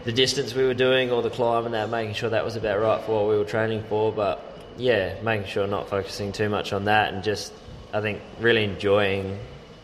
[0.06, 2.80] the distance we were doing or the climb and that, making sure that was about
[2.80, 4.12] right for what we were training for.
[4.12, 4.40] But
[4.78, 7.52] yeah, making sure not focusing too much on that and just
[7.92, 9.36] I think really enjoying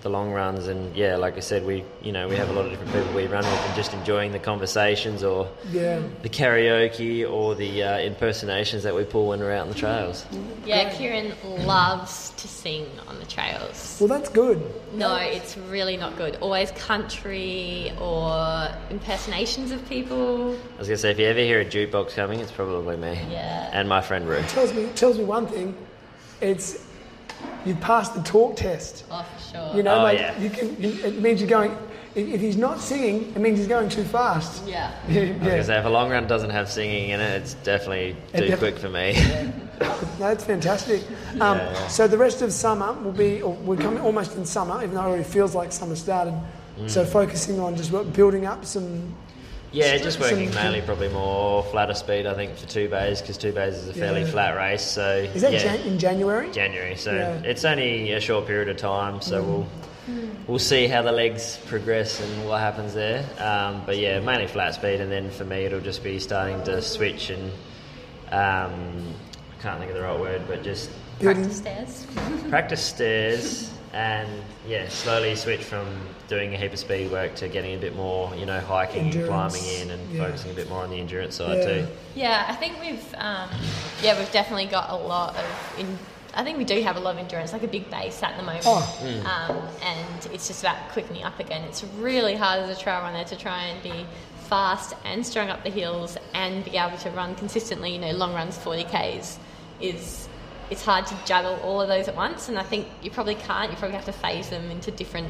[0.02, 2.64] the long runs and yeah, like I said, we you know we have a lot
[2.64, 6.00] of different people we run with and just enjoying the conversations or Yeah.
[6.22, 10.26] the karaoke or the uh, impersonations that we pull when we're out on the trails.
[10.66, 11.32] Yeah, Kieran
[11.66, 13.96] loves to sing on the trails.
[14.00, 14.60] Well, that's good.
[14.92, 16.36] No, it's really not good.
[16.40, 20.58] Always country or impersonations of people.
[20.76, 23.70] I was gonna say if you ever hear a jukebox coming, it's probably me Yeah.
[23.72, 24.42] and my friend Rue.
[24.48, 25.76] Tells me tells me one thing.
[26.40, 26.84] It's
[27.64, 29.04] you passed the talk test.
[29.10, 29.76] Oh, for sure.
[29.76, 30.38] You know, Oh, like yeah.
[30.38, 30.80] you can.
[30.82, 31.76] You, it means you're going.
[32.14, 34.66] If, if he's not singing, it means he's going too fast.
[34.66, 34.92] Yeah.
[35.04, 35.62] I was yeah.
[35.62, 38.58] say if a long run doesn't have singing in it, it's definitely It too def-
[38.58, 39.14] quick for me.
[39.80, 41.02] No, that's fantastic.
[41.40, 41.88] Um, Yeah.
[41.88, 43.42] So the rest of summer will be.
[43.42, 46.34] We're coming almost in summer, even though it already feels like summer started.
[46.78, 46.88] Mm.
[46.88, 49.12] So focusing on just building up some.
[49.72, 53.52] Yeah, just working mainly probably more flatter speed, I think, for two bays because two
[53.52, 54.26] bays is a fairly Yeah.
[54.26, 54.82] flat race.
[54.82, 56.50] So Is that yeah, Jan- in January?
[56.50, 56.94] January.
[56.96, 57.40] So Yeah.
[57.50, 59.20] it's only a short period of time.
[59.22, 59.66] So we'll
[60.46, 63.24] we'll see how the legs progress and what happens there.
[63.38, 66.82] Um, but yeah, mainly flat speed, and then for me it'll just be starting to
[66.82, 67.50] switch and
[68.30, 69.14] um,
[69.62, 70.90] can't think of the right word, but just
[71.20, 71.50] Building.
[71.52, 72.06] Stairs.
[72.48, 74.28] practice stairs and
[74.66, 75.86] yeah, slowly switch from
[76.26, 79.26] doing a heap of speed work to getting a bit more, you know, hiking and
[79.26, 80.24] climbing in and yeah.
[80.24, 81.64] focusing a bit more on the endurance side Yeah.
[81.64, 81.86] too.
[82.14, 83.48] Yeah, I think we've, um,
[84.02, 85.74] yeah, we've definitely got a lot of.
[85.78, 85.98] In,
[86.34, 88.42] I think we do have a lot of endurance, like a big base at the
[88.42, 88.64] moment.
[88.66, 89.26] Oh.
[89.26, 91.62] Um, and it's just about quickening up again.
[91.64, 94.06] It's really hard as a trail runner to try and be
[94.48, 97.92] fast and strong up the hills and be able to run consistently.
[97.92, 99.38] You know, long runs, 40 k's,
[99.82, 100.28] is
[100.70, 102.48] it's hard to juggle all of those at once.
[102.48, 103.70] And I think you probably can't.
[103.70, 105.28] You probably have to phase them into different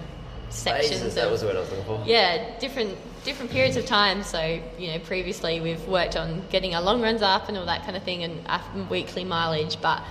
[0.50, 1.00] sections.
[1.00, 2.02] Phases, that was the word I was looking for.
[2.06, 4.22] yeah, different different periods of time.
[4.22, 7.84] So you know, previously we've worked on getting our long runs up and all that
[7.84, 9.80] kind of thing, and weekly mileage.
[9.80, 10.02] But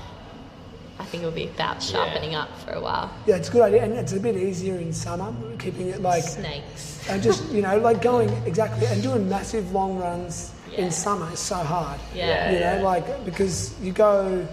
[0.99, 3.11] I think it'll be about sharpening up for a while.
[3.25, 6.23] Yeah, it's a good idea, and it's a bit easier in summer, keeping it like
[6.23, 7.07] Snakes.
[7.09, 10.85] and just you know like going exactly and doing massive long runs Yeah.
[10.85, 11.99] in summer is so hard.
[12.15, 12.51] Yeah.
[12.51, 14.47] you know, like because you go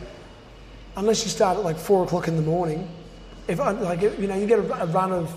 [0.99, 2.89] unless you start at like four o'clock in the morning.
[3.47, 5.33] If uh, like you know you get a, a run of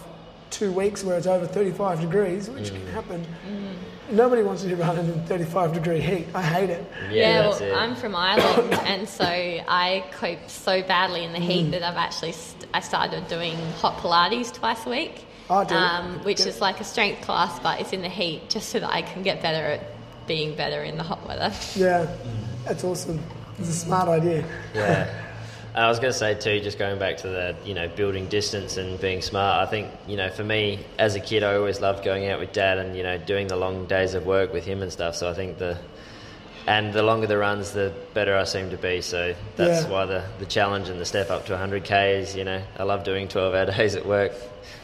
[0.49, 2.75] two weeks where it's over thirty-five degrees, which mm.
[2.75, 3.25] can happen.
[3.47, 4.13] Mm.
[4.13, 6.27] Nobody wants to be running in thirty-five degree heat.
[6.33, 6.83] I hate it.
[7.09, 7.75] Yeah, that's well, it.
[7.75, 11.71] I'm from Ireland, and so I cope so badly in the heat mm.
[11.71, 15.25] that I've actually st- I started doing hot Pilates twice a week.
[15.49, 16.47] Oh, um, which Yeah.
[16.47, 19.21] is like a strength class, but it's in the heat, just so that I can
[19.21, 19.81] get better at
[20.27, 21.53] being better in the hot weather.
[21.75, 22.07] Yeah,
[22.65, 23.19] that's awesome.
[23.59, 24.45] It's a smart idea.
[24.73, 25.21] Yeah.
[25.73, 28.75] I was going to say too, just going back to the you know building distance
[28.77, 29.65] and being smart.
[29.65, 32.51] I think you know for me as a kid, I always loved going out with
[32.51, 35.15] dad and you know doing the long days of work with him and stuff.
[35.15, 35.77] So I think the
[36.67, 39.01] and the longer the runs, the better I seem to be.
[39.01, 39.89] So that's Yeah.
[39.89, 43.03] why the the challenge and the step up to 100k is you know I love
[43.03, 44.31] doing 12 hour days at work,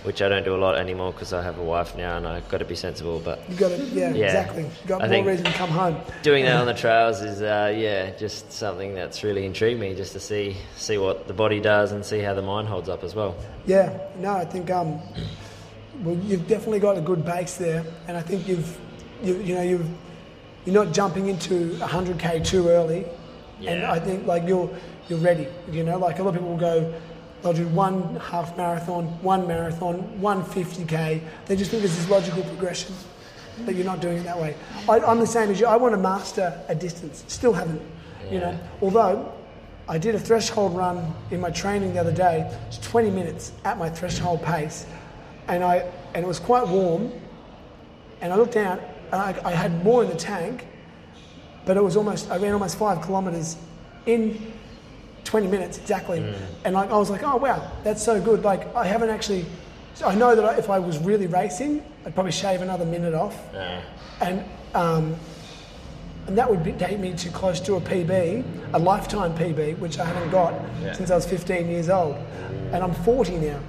[0.03, 2.47] which I don't do a lot anymore because I have a wife now and I've
[2.49, 3.19] got to be sensible.
[3.23, 4.25] But You got to, Yeah, Yeah.
[4.25, 4.63] exactly.
[4.63, 5.97] You got I more reason to come home.
[6.23, 10.13] doing that on the trails is uh, yeah just something that's really intrigued me just
[10.13, 13.13] to see see what the body does and see how the mind holds up as
[13.15, 13.35] well
[13.65, 14.99] Yeah, no, I think um,
[16.03, 18.77] well, you've definitely got a good base there, and I think you've,
[19.23, 19.87] you, you know, you've,
[20.67, 23.05] you're not jumping into 100k too early,
[23.65, 24.69] and I think like you're
[25.07, 25.47] you're ready.
[25.71, 26.93] You know, like a lot of people will go,
[27.41, 31.21] they'll do one half marathon, one marathon, one 50k.
[31.45, 32.93] They just think there's this logical progression,
[33.65, 34.57] but you're not doing it that way.
[34.89, 35.67] I, I'm the same as you.
[35.67, 37.23] I want to master a distance.
[37.29, 37.81] Still haven't.
[38.29, 39.31] You know, although
[39.87, 42.53] I did a threshold run in my training the other day.
[42.67, 44.85] It's 20 minutes at my threshold pace,
[45.47, 47.09] and I and it was quite warm.
[48.19, 48.81] And I looked down,
[49.11, 50.67] and I, I had more in the tank,
[51.65, 53.57] but it was almost I ran almost five kilometers
[54.05, 54.51] in
[55.23, 56.19] 20 minutes exactly.
[56.63, 58.43] And like I was like, oh wow, that's so good.
[58.43, 59.45] Like I haven't actually.
[60.05, 63.81] I know that if I was really racing, I'd probably shave another minute off, yeah
[64.21, 64.43] and
[64.73, 65.15] um,
[66.27, 68.43] and that would be, take me to close to a PB,
[68.73, 70.91] a lifetime PB, which I haven't got Yeah.
[70.93, 72.15] since I was 15 years old,
[72.73, 73.59] and I'm 40 now.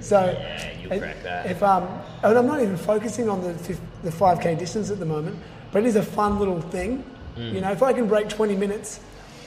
[0.00, 1.46] So Yeah, you'll if- crack that.
[1.46, 1.86] If um,
[2.22, 5.36] and I'm not even focusing on the fif- the 5k distance at the moment,
[5.72, 7.04] but it is a fun little thing.
[7.36, 7.52] Mm.
[7.54, 9.00] You know, if I can break 20 minutes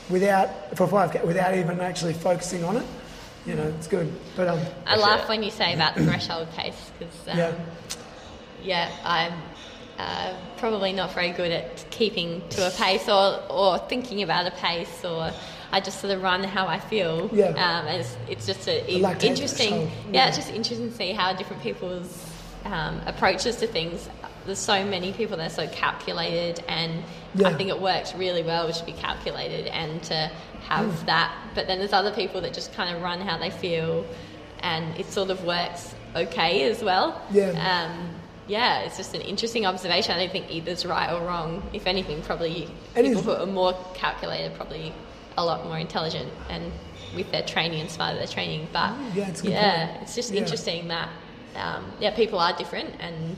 [0.09, 2.83] without for 5k without even actually focusing on it,
[3.45, 4.11] you know, it's good.
[4.35, 7.53] But um, I laugh when you say about the threshold pace because um, yeah,
[8.63, 9.33] yeah, I'm
[9.97, 14.51] uh, probably not very good at keeping to a pace or, or thinking about a
[14.51, 15.31] pace, or
[15.72, 17.30] I just sort of run how I feel.
[17.34, 17.49] Yeah.
[17.49, 19.73] Um, and it's, it's just a, interesting.
[19.73, 19.89] Yeah.
[20.11, 20.27] yeah.
[20.27, 22.26] it's just interesting to see how different people's
[22.65, 24.09] um, approaches to things.
[24.45, 27.03] There's so many people that are so calculated, and
[27.45, 30.31] I think it works really well to be calculated and to
[30.68, 31.31] have that.
[31.53, 34.05] But then there's other people that just kind of run how they feel,
[34.59, 37.22] and it sort of works okay as well.
[37.31, 37.51] Yeah.
[37.51, 38.20] Um,
[38.52, 40.11] yeah, it's just an interesting observation.
[40.14, 41.64] I don't think either's right or wrong.
[41.72, 42.64] If anything, probably
[42.95, 44.91] It people is- who are more calculated, probably
[45.38, 46.72] a lot more intelligent and
[47.15, 48.68] with their training and smarter their training.
[48.73, 50.41] But Yeah, it's good yeah, it's just Yeah.
[50.41, 51.07] interesting that
[51.56, 53.38] um, yeah, people are different and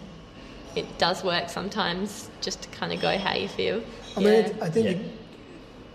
[0.75, 3.83] it does work sometimes just to kind of go how you feel.
[4.17, 4.29] I yeah.
[4.47, 5.01] mean, I think.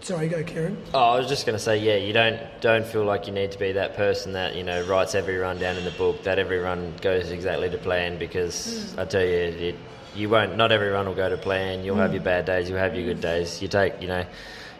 [0.00, 0.06] Yeah.
[0.06, 0.76] You, sorry, go, Kieran.
[0.94, 3.52] Oh, I was just going to say, yeah, you don't don't feel like you need
[3.52, 6.38] to be that person that you know writes every run down in the book, that
[6.38, 8.18] every run goes exactly to plan.
[8.18, 9.00] Because hmm.
[9.00, 9.74] I tell you, it,
[10.14, 10.56] you won't.
[10.56, 11.84] Not every run will go to plan.
[11.84, 12.16] You'll have hmm.
[12.16, 12.68] your bad days.
[12.68, 13.62] You'll have your good days.
[13.62, 14.24] You take, you know,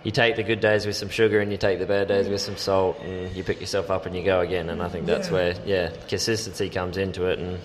[0.05, 2.33] you take the good days with some sugar, and you take the bad days hmm.
[2.33, 4.71] with some salt, and you pick yourself up and you go again.
[4.71, 5.33] And I think that's Yeah.
[5.35, 7.59] where, yeah, consistency comes into it, and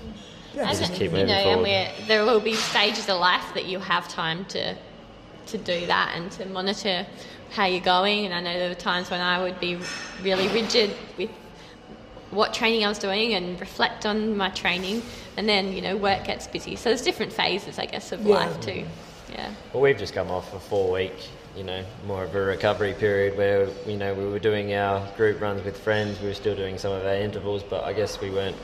[0.55, 1.67] Yeah, And, just keep you moving know, forward.
[1.67, 4.75] and we're, there will be stages of life that you have time to
[5.47, 7.05] to do that and to monitor
[7.53, 8.25] how you're going.
[8.25, 9.77] And I know there were times when I would be
[10.21, 11.29] really rigid with
[12.31, 15.03] what training I was doing and reflect on my training.
[15.37, 16.75] And then you know, work gets busy.
[16.75, 18.35] So there's different phases, I guess, of Yeah.
[18.35, 18.85] life too.
[19.31, 19.49] Yeah.
[19.71, 21.13] Well, we've just come off a four week,
[21.55, 25.41] you know, more of a recovery period where, you know, we were doing our group
[25.41, 26.19] runs with friends.
[26.21, 28.57] We were still doing some of our intervals, but I guess we weren't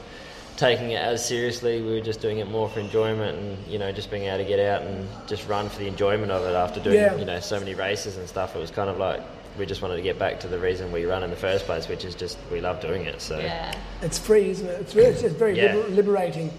[0.59, 1.81] taking it as seriously.
[1.81, 4.43] We were just doing it more for enjoyment and, you know, just being able to
[4.43, 7.15] get out and just run for the enjoyment of it after doing, Yeah.
[7.15, 8.55] you know, so many races and stuff.
[8.55, 9.21] It was kind of like
[9.57, 11.87] we just wanted to get back to the reason we run in the first place,
[11.87, 13.21] which is just we love doing it.
[13.21, 13.73] So, Yeah.
[14.01, 14.81] It's free, isn't it?
[14.81, 15.75] It's, very- it's very Yeah.
[15.75, 16.51] liber- liberating.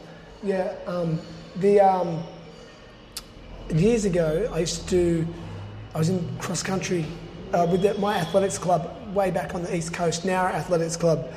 [0.43, 0.73] Yeah.
[0.87, 1.21] Um,
[1.57, 2.23] the um,
[3.69, 5.27] years ago, I used to do.
[5.95, 7.05] I was in cross country
[7.53, 11.29] uh, with the, my athletics club way back on the east coast, Nowra Athletics Club,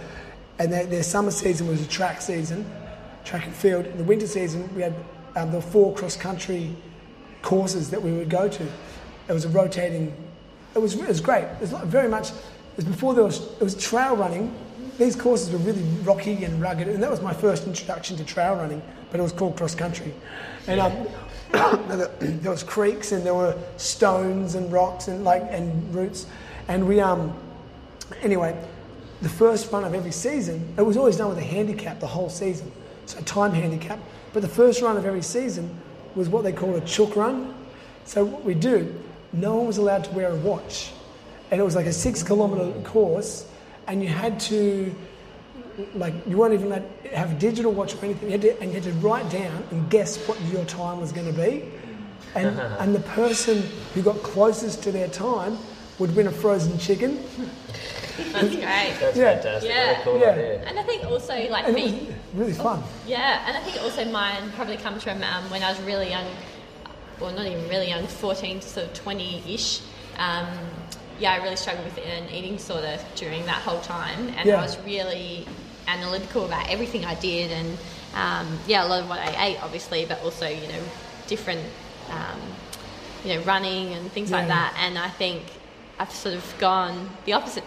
[0.59, 2.69] and their, their summer season was a track season,
[3.25, 3.85] track and field.
[3.85, 4.93] In the winter season, we had
[5.35, 6.75] um, the four cross country
[7.41, 8.63] courses that we would go to.
[9.27, 10.13] It was a rotating.
[10.75, 11.43] It was it was great.
[11.43, 12.29] It was very much.
[12.29, 14.53] It was before there was it was trail running.
[14.97, 18.55] These courses were really rocky and rugged, and that was my first introduction to trail
[18.55, 18.81] running.
[19.11, 20.13] But it was called cross country,
[20.67, 21.07] and um,
[21.51, 26.27] there was creeks and there were stones and rocks and like and roots,
[26.67, 27.35] and we um
[28.21, 28.57] anyway,
[29.23, 32.29] the first run of every season, it was always done with a handicap the whole
[32.29, 32.69] season,
[33.05, 33.97] so a time handicap.
[34.33, 35.75] But the first run of every season
[36.13, 37.55] was what they call a chook run.
[38.05, 38.93] So what we do,
[39.31, 40.91] no one was allowed to wear a watch,
[41.51, 43.47] and it was like a six kilometre course,
[43.87, 44.93] and you had to
[45.95, 48.29] like you weren't even allowed to have a digital watch or anything.
[48.29, 51.11] You had to, and you had to write down and guess what your time was
[51.11, 51.71] going to be.
[52.35, 53.63] And, and the person
[53.93, 55.57] who got closest to their time
[55.97, 57.23] would win a frozen chicken.
[58.17, 58.93] That's great.
[58.99, 59.33] That's Yeah.
[59.35, 59.69] fantastic.
[59.71, 59.91] Yeah.
[59.93, 60.29] What cool Yeah.
[60.31, 60.61] idea.
[60.65, 62.83] And I think also like And me, really fun.
[63.07, 66.25] Yeah, and I think also mine probably comes from um, when I was really young,
[67.19, 69.81] well, not even really young, 14 to sort of 20 ish.
[70.17, 70.47] Um,
[71.19, 74.59] yeah, I really struggled with an eating disorder during that whole time, and Yeah.
[74.59, 75.47] I was really
[75.87, 77.77] analytical about everything I did, and
[78.15, 80.81] um, yeah, a lot of what I ate, obviously, but also, you know,
[81.27, 81.61] different,
[82.09, 82.39] um,
[83.25, 84.75] you know, running and things like that.
[84.79, 85.41] And I think
[85.99, 87.63] I've sort of gone the opposite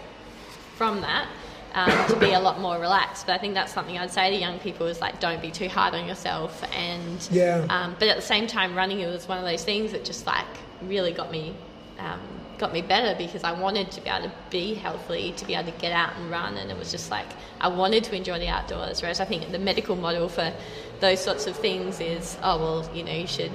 [0.77, 1.27] from that
[1.73, 3.25] um, to be a lot more relaxed.
[3.25, 5.67] But I think that's something I'd say to young people is like, don't be too
[5.67, 6.63] hard on yourself.
[6.73, 7.65] And Yeah.
[7.69, 10.25] um, but at the same time, running it was one of those things that just
[10.25, 10.45] like
[10.81, 11.53] really got me.
[11.99, 12.19] Um,
[12.59, 15.71] got me better because I wanted to be able to be healthy, to be able
[15.71, 17.27] to get out and run, and it was just like
[17.61, 19.01] I wanted to enjoy the outdoors.
[19.01, 20.51] Whereas I think the medical model for
[20.99, 23.51] those sorts of things is, oh well, you know, you should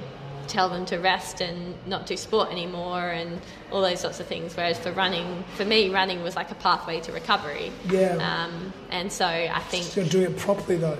[0.47, 3.39] tell them to rest and not do sport anymore and
[3.71, 4.55] all those sorts of things.
[4.55, 7.71] Whereas for running, for me, running was like a pathway to recovery.
[7.89, 8.17] Yeah.
[8.17, 10.97] Um, and so I think So you're doing it properly though.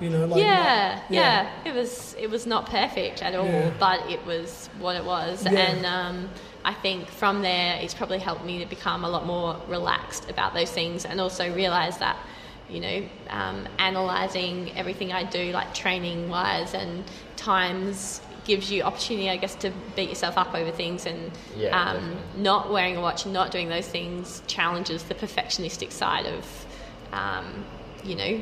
[0.00, 3.70] You know, like yeah, not- yeah, It was it was not perfect at all, Yeah.
[3.78, 5.50] but it was what it was, Yeah.
[5.52, 6.28] and um,
[6.64, 10.54] I think from there it's probably helped me to become a lot more relaxed about
[10.54, 12.16] those things, and also realize that
[12.68, 17.04] you know um, analyzing everything I do, like training wise and
[17.36, 18.22] times.
[18.44, 22.72] Gives you opportunity, I guess, to beat yourself up over things, and Yeah, um, not
[22.72, 26.66] wearing a watch and not doing those things challenges the perfectionistic side of,
[27.12, 27.64] um,
[28.02, 28.40] you know,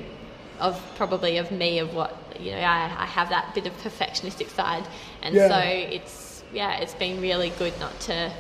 [0.61, 4.49] of probably of me of what you know I, I have that bit of perfectionistic
[4.51, 4.85] side
[5.23, 5.49] and Yeah.
[5.49, 8.33] so it's yeah it's been really good not to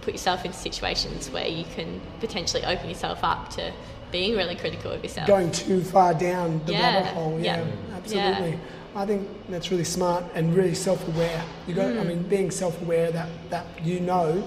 [0.00, 3.72] put yourself in situations where you can potentially open yourself up to
[4.10, 7.38] being really critical of yourself going too far down the Yeah, rabbit hole.
[7.40, 8.58] Yeah, yeah, absolutely.
[8.94, 9.02] Yeah.
[9.02, 11.42] I think that's really smart and really self-aware.
[11.66, 12.00] You got, Mm.
[12.00, 14.42] I mean, being self-aware that that you know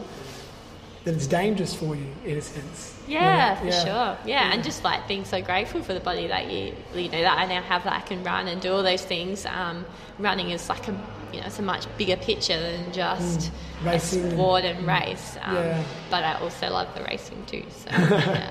[1.04, 2.94] that it's dangerous for you in a sense.
[3.08, 3.72] You Yeah, know?
[3.72, 4.18] for sure.
[4.26, 7.38] Yeah, and just like being so grateful for the body that you, you know, that
[7.38, 9.46] I now have that I can run and do all those things.
[9.46, 9.86] Um,
[10.18, 10.92] running is like a,
[11.32, 13.86] you know, it's a much bigger picture than just Mm.
[13.86, 15.38] Racing a and- sport and race.
[15.44, 15.84] Um, Yeah.
[16.10, 17.64] But I also love the racing too.
[17.70, 18.50] So yeah.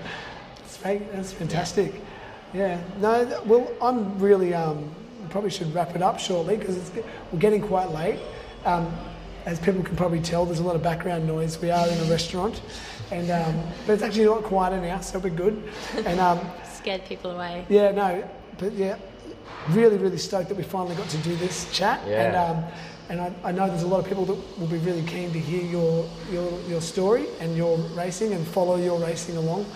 [0.59, 0.77] That's,
[1.13, 1.93] that's fantastic.
[2.53, 2.79] Yeah.
[3.01, 4.55] No, well, I'm really.
[4.55, 4.95] Um,
[5.35, 6.93] probably should wrap it up shortly because
[7.33, 8.21] we're getting quite late.
[8.65, 8.97] Um,
[9.47, 11.61] as people can probably tell, there's a lot of background noise.
[11.61, 12.63] We are in a restaurant,
[13.11, 15.61] and um, but it's actually a lot quieter now, so we're good.
[16.07, 16.39] And um,
[16.73, 17.67] scared people away.
[17.69, 18.97] yeah, no, but yeah,
[19.71, 22.01] really, really stoked that we finally got to do this chat.
[22.07, 22.27] Yeah.
[22.27, 22.73] And, um,
[23.09, 25.41] and I, I know there's a lot of people that will be really keen to
[25.41, 29.67] hear your, your, your story and your racing and follow your racing along.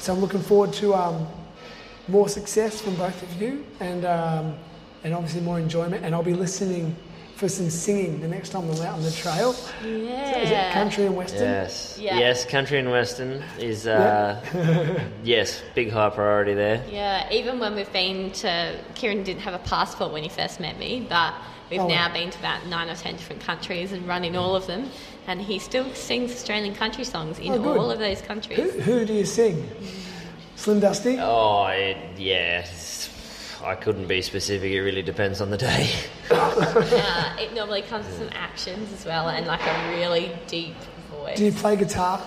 [0.00, 1.28] So I'm looking forward to um,
[2.08, 4.56] more success from both of you and, um,
[5.04, 6.04] and obviously more enjoyment.
[6.04, 6.96] And I'll be listening
[7.36, 9.54] for some singing the next time we're out on the trail.
[9.82, 10.38] Yeah.
[10.40, 11.40] Is it country and western?
[11.42, 11.98] Yes.
[11.98, 12.18] Yeah.
[12.18, 16.84] Yes, country and western is uh, yes, big high priority there.
[16.90, 20.78] Yeah, even when we've been to, Kieran didn't have a passport when he first met
[20.78, 21.32] me, but
[21.70, 21.88] we've Oh.
[21.88, 24.90] now been to about nine or ten different countries and run in all of them.
[25.26, 28.58] And he still sings Australian country songs in Oh, all of those countries.
[28.58, 29.66] Who, who do you sing?
[30.56, 31.16] Slim Dusty?
[31.18, 32.64] Oh, it, yeah.
[33.60, 34.72] It's- I couldn't be specific.
[34.72, 35.90] It really depends on the day.
[36.30, 40.74] Uh, it normally comes with some actions as well and like a really deep
[41.10, 41.36] voice.
[41.36, 42.20] Do you play guitar?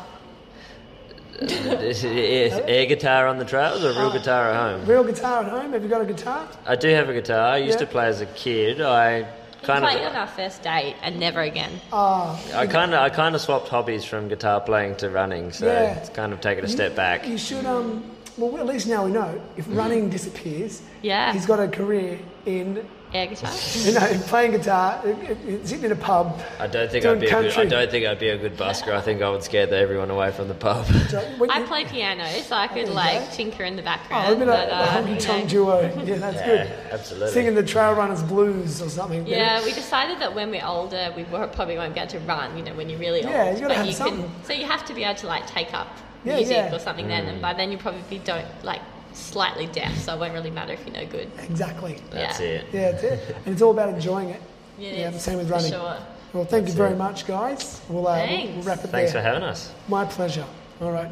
[1.41, 4.85] Is air guitar on the trails or real guitar at home?
[4.85, 5.73] Real guitar at home?
[5.73, 6.47] Have you got a guitar?
[6.65, 7.39] I do have a guitar.
[7.53, 7.85] I used Yeah.
[7.85, 8.81] to play as a kid.
[8.81, 9.25] I He
[9.65, 11.71] kind played on of, our first date and never again.
[11.91, 15.51] Ah, I kind of, I kind of swapped hobbies from guitar playing to running.
[15.51, 15.95] So Yeah.
[15.95, 17.27] it's kind of taken a step back.
[17.27, 18.03] You should, um,
[18.37, 19.77] well, at least now we know if mm-hmm.
[19.77, 21.33] running disappears, Yeah.
[21.33, 23.51] he's got a career in, Air guitar.
[23.75, 26.41] you know, in playing guitar, in- in- sitting in a pub.
[26.59, 27.27] I don't think Doing I'd be.
[27.27, 28.91] A good, I don't think I'd be a good busker.
[28.91, 30.85] I think I would scare the, everyone away from the pub.
[31.09, 33.35] So when I you- play piano, so I could like go.
[33.35, 34.33] tinker in the Oh, background.
[34.33, 35.81] a bit but, a uh, honky tonk duo.
[36.03, 36.67] Yeah, that's yeah, good.
[36.91, 37.31] absolutely.
[37.33, 39.27] Singing the Trail Runners Blues or something.
[39.27, 42.57] Yeah, we decided that when we're older, we probably won't be able to run.
[42.57, 43.31] You know, when you're really old.
[43.31, 43.55] Yeah, old.
[43.55, 44.23] you gotta but have you something.
[44.23, 46.75] Can, so you have to be able to like take up Yeah, music yeah.
[46.75, 48.81] or something then, and by then you probably be don't like
[49.13, 51.31] slightly deaf, so it won't really matter if you're no good.
[51.39, 51.99] Exactly.
[52.11, 52.45] That's yeah.
[52.47, 52.65] it.
[52.73, 53.35] Yeah, it's it.
[53.45, 54.41] And it's all about enjoying it.
[54.77, 55.71] Yeah, it Yeah, is, same with running.
[55.71, 55.97] Sure.
[56.33, 56.97] Well, thank you very it.
[56.97, 57.81] much, guys.
[57.89, 58.55] We'll, uh, Thanks.
[58.55, 59.21] we'll wrap it Thanks there.
[59.21, 59.71] for having us.
[59.87, 60.45] My pleasure.
[60.81, 61.11] All right.